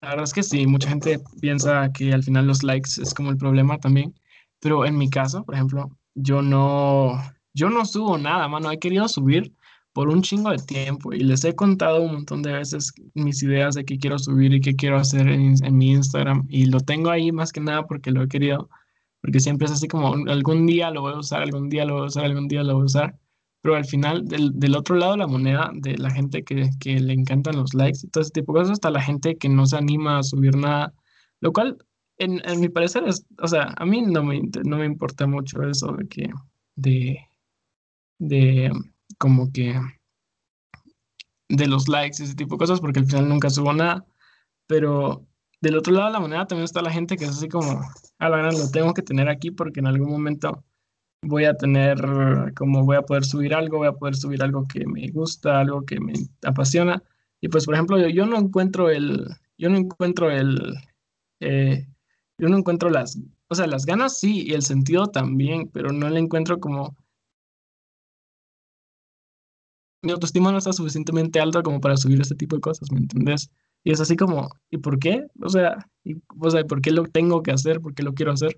La 0.02 0.10
verdad 0.10 0.26
es 0.26 0.34
que 0.34 0.44
sí, 0.44 0.68
mucha 0.68 0.90
gente 0.90 1.20
piensa 1.40 1.92
que 1.94 2.13
al 2.13 2.24
final 2.24 2.48
los 2.48 2.63
likes 2.63 3.02
es 3.02 3.13
como 3.13 3.30
el 3.30 3.38
problema 3.38 3.78
también, 3.78 4.13
pero 4.60 4.86
en 4.86 4.98
mi 4.98 5.10
caso, 5.10 5.44
por 5.44 5.56
ejemplo, 5.56 5.90
yo 6.16 6.42
no, 6.42 7.13
yo 7.54 7.70
no 7.70 7.86
subo 7.86 8.18
nada, 8.18 8.48
mano, 8.48 8.72
he 8.72 8.80
querido 8.80 9.08
subir 9.08 9.54
por 9.98 10.10
un 10.10 10.22
chingo 10.22 10.52
de 10.52 10.60
tiempo 10.60 11.12
y 11.12 11.22
les 11.22 11.44
he 11.44 11.56
contado 11.56 12.04
un 12.04 12.14
montón 12.14 12.44
de 12.44 12.54
veces 12.54 12.94
mis 13.16 13.42
ideas 13.42 13.74
de 13.74 13.84
qué 13.84 13.98
quiero 13.98 14.20
subir 14.20 14.54
y 14.54 14.62
qué 14.62 14.76
quiero 14.76 14.98
hacer 14.98 15.28
en, 15.28 15.56
en 15.66 15.76
mi 15.76 15.90
Instagram 15.90 16.46
y 16.50 16.68
lo 16.68 16.80
tengo 16.82 17.10
ahí 17.10 17.32
más 17.32 17.52
que 17.52 17.62
nada 17.62 17.88
porque 17.88 18.12
lo 18.12 18.22
he 18.22 18.28
querido, 18.28 18.70
porque 19.22 19.40
siempre 19.40 19.66
es 19.66 19.72
así 19.72 19.88
como 19.88 20.14
algún 20.30 20.68
día 20.68 20.92
lo 20.92 21.02
voy 21.02 21.14
a 21.14 21.18
usar, 21.18 21.42
algún 21.42 21.68
día 21.70 21.84
lo 21.84 21.96
voy 21.96 22.04
a 22.04 22.06
usar, 22.06 22.26
algún 22.26 22.48
día 22.48 22.62
lo 22.62 22.76
voy 22.76 22.84
a 22.84 22.86
usar 22.86 23.20
pero 23.62 23.76
al 23.76 23.86
final, 23.86 24.28
del, 24.28 24.52
del, 24.60 24.76
otro 24.76 24.96
lado 24.98 25.18
la 25.18 25.26
moneda, 25.26 25.72
de 25.74 25.98
la 25.98 26.12
gente 26.12 26.44
que, 26.44 26.70
que, 26.80 27.00
le 27.00 27.14
encantan 27.14 27.56
los 27.56 27.74
likes 27.74 28.02
y 28.04 28.08
todo 28.10 28.22
ese 28.22 28.32
tipo 28.32 28.54
de 28.54 28.60
cosas, 28.60 28.74
hasta 28.74 28.92
la 28.92 29.02
gente 29.02 29.36
que 29.36 29.50
no 29.50 29.66
se 29.66 29.78
anima 29.78 30.20
a 30.20 30.24
subir 30.24 30.56
nada, 30.56 30.94
lo 31.42 31.52
cual, 31.52 31.76
en, 32.20 32.40
en 32.48 32.62
mi 32.62 32.70
parecer, 32.70 33.04
es, 33.08 33.26
o 33.42 33.48
sea, 33.48 33.74
a 33.76 33.86
mí 33.86 34.04
no 34.04 34.24
me, 34.24 34.42
no 34.64 34.78
me 34.78 34.86
importa 34.86 35.26
mucho 35.26 35.64
eso 35.64 35.92
de 35.94 36.08
que, 36.08 36.30
de, 36.76 37.20
de, 38.20 38.72
como 39.17 39.52
que, 39.52 39.80
de 41.50 41.67
los 41.67 41.88
likes 41.88 42.17
y 42.20 42.26
ese 42.26 42.36
tipo 42.36 42.56
de 42.56 42.60
cosas, 42.60 42.80
porque 42.80 43.00
al 43.00 43.06
final 43.06 43.30
nunca 43.30 43.50
subo 43.50 43.74
nada, 43.74 44.06
pero 44.67 45.26
del 45.62 45.78
otro 45.78 45.93
lado 45.93 46.08
de 46.08 46.13
la 46.13 46.20
moneda 46.20 46.48
también 46.48 46.65
está 46.65 46.82
la 46.82 46.91
gente 46.91 47.17
que 47.17 47.26
es 47.26 47.32
así 47.32 47.48
como, 47.48 47.82
a 48.20 48.30
la 48.30 48.38
gran 48.38 48.58
lo 48.58 48.70
tengo 48.70 48.93
que 48.93 49.02
tener 49.02 49.30
aquí 49.30 49.52
porque 49.52 49.80
en 49.80 49.88
algún 49.88 50.10
momento 50.10 50.63
voy 51.24 51.46
a 51.46 51.56
tener, 51.56 51.98
como 52.56 52.86
voy 52.86 52.98
a 52.98 53.02
poder 53.02 53.26
subir 53.26 53.54
algo, 53.54 53.80
voy 53.80 53.88
a 53.88 53.93
poder 53.93 54.15
subir 54.15 54.43
algo 54.43 54.67
que 54.67 54.86
me 54.86 55.08
gusta, 55.10 55.60
algo 55.60 55.84
que 55.84 56.00
me 56.00 56.13
apasiona. 56.43 57.02
Y 57.41 57.50
pues, 57.50 57.65
por 57.65 57.74
ejemplo, 57.74 57.98
yo, 58.08 58.26
no 58.26 58.38
encuentro 58.38 58.89
el, 58.89 59.28
yo 59.58 59.70
no 59.70 59.78
encuentro 59.78 60.32
el, 60.32 60.76
eh, 61.39 61.88
yo 62.38 62.50
no 62.50 62.58
encuentro 62.58 62.89
las, 62.89 63.20
o 63.48 63.56
sea, 63.56 63.67
las 63.67 63.86
ganas 63.86 64.20
sí 64.20 64.43
y 64.48 64.54
el 64.54 64.63
sentido 64.63 65.08
también, 65.08 65.70
pero 65.70 65.91
no 65.91 66.10
le 66.10 66.20
encuentro 66.20 66.60
como, 66.60 66.96
mi 70.08 70.13
autoestima 70.13 70.54
no 70.54 70.58
está 70.58 70.72
suficientemente 70.72 71.41
alta 71.41 71.62
como 71.62 71.82
para 71.82 71.98
subir 71.98 72.22
este 72.22 72.34
tipo 72.34 72.56
de 72.56 72.62
cosas, 72.62 72.89
¿me 72.93 73.00
entendés? 73.00 73.52
Y 73.84 73.91
es 73.91 74.00
así 74.00 74.15
como, 74.15 74.48
¿y 74.70 74.78
por 74.78 75.00
qué? 75.00 75.28
O 75.41 75.50
sea, 75.50 75.86
y, 76.06 76.15
o 76.39 76.50
sea, 76.50 76.63
¿por 76.63 76.82
qué 76.82 76.91
lo 76.91 77.04
tengo 77.04 77.43
que 77.43 77.52
hacer? 77.52 77.82
¿Por 77.82 77.93
qué 77.93 78.04
lo 78.04 78.13
quiero 78.13 78.32
hacer? 78.32 78.58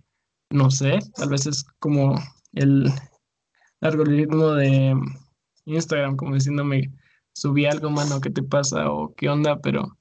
No 0.52 0.70
sé, 0.70 1.00
tal 1.16 1.30
vez 1.30 1.48
es 1.48 1.66
como 1.80 2.14
el 2.54 2.92
algoritmo 3.82 4.52
de 4.54 4.96
Instagram 5.66 6.18
como 6.18 6.36
diciéndome, 6.36 6.94
subí 7.34 7.66
algo, 7.66 7.90
mano, 7.90 8.22
¿qué 8.22 8.30
te 8.30 8.44
pasa? 8.44 8.92
o 8.92 9.16
qué 9.16 9.28
onda, 9.28 9.60
pero 9.60 9.98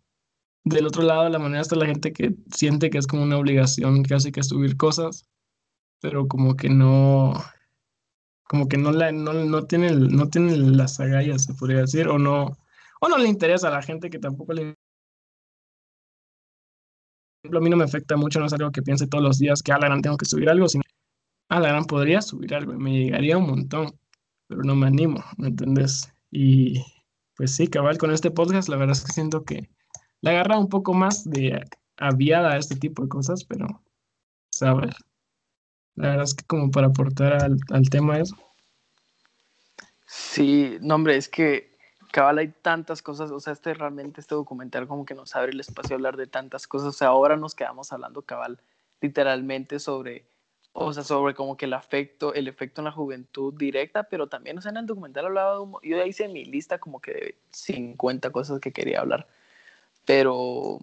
del 0.65 0.87
otro 0.87 1.03
lado 1.03 1.31
la 1.31 1.39
manera 1.39 1.63
está 1.63 1.77
la 1.77 1.87
gente 1.87 2.13
que 2.13 2.35
siente 2.53 2.91
que 2.91 2.99
es 2.99 3.07
como 3.07 3.23
una 3.23 3.39
obligación 3.39 4.03
casi 4.03 4.33
que 4.33 4.43
subir 4.43 4.77
cosas, 4.77 5.25
pero 6.03 6.29
como 6.29 6.57
que 6.57 6.69
no, 6.69 7.33
como 8.49 8.67
que 8.67 8.79
no, 8.79 8.91
la, 8.91 9.13
no, 9.13 9.33
no, 9.33 9.67
tiene, 9.67 9.93
no 9.93 10.29
tiene 10.29 10.57
las 10.57 10.99
agallas, 10.99 11.45
se 11.45 11.55
podría 11.55 11.81
decir, 11.83 12.09
o 12.09 12.19
no, 12.19 12.57
o 13.01 13.09
no 13.09 13.19
le 13.19 13.29
interesa 13.29 13.69
a 13.69 13.73
la 13.73 13.83
gente 13.83 14.11
que 14.11 14.19
tampoco 14.19 14.55
le 14.55 14.75
a 17.45 17.61
mí 17.61 17.71
no 17.71 17.77
me 17.77 17.85
afecta 17.85 18.17
mucho, 18.17 18.41
no 18.41 18.47
es 18.47 18.53
algo 18.53 18.73
que 18.73 18.83
piense 18.83 19.07
todos 19.07 19.23
los 19.23 19.39
días 19.39 19.63
que, 19.63 19.73
ah, 19.73 19.79
tengo 20.03 20.17
que 20.17 20.27
subir 20.27 20.51
algo, 20.51 20.69
sino 20.69 20.83
ah, 21.51 21.61
la 21.61 21.69
gran 21.69 21.85
podría 21.85 22.21
subir 22.21 22.55
algo 22.55 22.75
y 22.75 22.79
me 22.79 22.93
llegaría 22.93 23.39
un 23.39 23.47
montón, 23.47 23.93
pero 24.49 24.63
no 24.63 24.75
me 24.75 24.87
animo, 24.87 25.23
¿me 25.37 25.49
entendés? 25.49 26.13
Y 26.31 26.83
pues 27.37 27.55
sí, 27.55 27.69
cabal, 27.69 27.99
con 27.99 28.11
este 28.11 28.31
podcast, 28.31 28.69
la 28.69 28.77
verdad 28.77 28.97
es 28.97 29.05
que 29.05 29.13
siento 29.13 29.45
que 29.45 29.69
le 30.21 30.31
agarra 30.31 30.59
un 30.59 30.69
poco 30.69 30.95
más 30.95 31.29
de 31.29 31.63
aviada 31.97 32.53
a 32.53 32.59
este 32.59 32.77
tipo 32.77 33.03
de 33.03 33.09
cosas, 33.09 33.45
pero, 33.45 33.83
¿sabes? 34.51 34.95
La 35.99 36.11
verdad 36.11 36.25
es 36.25 36.35
que 36.35 36.45
como 36.45 36.71
para 36.71 36.89
aportar 36.89 37.43
al, 37.43 37.59
al 37.71 37.91
tema 37.91 38.19
eso. 38.19 38.37
Sí, 40.07 40.79
no, 40.81 40.95
hombre, 40.95 41.17
es 41.17 41.29
que 41.29 41.77
cabal 42.13 42.39
hay 42.39 42.49
tantas 42.49 43.03
cosas, 43.03 43.31
o 43.31 43.41
sea, 43.41 43.53
este 43.53 43.75
realmente, 43.75 44.21
este 44.21 44.35
documental 44.35 44.89
como 44.89 45.05
que 45.05 45.15
nos 45.15 45.35
abre 45.37 45.53
el 45.53 45.61
espacio 45.61 45.95
a 45.95 45.97
hablar 45.97 46.17
de 46.17 46.27
tantas 46.27 46.67
cosas, 46.67 46.89
o 46.89 46.93
sea, 46.93 47.09
ahora 47.09 47.37
nos 47.37 47.55
quedamos 47.55 47.93
hablando 47.93 48.23
cabal 48.23 48.61
literalmente 49.01 49.79
sobre 49.79 50.27
o 50.73 50.93
sea, 50.93 51.03
sobre 51.03 51.35
como 51.35 51.57
que 51.57 51.67
el 51.67 51.73
afecto, 51.73 52.35
el 52.35 52.47
efecto 52.47 52.81
en 52.81 52.85
la 52.85 52.93
juventud 52.93 53.53
directa, 53.55 54.05
pero 54.05 54.29
también, 54.29 54.59
o 54.59 54.61
sea, 54.61 54.71
en 54.71 54.77
el 54.77 54.87
documental 54.87 55.27
hablaba 55.27 55.59
de 55.59 55.89
yo 55.89 55.97
ya 55.97 56.07
hice 56.07 56.29
mi 56.29 56.45
lista 56.45 56.79
como 56.79 57.01
que 57.01 57.13
de 57.13 57.39
50 57.51 58.31
cosas 58.31 58.61
que 58.61 58.73
quería 58.73 59.01
hablar, 59.01 59.27
pero, 60.09 60.79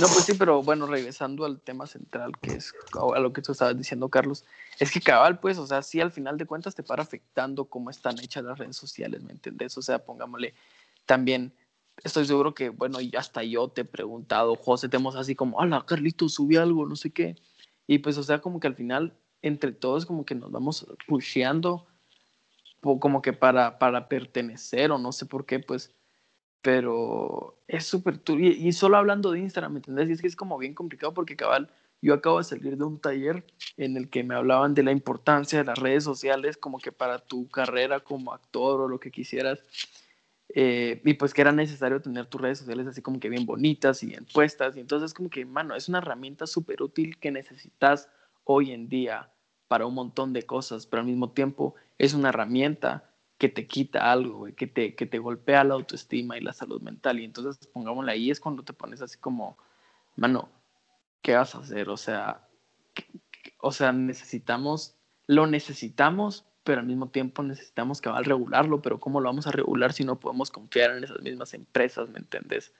no, 0.00 0.06
pues 0.06 0.24
sí, 0.24 0.34
pero 0.38 0.62
bueno, 0.62 0.86
regresando 0.86 1.44
al 1.44 1.60
tema 1.60 1.88
central, 1.88 2.30
que 2.40 2.52
es 2.52 2.72
a 2.92 3.18
lo 3.18 3.32
que 3.32 3.42
tú 3.42 3.50
estabas 3.50 3.76
diciendo, 3.76 4.08
Carlos, 4.08 4.44
es 4.78 4.92
que 4.92 5.00
cabal, 5.00 5.40
pues, 5.40 5.58
o 5.58 5.66
sea, 5.66 5.82
sí, 5.82 6.00
al 6.00 6.12
final 6.12 6.38
de 6.38 6.46
cuentas 6.46 6.76
te 6.76 6.84
para 6.84 7.02
afectando 7.02 7.64
cómo 7.64 7.90
están 7.90 8.20
hechas 8.20 8.44
las 8.44 8.56
redes 8.56 8.76
sociales, 8.76 9.24
¿me 9.24 9.32
entendés? 9.32 9.76
O 9.78 9.82
sea, 9.82 9.98
pongámosle 9.98 10.54
también 11.06 11.52
estoy 12.04 12.24
seguro 12.24 12.54
que, 12.54 12.68
bueno, 12.68 12.98
hasta 13.18 13.42
yo 13.42 13.66
te 13.66 13.80
he 13.80 13.84
preguntado, 13.84 14.54
José, 14.54 14.88
tenemos 14.88 15.16
así 15.16 15.34
como, 15.34 15.56
hola, 15.56 15.84
Carlito, 15.84 16.28
subí 16.28 16.54
algo, 16.54 16.86
no 16.86 16.94
sé 16.94 17.10
qué. 17.10 17.34
Y 17.88 17.98
pues, 17.98 18.16
o 18.16 18.22
sea, 18.22 18.40
como 18.40 18.60
que 18.60 18.68
al 18.68 18.76
final, 18.76 19.12
entre 19.42 19.72
todos, 19.72 20.06
como 20.06 20.24
que 20.24 20.36
nos 20.36 20.52
vamos 20.52 20.86
pusheando, 21.08 21.88
como 22.80 23.22
que 23.22 23.32
para, 23.32 23.80
para 23.80 24.06
pertenecer, 24.06 24.92
o 24.92 24.98
no 24.98 25.10
sé 25.10 25.26
por 25.26 25.46
qué, 25.46 25.58
pues, 25.58 25.97
pero 26.62 27.58
es 27.66 27.86
súper 27.86 28.20
y, 28.28 28.68
y 28.68 28.72
solo 28.72 28.96
hablando 28.96 29.30
de 29.30 29.40
Instagram, 29.40 29.72
¿me 29.72 29.78
entendés? 29.78 30.08
Y 30.08 30.12
es 30.12 30.20
que 30.20 30.26
es 30.26 30.36
como 30.36 30.58
bien 30.58 30.74
complicado 30.74 31.14
porque 31.14 31.36
cabal, 31.36 31.70
yo 32.00 32.14
acabo 32.14 32.38
de 32.38 32.44
salir 32.44 32.76
de 32.76 32.84
un 32.84 33.00
taller 33.00 33.44
en 33.76 33.96
el 33.96 34.08
que 34.08 34.22
me 34.22 34.34
hablaban 34.34 34.74
de 34.74 34.82
la 34.82 34.92
importancia 34.92 35.58
de 35.58 35.64
las 35.64 35.78
redes 35.78 36.04
sociales 36.04 36.56
como 36.56 36.78
que 36.78 36.92
para 36.92 37.18
tu 37.18 37.48
carrera 37.48 38.00
como 38.00 38.32
actor 38.32 38.80
o 38.80 38.88
lo 38.88 39.00
que 39.00 39.10
quisieras. 39.10 39.60
Eh, 40.54 41.02
y 41.04 41.14
pues 41.14 41.34
que 41.34 41.42
era 41.42 41.52
necesario 41.52 42.00
tener 42.00 42.26
tus 42.26 42.40
redes 42.40 42.58
sociales 42.58 42.86
así 42.86 43.02
como 43.02 43.20
que 43.20 43.28
bien 43.28 43.44
bonitas 43.44 44.02
y 44.02 44.06
bien 44.06 44.26
puestas. 44.32 44.76
Y 44.76 44.80
entonces 44.80 45.12
como 45.12 45.28
que, 45.28 45.44
mano, 45.44 45.74
es 45.74 45.88
una 45.88 45.98
herramienta 45.98 46.46
súper 46.46 46.82
útil 46.82 47.18
que 47.18 47.30
necesitas 47.30 48.08
hoy 48.44 48.72
en 48.72 48.88
día 48.88 49.30
para 49.66 49.84
un 49.84 49.94
montón 49.94 50.32
de 50.32 50.44
cosas, 50.44 50.86
pero 50.86 51.00
al 51.00 51.06
mismo 51.06 51.32
tiempo 51.32 51.74
es 51.98 52.14
una 52.14 52.30
herramienta 52.30 53.07
que 53.38 53.48
te 53.48 53.66
quita 53.66 54.10
algo, 54.10 54.48
que 54.56 54.66
te, 54.66 54.96
que 54.96 55.06
te 55.06 55.18
golpea 55.18 55.62
la 55.64 55.74
autoestima 55.74 56.36
y 56.36 56.40
la 56.40 56.52
salud 56.52 56.82
mental. 56.82 57.20
Y 57.20 57.24
entonces, 57.24 57.66
pongámosle 57.68 58.12
ahí, 58.12 58.30
es 58.30 58.40
cuando 58.40 58.64
te 58.64 58.72
pones 58.72 59.00
así 59.00 59.16
como, 59.18 59.56
mano, 60.16 60.48
¿qué 61.22 61.36
vas 61.36 61.54
a 61.54 61.58
hacer? 61.58 61.88
O 61.88 61.96
sea, 61.96 62.48
o 63.60 63.70
sea, 63.70 63.92
necesitamos, 63.92 64.96
lo 65.28 65.46
necesitamos, 65.46 66.44
pero 66.64 66.80
al 66.80 66.86
mismo 66.86 67.10
tiempo 67.10 67.44
necesitamos 67.44 68.00
que 68.00 68.10
va 68.10 68.18
a 68.18 68.22
regularlo, 68.22 68.82
pero 68.82 68.98
¿cómo 68.98 69.20
lo 69.20 69.28
vamos 69.28 69.46
a 69.46 69.52
regular 69.52 69.92
si 69.92 70.04
no 70.04 70.18
podemos 70.18 70.50
confiar 70.50 70.96
en 70.96 71.04
esas 71.04 71.22
mismas 71.22 71.54
empresas, 71.54 72.08
¿me 72.10 72.18
entiendes? 72.18 72.74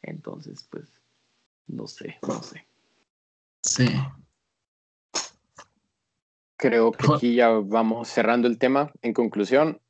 Entonces, 0.00 0.66
pues, 0.70 0.90
no 1.66 1.86
sé, 1.86 2.18
no 2.26 2.42
sé. 2.42 2.66
Sí. 3.60 3.86
Creo 6.56 6.92
que 6.92 7.06
aquí 7.14 7.34
ya 7.34 7.48
vamos 7.50 8.08
cerrando 8.08 8.48
el 8.48 8.56
tema. 8.56 8.90
En 9.02 9.12
conclusión, 9.12 9.81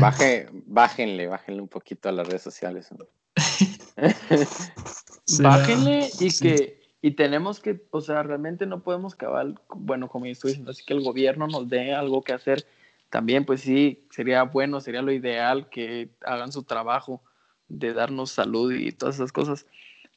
baje, 0.00 0.48
bájenle, 0.66 1.26
bájenle 1.26 1.62
un 1.62 1.68
poquito 1.68 2.08
a 2.08 2.12
las 2.12 2.26
redes 2.26 2.42
sociales. 2.42 2.88
Bájenle 5.40 6.08
y 6.20 6.38
que 6.38 6.76
y 7.02 7.12
tenemos 7.12 7.60
que, 7.60 7.80
o 7.90 8.00
sea, 8.00 8.24
realmente 8.24 8.66
no 8.66 8.82
podemos 8.82 9.14
cabal, 9.14 9.60
bueno, 9.74 10.08
como 10.08 10.26
yo 10.26 10.32
estoy 10.32 10.50
diciendo, 10.50 10.72
así 10.72 10.84
que 10.84 10.94
el 10.94 11.04
gobierno 11.04 11.46
nos 11.46 11.68
dé 11.68 11.94
algo 11.94 12.22
que 12.22 12.32
hacer. 12.32 12.66
También, 13.10 13.44
pues 13.44 13.60
sí, 13.60 14.04
sería 14.10 14.42
bueno, 14.42 14.80
sería 14.80 15.02
lo 15.02 15.12
ideal 15.12 15.68
que 15.68 16.08
hagan 16.22 16.50
su 16.50 16.64
trabajo 16.64 17.22
de 17.68 17.92
darnos 17.92 18.32
salud 18.32 18.72
y 18.72 18.90
todas 18.90 19.16
esas 19.16 19.30
cosas. 19.30 19.66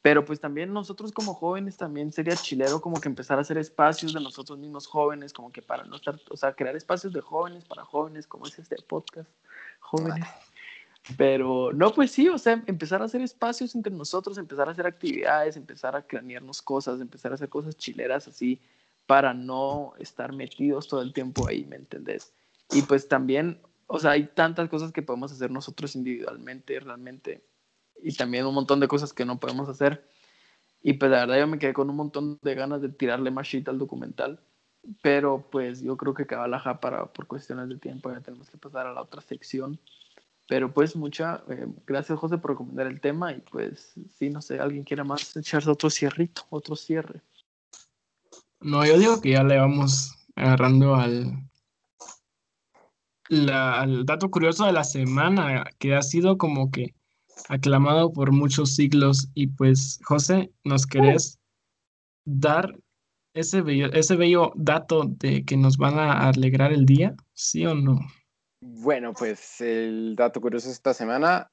Pero 0.01 0.23
pues 0.23 0.39
también 0.39 0.71
nosotros 0.71 1.11
como 1.11 1.33
jóvenes 1.33 1.75
también 1.75 2.11
sería 2.11 2.35
chilero 2.35 2.79
como 2.79 3.01
que 3.01 3.09
empezar 3.09 3.37
a 3.37 3.41
hacer 3.41 3.57
espacios 3.57 4.13
de 4.13 4.21
nosotros 4.21 4.57
mismos 4.57 4.87
jóvenes, 4.87 5.33
como 5.33 5.51
que 5.51 5.61
para 5.61 5.83
no 5.83 5.97
estar, 5.97 6.17
o 6.29 6.37
sea, 6.37 6.53
crear 6.53 6.75
espacios 6.75 7.11
de 7.11 7.21
jóvenes 7.21 7.65
para 7.65 7.83
jóvenes, 7.83 8.25
como 8.25 8.45
es 8.45 8.57
este 8.57 8.77
podcast, 8.87 9.29
jóvenes. 9.79 10.25
Pero 11.17 11.73
no, 11.73 11.91
pues 11.93 12.11
sí, 12.11 12.29
o 12.29 12.37
sea, 12.37 12.63
empezar 12.67 13.01
a 13.01 13.05
hacer 13.05 13.21
espacios 13.21 13.75
entre 13.75 13.91
nosotros, 13.91 14.37
empezar 14.37 14.67
a 14.67 14.71
hacer 14.71 14.85
actividades, 14.85 15.57
empezar 15.57 15.95
a 15.95 16.01
cranearnos 16.01 16.61
cosas, 16.61 17.01
empezar 17.01 17.31
a 17.31 17.35
hacer 17.35 17.49
cosas 17.49 17.75
chileras 17.75 18.27
así 18.27 18.61
para 19.05 19.33
no 19.33 19.93
estar 19.97 20.33
metidos 20.33 20.87
todo 20.87 21.01
el 21.01 21.13
tiempo 21.13 21.47
ahí, 21.47 21.65
¿me 21.65 21.77
entendés? 21.77 22.31
Y 22.71 22.83
pues 22.83 23.07
también, 23.07 23.59
o 23.87 23.97
sea, 23.97 24.11
hay 24.11 24.27
tantas 24.27 24.69
cosas 24.69 24.91
que 24.91 25.01
podemos 25.01 25.31
hacer 25.31 25.49
nosotros 25.49 25.95
individualmente, 25.95 26.79
realmente, 26.79 27.43
y 28.03 28.15
también 28.15 28.45
un 28.45 28.53
montón 28.53 28.79
de 28.79 28.87
cosas 28.87 29.13
que 29.13 29.25
no 29.25 29.39
podemos 29.39 29.69
hacer. 29.69 30.07
Y 30.81 30.93
pues 30.93 31.11
la 31.11 31.19
verdad 31.19 31.39
yo 31.39 31.47
me 31.47 31.59
quedé 31.59 31.73
con 31.73 31.89
un 31.89 31.95
montón 31.95 32.39
de 32.41 32.55
ganas 32.55 32.81
de 32.81 32.89
tirarle 32.89 33.31
más 33.31 33.47
shit 33.47 33.67
al 33.67 33.77
documental, 33.77 34.39
pero 35.01 35.49
pues 35.51 35.81
yo 35.81 35.97
creo 35.97 36.13
que 36.13 36.25
cabalaja 36.25 36.79
para, 36.79 37.07
por 37.07 37.27
cuestiones 37.27 37.67
de 37.69 37.77
tiempo, 37.77 38.11
ya 38.11 38.21
tenemos 38.21 38.49
que 38.49 38.57
pasar 38.57 38.87
a 38.87 38.93
la 38.93 39.01
otra 39.01 39.21
sección. 39.21 39.79
Pero 40.47 40.73
pues 40.73 40.95
mucha, 40.95 41.43
eh, 41.49 41.67
gracias 41.85 42.17
José 42.17 42.39
por 42.39 42.51
recomendar 42.51 42.87
el 42.87 43.01
tema 43.01 43.33
y 43.33 43.41
pues 43.41 43.93
sí, 44.17 44.29
no 44.29 44.41
sé, 44.41 44.59
alguien 44.59 44.83
quiera 44.83 45.03
más 45.03 45.35
echarse 45.37 45.69
otro 45.69 45.89
cierrito, 45.89 46.43
otro 46.49 46.75
cierre. 46.75 47.21
No, 48.59 48.85
yo 48.85 48.97
digo 48.97 49.21
que 49.21 49.31
ya 49.31 49.43
le 49.43 49.57
vamos 49.57 50.15
agarrando 50.35 50.95
al, 50.95 51.49
la, 53.29 53.79
al 53.79 54.05
dato 54.05 54.31
curioso 54.31 54.65
de 54.65 54.73
la 54.73 54.83
semana, 54.83 55.65
que 55.77 55.95
ha 55.95 56.01
sido 56.01 56.37
como 56.37 56.71
que 56.71 56.95
aclamado 57.47 58.11
por 58.11 58.31
muchos 58.31 58.75
siglos. 58.75 59.29
Y 59.33 59.47
pues, 59.47 59.99
José, 60.03 60.51
¿nos 60.63 60.85
querés 60.85 61.39
dar 62.25 62.77
ese 63.33 63.61
bello, 63.61 63.91
ese 63.93 64.15
bello 64.15 64.51
dato 64.55 65.03
de 65.05 65.45
que 65.45 65.57
nos 65.57 65.77
van 65.77 65.97
a 65.97 66.27
alegrar 66.27 66.73
el 66.73 66.85
día? 66.85 67.15
¿Sí 67.33 67.65
o 67.65 67.75
no? 67.75 67.99
Bueno, 68.61 69.13
pues 69.13 69.61
el 69.61 70.15
dato 70.15 70.41
curioso 70.41 70.69
esta 70.69 70.93
semana 70.93 71.49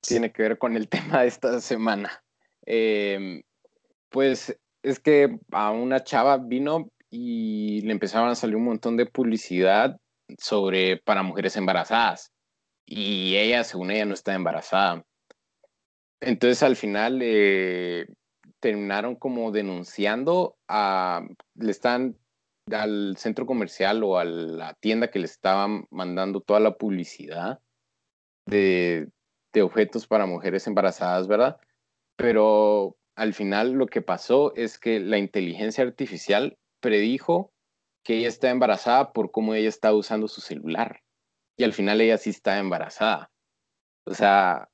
tiene 0.00 0.32
que 0.32 0.42
ver 0.42 0.58
con 0.58 0.76
el 0.76 0.88
tema 0.88 1.22
de 1.22 1.28
esta 1.28 1.60
semana. 1.60 2.22
Em, 2.66 3.42
pues 4.10 4.56
es 4.82 5.00
que 5.00 5.38
a 5.50 5.70
una 5.70 6.04
chava 6.04 6.38
vino 6.38 6.88
y 7.10 7.80
le 7.82 7.92
empezaron 7.92 8.28
a 8.28 8.34
salir 8.34 8.56
un 8.56 8.64
montón 8.64 8.96
de 8.96 9.06
publicidad 9.06 9.96
sobre 10.38 10.98
para 10.98 11.22
mujeres 11.22 11.56
embarazadas. 11.56 12.32
Y 12.86 13.36
ella, 13.36 13.64
según 13.64 13.90
ella, 13.90 14.04
no 14.04 14.14
está 14.14 14.34
embarazada. 14.34 15.04
Entonces 16.26 16.62
al 16.62 16.76
final 16.76 17.20
eh, 17.22 18.06
terminaron 18.60 19.14
como 19.14 19.52
denunciando 19.52 20.56
a, 20.68 21.22
le 21.54 21.70
están 21.70 22.16
al 22.72 23.16
centro 23.18 23.44
comercial 23.44 24.02
o 24.02 24.18
a 24.18 24.24
la 24.24 24.72
tienda 24.74 25.10
que 25.10 25.18
le 25.18 25.26
estaban 25.26 25.86
mandando 25.90 26.40
toda 26.40 26.60
la 26.60 26.76
publicidad 26.76 27.60
de, 28.46 29.08
de 29.52 29.62
objetos 29.62 30.06
para 30.06 30.24
mujeres 30.24 30.66
embarazadas, 30.66 31.28
¿verdad? 31.28 31.58
Pero 32.16 32.96
al 33.16 33.34
final 33.34 33.72
lo 33.72 33.86
que 33.86 34.00
pasó 34.00 34.54
es 34.56 34.78
que 34.78 35.00
la 35.00 35.18
inteligencia 35.18 35.84
artificial 35.84 36.56
predijo 36.80 37.52
que 38.02 38.16
ella 38.16 38.28
está 38.28 38.48
embarazada 38.48 39.12
por 39.12 39.30
cómo 39.30 39.54
ella 39.54 39.68
está 39.68 39.92
usando 39.92 40.28
su 40.28 40.40
celular. 40.40 41.02
Y 41.58 41.64
al 41.64 41.74
final 41.74 42.00
ella 42.00 42.16
sí 42.16 42.30
está 42.30 42.58
embarazada. 42.58 43.30
O 44.06 44.14
sea, 44.14 44.68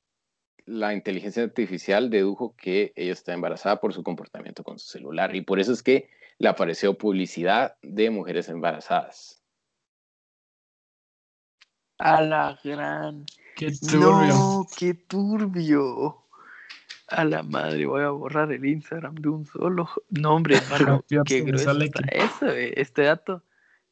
la 0.66 0.94
inteligencia 0.94 1.42
artificial 1.42 2.10
dedujo 2.10 2.54
que 2.56 2.92
ella 2.96 3.12
está 3.12 3.32
embarazada 3.32 3.80
por 3.80 3.92
su 3.92 4.02
comportamiento 4.02 4.62
con 4.62 4.78
su 4.78 4.88
celular. 4.88 5.34
Y 5.34 5.42
por 5.42 5.60
eso 5.60 5.72
es 5.72 5.82
que 5.82 6.08
le 6.38 6.48
apareció 6.48 6.96
publicidad 6.96 7.76
de 7.82 8.10
mujeres 8.10 8.48
embarazadas. 8.48 9.42
A 11.98 12.22
la 12.22 12.58
gran. 12.64 13.26
Qué 13.56 13.72
turbio. 13.72 14.26
No, 14.28 14.66
qué 14.78 14.94
turbio. 14.94 16.24
A 17.08 17.24
la 17.24 17.42
madre, 17.42 17.84
voy 17.86 18.02
a 18.02 18.10
borrar 18.10 18.52
el 18.52 18.64
Instagram 18.64 19.16
de 19.16 19.28
un 19.28 19.44
solo 19.44 19.88
nombre, 20.08 20.56
hermano. 20.96 21.04
qué 21.26 21.42
grueso 21.42 21.78
está 21.78 22.02
eso, 22.10 22.46
eh. 22.46 22.72
Este 22.76 23.02
dato, 23.02 23.42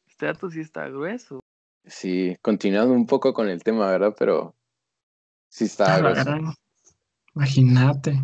este 0.07 0.25
dato 0.25 0.49
sí 0.49 0.61
está 0.61 0.87
grueso. 0.87 1.39
Sí, 1.85 2.35
continuando 2.41 2.93
un 2.93 3.05
poco 3.05 3.33
con 3.33 3.49
el 3.49 3.63
tema, 3.63 3.89
¿verdad? 3.91 4.15
Pero 4.17 4.55
sí 5.49 5.65
está 5.65 5.99
grueso. 5.99 6.55
Imagínate. 7.35 8.23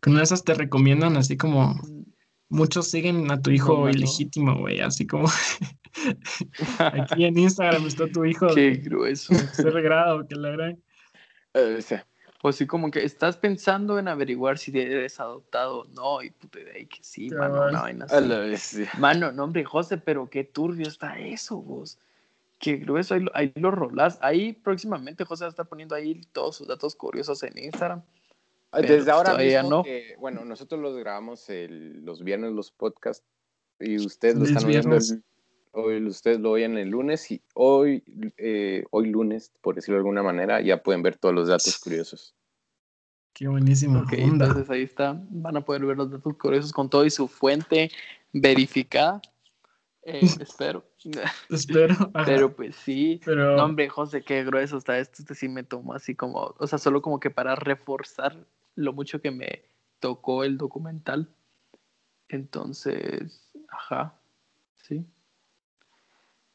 Con 0.00 0.18
esas 0.18 0.44
te 0.44 0.54
recomiendan 0.54 1.16
así 1.16 1.36
como 1.36 1.80
muchos 2.48 2.88
siguen 2.88 3.30
a 3.30 3.40
tu 3.40 3.50
hijo 3.50 3.88
ilegítimo, 3.88 4.58
güey, 4.58 4.80
así 4.80 5.06
como 5.06 5.28
aquí 6.78 7.24
en 7.24 7.38
Instagram 7.38 7.86
está 7.86 8.06
tu 8.08 8.24
hijo. 8.24 8.48
Qué 8.54 8.72
grueso. 8.72 9.34
Tercer 9.34 9.82
grado, 9.82 10.26
que 10.26 10.34
la 10.34 10.50
verdad. 10.50 10.78
Eh, 11.54 11.80
o 12.42 12.48
así 12.48 12.66
como 12.66 12.90
que 12.90 13.04
estás 13.04 13.36
pensando 13.36 13.98
en 13.98 14.08
averiguar 14.08 14.58
si 14.58 14.76
eres 14.76 15.20
adoptado 15.20 15.82
o 15.82 15.84
no, 15.84 16.22
y 16.22 16.30
puta 16.30 16.58
de 16.58 16.72
ahí 16.72 16.86
que 16.86 16.98
sí, 17.02 17.30
mano, 17.30 17.60
vaina 17.60 18.06
así. 18.06 18.84
Mano, 18.98 19.30
no, 19.30 19.44
hombre, 19.44 19.64
José, 19.64 19.96
pero 19.96 20.28
qué 20.28 20.42
turbio 20.42 20.88
está 20.88 21.18
eso, 21.18 21.56
vos. 21.58 21.98
Qué 22.62 22.76
grueso, 22.76 23.14
ahí, 23.14 23.26
ahí 23.34 23.52
lo 23.56 23.72
rolas. 23.72 24.20
Ahí 24.22 24.52
próximamente 24.52 25.24
José 25.24 25.42
va 25.42 25.48
a 25.48 25.50
estar 25.50 25.68
poniendo 25.68 25.96
ahí 25.96 26.20
todos 26.32 26.56
sus 26.56 26.68
datos 26.68 26.94
curiosos 26.94 27.42
en 27.42 27.58
Instagram. 27.58 28.02
Desde 28.72 29.10
ahora 29.10 29.36
mismo, 29.36 29.84
bueno, 30.20 30.44
nosotros 30.44 30.80
los 30.80 30.96
grabamos 30.96 31.44
los 31.48 32.22
viernes 32.22 32.52
los 32.52 32.70
podcasts 32.70 33.26
y 33.80 33.96
ustedes 33.96 34.36
lo 34.36 34.44
están 34.44 34.64
oyendo 34.64 34.96
hoy 35.72 36.06
ustedes 36.06 36.38
lo 36.38 36.52
oyen 36.52 36.78
el 36.78 36.90
lunes 36.90 37.30
y 37.30 37.42
hoy 37.54 38.04
eh, 38.36 38.84
hoy 38.90 39.10
lunes, 39.10 39.52
por 39.60 39.74
decirlo 39.74 39.96
de 39.96 40.00
alguna 40.00 40.22
manera, 40.22 40.60
ya 40.60 40.80
pueden 40.82 41.02
ver 41.02 41.16
todos 41.16 41.34
los 41.34 41.48
datos 41.48 41.78
curiosos. 41.78 42.34
Qué 43.32 43.48
buenísimo. 43.48 44.04
entonces 44.12 44.70
ahí 44.70 44.82
está, 44.82 45.20
van 45.30 45.56
a 45.56 45.64
poder 45.64 45.84
ver 45.84 45.96
los 45.96 46.12
datos 46.12 46.36
curiosos 46.36 46.72
con 46.72 46.88
todo 46.88 47.04
y 47.04 47.10
su 47.10 47.26
fuente 47.26 47.90
verificada. 48.32 49.20
Eh, 50.04 50.20
espero. 50.40 50.84
Espero. 51.50 51.94
Pero 52.24 52.54
pues 52.54 52.76
sí. 52.76 53.20
Pero... 53.24 53.56
No, 53.56 53.64
hombre, 53.64 53.88
José, 53.88 54.22
qué 54.22 54.44
grueso 54.44 54.76
está 54.78 54.98
esto. 54.98 55.22
Este 55.22 55.34
sí 55.34 55.48
me 55.48 55.62
tomó 55.62 55.94
así 55.94 56.14
como, 56.14 56.54
o 56.58 56.66
sea, 56.66 56.78
solo 56.78 57.02
como 57.02 57.20
que 57.20 57.30
para 57.30 57.54
reforzar 57.54 58.36
lo 58.74 58.92
mucho 58.92 59.20
que 59.20 59.30
me 59.30 59.64
tocó 60.00 60.44
el 60.44 60.58
documental. 60.58 61.28
Entonces, 62.28 63.52
ajá, 63.68 64.14
sí. 64.76 65.04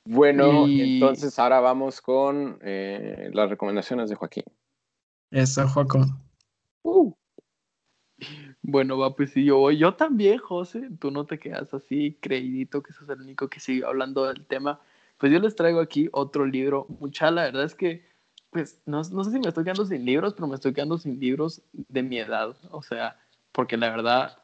Bueno, 0.06 0.68
Y- 0.68 0.82
entonces 0.82 1.38
ahora 1.38 1.60
vamos 1.60 2.02
con 2.02 2.60
eh, 2.62 3.30
las 3.34 3.50
recomendaciones 3.50 4.10
de 4.10 4.16
Joaquín. 4.16 4.46
Eso, 5.32 5.68
Joaco. 5.68 6.06
Bueno, 8.62 8.98
va, 8.98 9.16
pues 9.16 9.32
sí, 9.32 9.46
yo 9.46 9.58
voy. 9.58 9.78
Yo 9.78 9.94
también, 9.94 10.40
José. 10.40 10.90
Tú 11.00 11.12
no 11.12 11.26
te 11.26 11.40
quedas 11.40 11.74
así 11.74 12.18
creidito 12.22 12.82
que 12.84 12.94
sos 12.94 13.08
el 13.10 13.22
único 13.22 13.48
que 13.48 13.60
sigue 13.60 13.86
hablando 13.86 14.26
del 14.26 14.46
tema. 14.46 14.82
Pues 15.18 15.32
yo 15.32 15.40
les 15.40 15.56
traigo 15.56 15.80
aquí 15.80 16.10
otro 16.12 16.46
libro. 16.46 16.86
Mucha, 17.00 17.32
la 17.32 17.44
verdad 17.44 17.64
es 17.64 17.76
que, 17.76 18.06
pues, 18.52 18.82
no, 18.86 18.98
no 18.98 19.24
sé 19.24 19.32
si 19.32 19.40
me 19.40 19.48
estoy 19.48 19.64
quedando 19.64 19.86
sin 19.86 20.06
libros, 20.06 20.34
pero 20.34 20.48
me 20.48 20.56
estoy 20.56 20.74
quedando 20.74 20.98
sin 20.98 21.20
libros 21.20 21.62
de 21.72 22.04
mi 22.04 22.20
edad. 22.20 22.56
O 22.72 22.84
sea, 22.84 23.18
porque 23.52 23.78
la 23.78 23.90
verdad, 23.90 24.38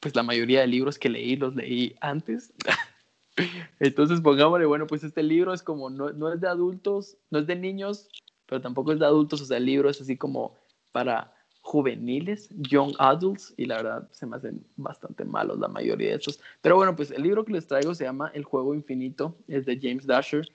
pues 0.00 0.14
la 0.16 0.22
mayoría 0.22 0.60
de 0.60 0.66
libros 0.66 0.98
que 0.98 1.08
leí 1.08 1.36
los 1.36 1.54
leí 1.54 1.94
antes. 2.00 2.52
Entonces, 3.80 4.20
pongámosle, 4.20 4.66
bueno, 4.66 4.86
pues 4.86 5.04
este 5.04 5.22
libro 5.22 5.52
es 5.52 5.62
como, 5.62 5.90
no, 5.90 6.10
no 6.12 6.32
es 6.32 6.40
de 6.40 6.48
adultos, 6.48 7.16
no 7.30 7.38
es 7.38 7.46
de 7.46 7.56
niños, 7.56 8.08
pero 8.46 8.60
tampoco 8.60 8.92
es 8.92 8.98
de 8.98 9.06
adultos. 9.06 9.40
O 9.40 9.44
sea, 9.44 9.58
el 9.58 9.66
libro 9.66 9.90
es 9.90 10.00
así 10.00 10.16
como 10.16 10.56
para 10.92 11.35
juveniles, 11.66 12.48
young 12.70 12.94
adults, 13.00 13.52
y 13.56 13.66
la 13.66 13.78
verdad 13.78 14.08
se 14.12 14.24
me 14.24 14.36
hacen 14.36 14.64
bastante 14.76 15.24
malos 15.24 15.58
la 15.58 15.66
mayoría 15.66 16.10
de 16.10 16.14
estos. 16.14 16.38
Pero 16.62 16.76
bueno, 16.76 16.94
pues 16.94 17.10
el 17.10 17.24
libro 17.24 17.44
que 17.44 17.52
les 17.52 17.66
traigo 17.66 17.92
se 17.92 18.04
llama 18.04 18.30
El 18.34 18.44
Juego 18.44 18.72
Infinito, 18.72 19.36
es 19.48 19.66
de 19.66 19.76
James 19.82 20.06
Dasher, 20.06 20.46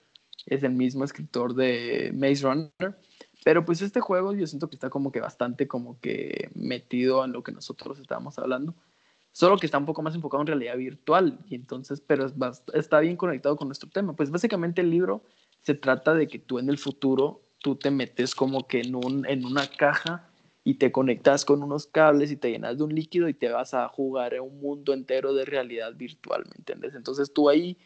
es 0.45 0.63
el 0.63 0.71
mismo 0.71 1.03
escritor 1.03 1.53
de 1.53 2.11
Maze 2.15 2.43
Runner, 2.43 2.97
pero 3.43 3.65
pues 3.65 3.81
este 3.81 3.99
juego 3.99 4.33
yo 4.33 4.47
siento 4.47 4.69
que 4.69 4.77
está 4.77 4.89
como 4.89 5.11
que 5.11 5.19
bastante 5.19 5.67
como 5.67 5.99
que 5.99 6.49
metido 6.55 7.25
en 7.25 7.33
lo 7.33 7.43
que 7.43 7.51
nosotros 7.51 7.99
estábamos 7.99 8.39
hablando, 8.39 8.73
solo 9.33 9.57
que 9.57 9.65
está 9.65 9.79
un 9.79 9.85
poco 9.85 10.01
más 10.01 10.15
enfocado 10.15 10.39
en 10.39 10.47
realidad 10.47 10.77
virtual, 10.77 11.39
y 11.49 11.55
entonces, 11.55 11.99
pero 11.99 12.25
es 12.25 12.33
está 12.73 13.01
bien 13.01 13.17
conectado 13.17 13.57
con 13.57 13.67
nuestro 13.67 13.89
tema. 13.89 14.15
Pues 14.15 14.31
básicamente 14.31 14.79
el 14.79 14.89
libro 14.89 15.25
se 15.61 15.73
trata 15.73 16.13
de 16.13 16.29
que 16.29 16.39
tú 16.39 16.57
en 16.57 16.69
el 16.69 16.77
futuro, 16.77 17.41
tú 17.59 17.75
te 17.75 17.91
metes 17.91 18.33
como 18.33 18.65
que 18.65 18.79
en, 18.79 18.95
un, 18.95 19.25
en 19.27 19.43
una 19.43 19.67
caja 19.67 20.30
y 20.63 20.75
te 20.75 20.91
conectas 20.91 21.43
con 21.45 21.63
unos 21.63 21.87
cables 21.87 22.31
y 22.31 22.37
te 22.37 22.51
llenas 22.51 22.77
de 22.77 22.83
un 22.83 22.93
líquido 22.93 23.27
y 23.29 23.33
te 23.33 23.49
vas 23.49 23.73
a 23.73 23.87
jugar 23.87 24.33
en 24.35 24.41
un 24.43 24.59
mundo 24.61 24.93
entero 24.93 25.33
de 25.33 25.45
realidad 25.45 25.95
virtual, 25.95 26.43
¿me 26.45 26.55
entiendes? 26.57 26.93
Entonces 26.95 27.33
tú 27.33 27.49
ahí 27.49 27.77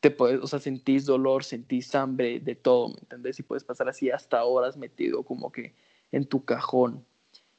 te 0.00 0.10
puedes, 0.10 0.40
o 0.40 0.46
sea, 0.46 0.58
sentís 0.60 1.04
dolor, 1.06 1.44
sentís 1.44 1.94
hambre, 1.94 2.40
de 2.40 2.54
todo, 2.54 2.88
¿me 2.88 2.98
entiendes? 3.00 3.38
Y 3.38 3.42
puedes 3.42 3.64
pasar 3.64 3.88
así 3.88 4.10
hasta 4.10 4.44
horas 4.44 4.76
metido 4.76 5.24
como 5.24 5.50
que 5.52 5.74
en 6.12 6.24
tu 6.24 6.44
cajón. 6.44 7.04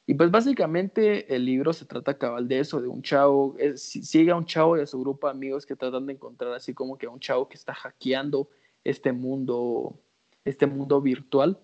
Y 0.06 0.14
pues 0.14 0.30
básicamente 0.32 1.32
el 1.34 1.44
libro 1.44 1.72
se 1.72 1.84
trata 1.84 2.18
cabal 2.18 2.48
de 2.48 2.58
eso, 2.58 2.80
de 2.82 2.88
un 2.88 3.02
chavo, 3.02 3.54
es- 3.58 3.82
si- 3.82 4.02
sigue 4.02 4.32
a 4.32 4.36
un 4.36 4.46
chavo 4.46 4.76
y 4.76 4.80
a 4.80 4.86
su 4.86 4.98
grupo 5.00 5.26
de 5.28 5.32
amigos 5.32 5.64
que 5.66 5.76
tratan 5.76 6.06
de 6.06 6.14
encontrar 6.14 6.52
así 6.54 6.74
como 6.74 6.98
que 6.98 7.06
a 7.06 7.10
un 7.10 7.20
chavo 7.20 7.48
que 7.48 7.56
está 7.56 7.72
hackeando 7.74 8.48
este 8.84 9.12
mundo, 9.12 10.00
este 10.44 10.66
mundo 10.66 11.00
virtual. 11.00 11.60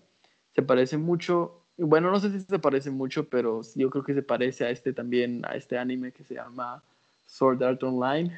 Se 0.55 0.61
parece 0.61 0.97
mucho, 0.97 1.58
bueno, 1.79 2.11
no 2.11 2.19
sé 2.19 2.31
si 2.31 2.41
se 2.41 2.59
parece 2.59 2.91
mucho, 2.91 3.29
pero 3.29 3.61
yo 3.75 3.89
creo 3.89 4.03
que 4.03 4.13
se 4.13 4.21
parece 4.21 4.65
a 4.65 4.69
este 4.69 4.93
también, 4.93 5.45
a 5.45 5.55
este 5.55 5.77
anime 5.77 6.11
que 6.11 6.23
se 6.23 6.35
llama 6.35 6.83
Sword 7.25 7.63
Art 7.63 7.83
Online. 7.83 8.37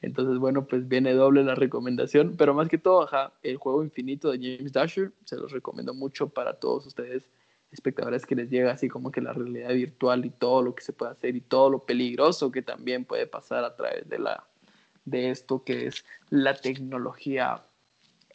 Entonces, 0.00 0.38
bueno, 0.38 0.66
pues 0.66 0.86
viene 0.86 1.14
doble 1.14 1.44
la 1.44 1.54
recomendación, 1.54 2.36
pero 2.36 2.54
más 2.54 2.68
que 2.68 2.78
todo, 2.78 3.02
ajá, 3.02 3.32
el 3.42 3.56
juego 3.56 3.82
infinito 3.82 4.30
de 4.30 4.38
James 4.38 4.72
Dasher, 4.72 5.12
se 5.24 5.36
los 5.36 5.52
recomiendo 5.52 5.94
mucho 5.94 6.28
para 6.28 6.54
todos 6.54 6.86
ustedes, 6.86 7.24
espectadores, 7.70 8.26
que 8.26 8.34
les 8.34 8.50
llega 8.50 8.72
así 8.72 8.88
como 8.88 9.10
que 9.10 9.20
la 9.20 9.32
realidad 9.32 9.70
virtual 9.70 10.24
y 10.24 10.30
todo 10.30 10.62
lo 10.62 10.74
que 10.74 10.82
se 10.82 10.92
puede 10.92 11.12
hacer 11.12 11.36
y 11.36 11.40
todo 11.40 11.70
lo 11.70 11.84
peligroso 11.86 12.52
que 12.52 12.62
también 12.62 13.04
puede 13.04 13.26
pasar 13.26 13.64
a 13.64 13.74
través 13.76 14.08
de, 14.08 14.18
la, 14.18 14.46
de 15.04 15.30
esto 15.30 15.64
que 15.64 15.86
es 15.86 16.04
la 16.28 16.54
tecnología. 16.54 17.62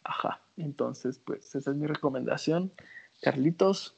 Ajá, 0.02 0.40
entonces, 0.56 1.20
pues 1.24 1.54
esa 1.54 1.70
es 1.70 1.76
mi 1.76 1.86
recomendación. 1.86 2.72
Carlitos, 3.22 3.94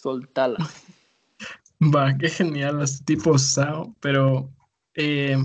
soltala. 0.00 0.58
Va, 1.94 2.16
qué 2.18 2.28
genial, 2.28 2.76
los 2.76 3.02
tipos 3.04 3.42
SAO, 3.42 3.96
pero 4.00 4.52
eh, 4.94 5.36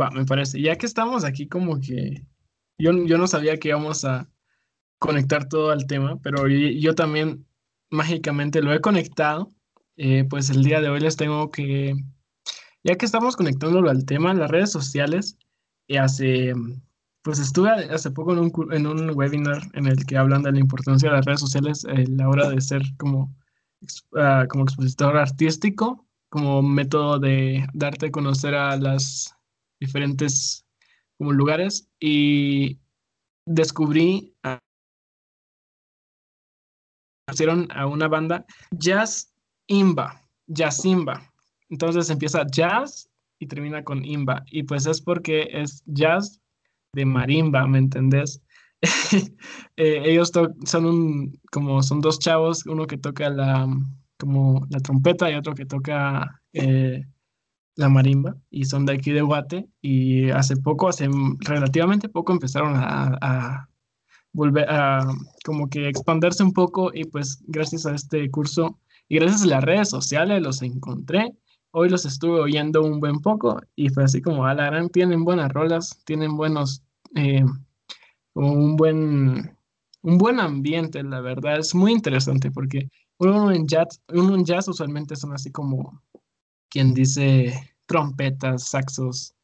va, 0.00 0.10
me 0.10 0.24
parece. 0.24 0.60
Ya 0.60 0.76
que 0.76 0.86
estamos 0.86 1.24
aquí, 1.24 1.48
como 1.48 1.80
que 1.80 2.24
yo, 2.78 2.92
yo 3.06 3.18
no 3.18 3.26
sabía 3.26 3.56
que 3.58 3.70
íbamos 3.70 4.04
a 4.04 4.30
conectar 5.00 5.48
todo 5.48 5.72
al 5.72 5.86
tema, 5.88 6.20
pero 6.22 6.46
yo, 6.46 6.94
también 6.94 7.44
mágicamente 7.90 8.62
lo 8.62 8.72
he 8.72 8.80
conectado. 8.80 9.52
Eh, 9.96 10.24
pues 10.30 10.48
el 10.50 10.62
día 10.62 10.80
de 10.80 10.88
hoy 10.88 11.00
les 11.00 11.16
tengo 11.16 11.50
que, 11.50 11.94
ya 12.84 12.94
que 12.94 13.04
estamos 13.04 13.36
conectándolo 13.36 13.90
al 13.90 14.04
tema, 14.04 14.32
las 14.32 14.50
redes 14.50 14.70
sociales, 14.70 15.36
y 15.88 15.96
hace, 15.96 16.54
pues 17.22 17.38
estuve 17.38 17.70
hace 17.70 18.10
poco 18.10 18.32
en 18.32 18.38
un, 18.38 18.72
en 18.72 18.86
un 18.86 19.10
webinar 19.16 19.62
en 19.74 19.86
el 19.86 20.06
que 20.06 20.16
hablan 20.16 20.42
de 20.42 20.52
la 20.52 20.60
importancia 20.60 21.10
de 21.10 21.16
las 21.16 21.24
redes 21.26 21.40
sociales 21.40 21.84
a 21.84 21.94
la 22.08 22.28
hora 22.28 22.48
de 22.48 22.60
ser 22.60 22.82
como 22.96 23.34
ah, 24.16 24.46
como 24.48 24.64
expositor 24.64 25.16
artístico, 25.16 26.06
como 26.30 26.62
método 26.62 27.18
de 27.18 27.66
darte 27.74 28.06
a 28.06 28.10
conocer 28.10 28.54
a 28.54 28.76
las 28.76 29.34
diferentes 29.80 30.64
como 31.18 31.32
lugares 31.32 31.88
y 31.98 32.78
descubrí 33.46 34.34
a, 34.42 34.58
hicieron 37.30 37.68
a 37.70 37.86
una 37.86 38.08
banda 38.08 38.46
Jazz 38.70 39.34
Imba, 39.66 40.26
Jazzimba. 40.46 41.30
Entonces 41.68 42.10
empieza 42.10 42.46
jazz 42.50 43.08
y 43.38 43.46
termina 43.46 43.84
con 43.84 44.04
imba 44.04 44.42
y 44.46 44.64
pues 44.64 44.86
es 44.86 45.00
porque 45.00 45.48
es 45.52 45.82
jazz 45.86 46.39
de 46.92 47.04
marimba, 47.04 47.66
¿me 47.66 47.78
entendés? 47.78 48.42
Eh, 49.76 50.02
ellos 50.04 50.30
son 50.66 50.84
un, 50.84 51.40
como 51.50 51.82
son 51.82 52.02
dos 52.02 52.18
chavos, 52.18 52.66
uno 52.66 52.86
que 52.86 52.98
toca 52.98 53.30
la, 53.30 53.66
como 54.18 54.66
la 54.68 54.78
trompeta 54.80 55.30
y 55.30 55.36
otro 55.36 55.54
que 55.54 55.64
toca 55.64 56.42
eh, 56.52 57.06
la 57.76 57.88
marimba, 57.88 58.36
y 58.50 58.66
son 58.66 58.84
de 58.84 58.92
aquí 58.92 59.12
de 59.12 59.22
Guate, 59.22 59.70
y 59.80 60.28
hace 60.30 60.56
poco, 60.58 60.88
hace 60.88 61.08
relativamente 61.38 62.10
poco 62.10 62.32
empezaron 62.32 62.74
a, 62.76 63.16
a 63.22 63.68
volver 64.34 64.68
a 64.68 65.06
como 65.46 65.70
que 65.70 65.88
expandirse 65.88 66.42
un 66.42 66.52
poco, 66.52 66.90
y 66.92 67.04
pues 67.04 67.42
gracias 67.46 67.86
a 67.86 67.94
este 67.94 68.30
curso 68.30 68.78
y 69.08 69.16
gracias 69.16 69.42
a 69.42 69.46
las 69.46 69.64
redes 69.64 69.88
sociales 69.88 70.42
los 70.42 70.60
encontré. 70.60 71.32
Hoy 71.72 71.88
los 71.88 72.04
estuve 72.04 72.40
oyendo 72.40 72.82
un 72.82 73.00
buen 73.00 73.20
poco 73.20 73.60
y 73.76 73.88
fue 73.90 74.04
así 74.04 74.20
como 74.20 74.44
a 74.44 74.54
la 74.54 74.66
gran, 74.66 74.88
tienen 74.88 75.24
buenas 75.24 75.52
rolas, 75.52 76.02
tienen 76.04 76.36
buenos, 76.36 76.82
eh, 77.14 77.44
un 78.34 78.76
buen, 78.76 79.56
un 80.02 80.18
buen 80.18 80.40
ambiente, 80.40 81.02
la 81.02 81.20
verdad. 81.20 81.58
Es 81.58 81.74
muy 81.74 81.92
interesante 81.92 82.50
porque 82.50 82.90
uno 83.18 83.52
en 83.52 83.66
jazz 83.66 84.68
usualmente 84.68 85.14
son 85.14 85.32
así 85.32 85.52
como 85.52 86.02
quien 86.68 86.94
dice 86.94 87.74
trompetas, 87.86 88.68
saxos, 88.68 89.34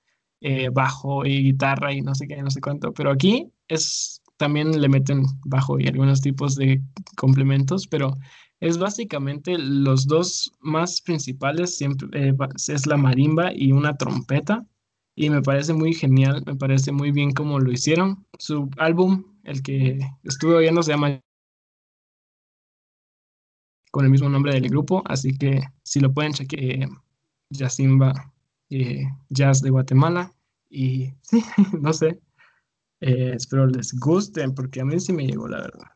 eh, 0.41 0.69
bajo 0.69 1.25
y 1.25 1.43
guitarra 1.43 1.93
y 1.93 2.01
no 2.03 2.15
sé 2.15 2.27
qué, 2.27 2.43
no 2.43 2.51
sé 2.51 2.61
cuánto. 2.61 2.93
Pero 2.93 3.11
aquí 3.11 3.51
es 3.69 4.23
también 4.37 4.81
le 4.81 4.89
meten 4.89 5.25
bajo 5.45 5.79
y 5.79 5.87
algunos 5.87 6.21
tipos 6.21 6.57
de 6.57 6.83
complementos, 7.17 7.87
pero 7.87 8.17
es 8.61 8.79
básicamente 8.79 9.59
los 9.59 10.07
dos 10.07 10.53
más 10.61 11.01
principales, 11.01 11.77
siempre 11.77 12.09
eh, 12.29 12.35
es 12.69 12.87
la 12.87 12.97
marimba 12.97 13.53
y 13.55 13.73
una 13.73 13.97
trompeta. 13.97 14.67
Y 15.15 15.31
me 15.31 15.41
parece 15.41 15.73
muy 15.73 15.95
genial, 15.95 16.43
me 16.47 16.57
parece 16.57 16.93
muy 16.93 17.11
bien 17.11 17.33
cómo 17.33 17.59
lo 17.59 17.73
hicieron. 17.73 18.27
Su 18.39 18.71
álbum, 18.77 19.25
el 19.45 19.63
que 19.63 19.99
estuve 20.25 20.57
oyendo, 20.57 20.83
se 20.83 20.93
llama 20.93 21.21
con 23.91 24.05
el 24.05 24.11
mismo 24.11 24.29
nombre 24.29 24.53
del 24.53 24.69
grupo, 24.69 25.03
así 25.07 25.37
que 25.39 25.63
si 25.83 26.01
lo 26.01 26.13
pueden 26.13 26.35
chequear, 26.35 26.91
Jazzimba, 27.49 28.35
eh, 28.69 29.05
Jazz 29.31 29.63
de 29.63 29.71
Guatemala. 29.71 30.33
Y 30.69 31.13
sí, 31.23 31.43
no 31.81 31.93
sé, 31.95 32.21
eh, 33.01 33.33
espero 33.35 33.67
les 33.67 33.93
guste, 33.99 34.49
porque 34.51 34.81
a 34.81 34.85
mí 34.85 35.01
sí 35.01 35.13
me 35.13 35.27
llegó, 35.27 35.49
la 35.49 35.63
verdad. 35.63 35.96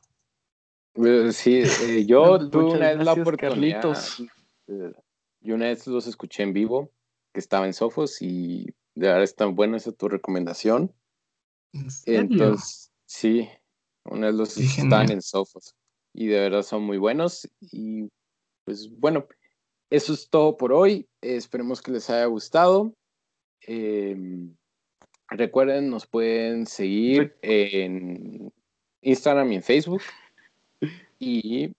Eh, 1.05 1.32
Sí, 1.32 1.62
eh, 1.84 2.05
yo 2.07 2.38
tuve 2.51 2.64
una 2.64 2.88
vez 2.88 2.96
la 2.98 3.05
gracias, 3.05 3.18
oportunidad. 3.18 3.82
Carlitos. 3.82 4.20
eh, 4.68 4.92
Yo 5.40 5.55
una 5.55 5.66
vez 5.66 5.86
los 5.86 6.07
escuché 6.07 6.42
en 6.42 6.53
vivo, 6.53 6.90
que 7.32 7.40
estaba 7.40 7.66
en 7.66 7.72
Sofos, 7.74 8.20
y 8.22 8.64
de 8.94 9.07
verdad 9.09 9.22
está 9.22 9.46
buena 9.46 9.76
esa 9.76 9.92
tu 9.92 10.09
recomendación. 10.09 10.92
¿En 11.72 11.90
serio? 11.90 12.20
Entonces, 12.20 12.90
sí, 13.07 13.48
una 14.05 14.26
vez 14.26 14.34
los 14.36 14.55
Qué 14.55 14.62
están 14.64 14.90
genial. 14.90 15.11
en 15.12 15.22
Sofos, 15.22 15.74
y 16.14 16.26
de 16.26 16.40
verdad 16.40 16.62
son 16.62 16.82
muy 16.82 16.98
buenos. 16.98 17.48
Y 17.61 18.09
pues 18.64 18.90
bueno, 18.98 19.26
eso 19.90 20.12
es 20.12 20.28
todo 20.28 20.57
por 20.57 20.72
hoy. 20.72 21.09
Eh, 21.22 21.36
esperemos 21.36 21.80
que 21.80 21.92
les 21.92 22.11
haya 22.11 22.26
gustado. 22.26 22.92
Eh, 23.66 24.16
Recuerden, 25.32 25.90
nos 25.90 26.09
pueden 26.09 26.66
seguir 26.66 27.36
en 27.42 28.53
Instagram 29.01 29.53
y 29.53 29.55
en 29.57 29.62
Facebook. 29.62 30.03
Y 31.20 31.72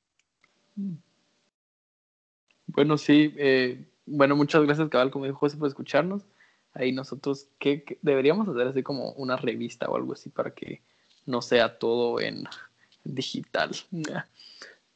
bueno, 2.68 2.98
sí, 2.98 3.34
eh, 3.38 3.86
bueno, 4.06 4.36
muchas 4.36 4.64
gracias, 4.64 4.88
Cabal, 4.90 5.12
como 5.12 5.26
dijo 5.26 5.38
José, 5.38 5.58
por 5.58 5.68
escucharnos. 5.68 6.24
Ahí 6.74 6.94
nosotros, 6.94 7.50
¿qué, 7.60 7.98
deberíamos 8.02 8.48
hacer 8.48 8.68
así 8.68 8.84
como 8.84 9.12
una 9.14 9.36
revista 9.36 9.88
o 9.88 9.98
algo 9.98 10.14
así 10.14 10.30
para 10.30 10.52
que 10.52 10.82
no 11.26 11.42
sea 11.42 11.78
todo 11.80 12.22
en 12.22 12.46
digital? 13.04 13.72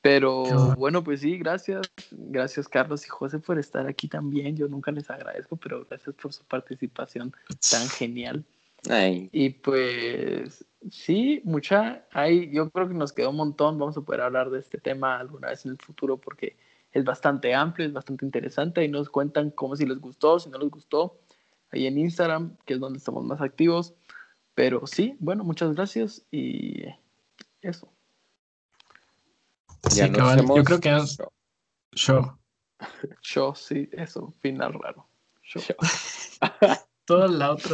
Pero 0.02 0.76
bueno, 0.78 1.04
pues 1.04 1.22
sí, 1.22 1.38
gracias. 1.40 1.90
Gracias, 2.12 2.70
Carlos 2.70 3.04
y 3.06 3.10
José, 3.10 3.40
por 3.40 3.58
estar 3.58 3.88
aquí 3.88 4.08
también. 4.08 4.56
Yo 4.56 4.68
nunca 4.68 4.92
les 4.92 5.10
agradezco, 5.10 5.58
pero 5.58 5.84
gracias 5.90 6.16
por 6.16 6.32
su 6.32 6.44
participación 6.46 7.34
tan 7.72 7.90
genial. 7.90 8.46
Y 9.32 9.50
pues 9.50 10.66
sí, 10.90 11.42
mucha, 11.44 12.06
hay, 12.12 12.52
yo 12.52 12.70
creo 12.70 12.88
que 12.88 12.94
nos 12.94 13.14
quedó 13.14 13.32
un 13.32 13.38
montón. 13.38 13.78
Vamos 13.78 13.98
a 13.98 14.02
poder 14.02 14.22
hablar 14.22 14.50
de 14.50 14.60
este 14.60 14.78
tema 14.78 15.20
alguna 15.20 15.50
vez 15.50 15.66
en 15.66 15.72
el 15.72 15.78
futuro 15.78 16.18
porque 16.18 16.58
es 16.92 17.04
bastante 17.04 17.54
amplio, 17.54 17.88
es 17.88 17.94
bastante 17.94 18.26
interesante. 18.26 18.84
Y 18.84 18.88
nos 18.88 19.10
cuentan 19.10 19.52
cómo 19.52 19.76
si 19.76 19.86
les 19.86 20.00
gustó, 20.00 20.40
si 20.40 20.50
no 20.50 20.58
les 20.58 20.70
gustó, 20.70 21.20
ahí 21.72 21.88
en 21.88 21.98
Instagram, 21.98 22.58
que 22.66 22.76
es 22.76 22.80
donde 22.80 23.00
estamos 23.00 23.24
más 23.24 23.42
activos. 23.42 23.94
Pero 24.54 24.88
sí, 24.88 25.18
bueno, 25.20 25.44
muchas 25.44 25.74
gracias 25.76 26.26
y 26.32 26.84
eso. 27.62 27.92
Sí, 29.90 30.10
cabal, 30.12 30.46
yo 30.48 30.64
creo 30.64 30.80
que 30.80 30.96
es 30.96 31.18
show. 31.94 32.38
Show, 33.22 33.56
sí, 33.56 33.90
eso, 33.92 34.34
final 34.40 34.74
raro. 34.74 35.08
Show. 35.44 35.62
Todo 37.06 37.26
el 37.26 37.42
otro. 37.42 37.72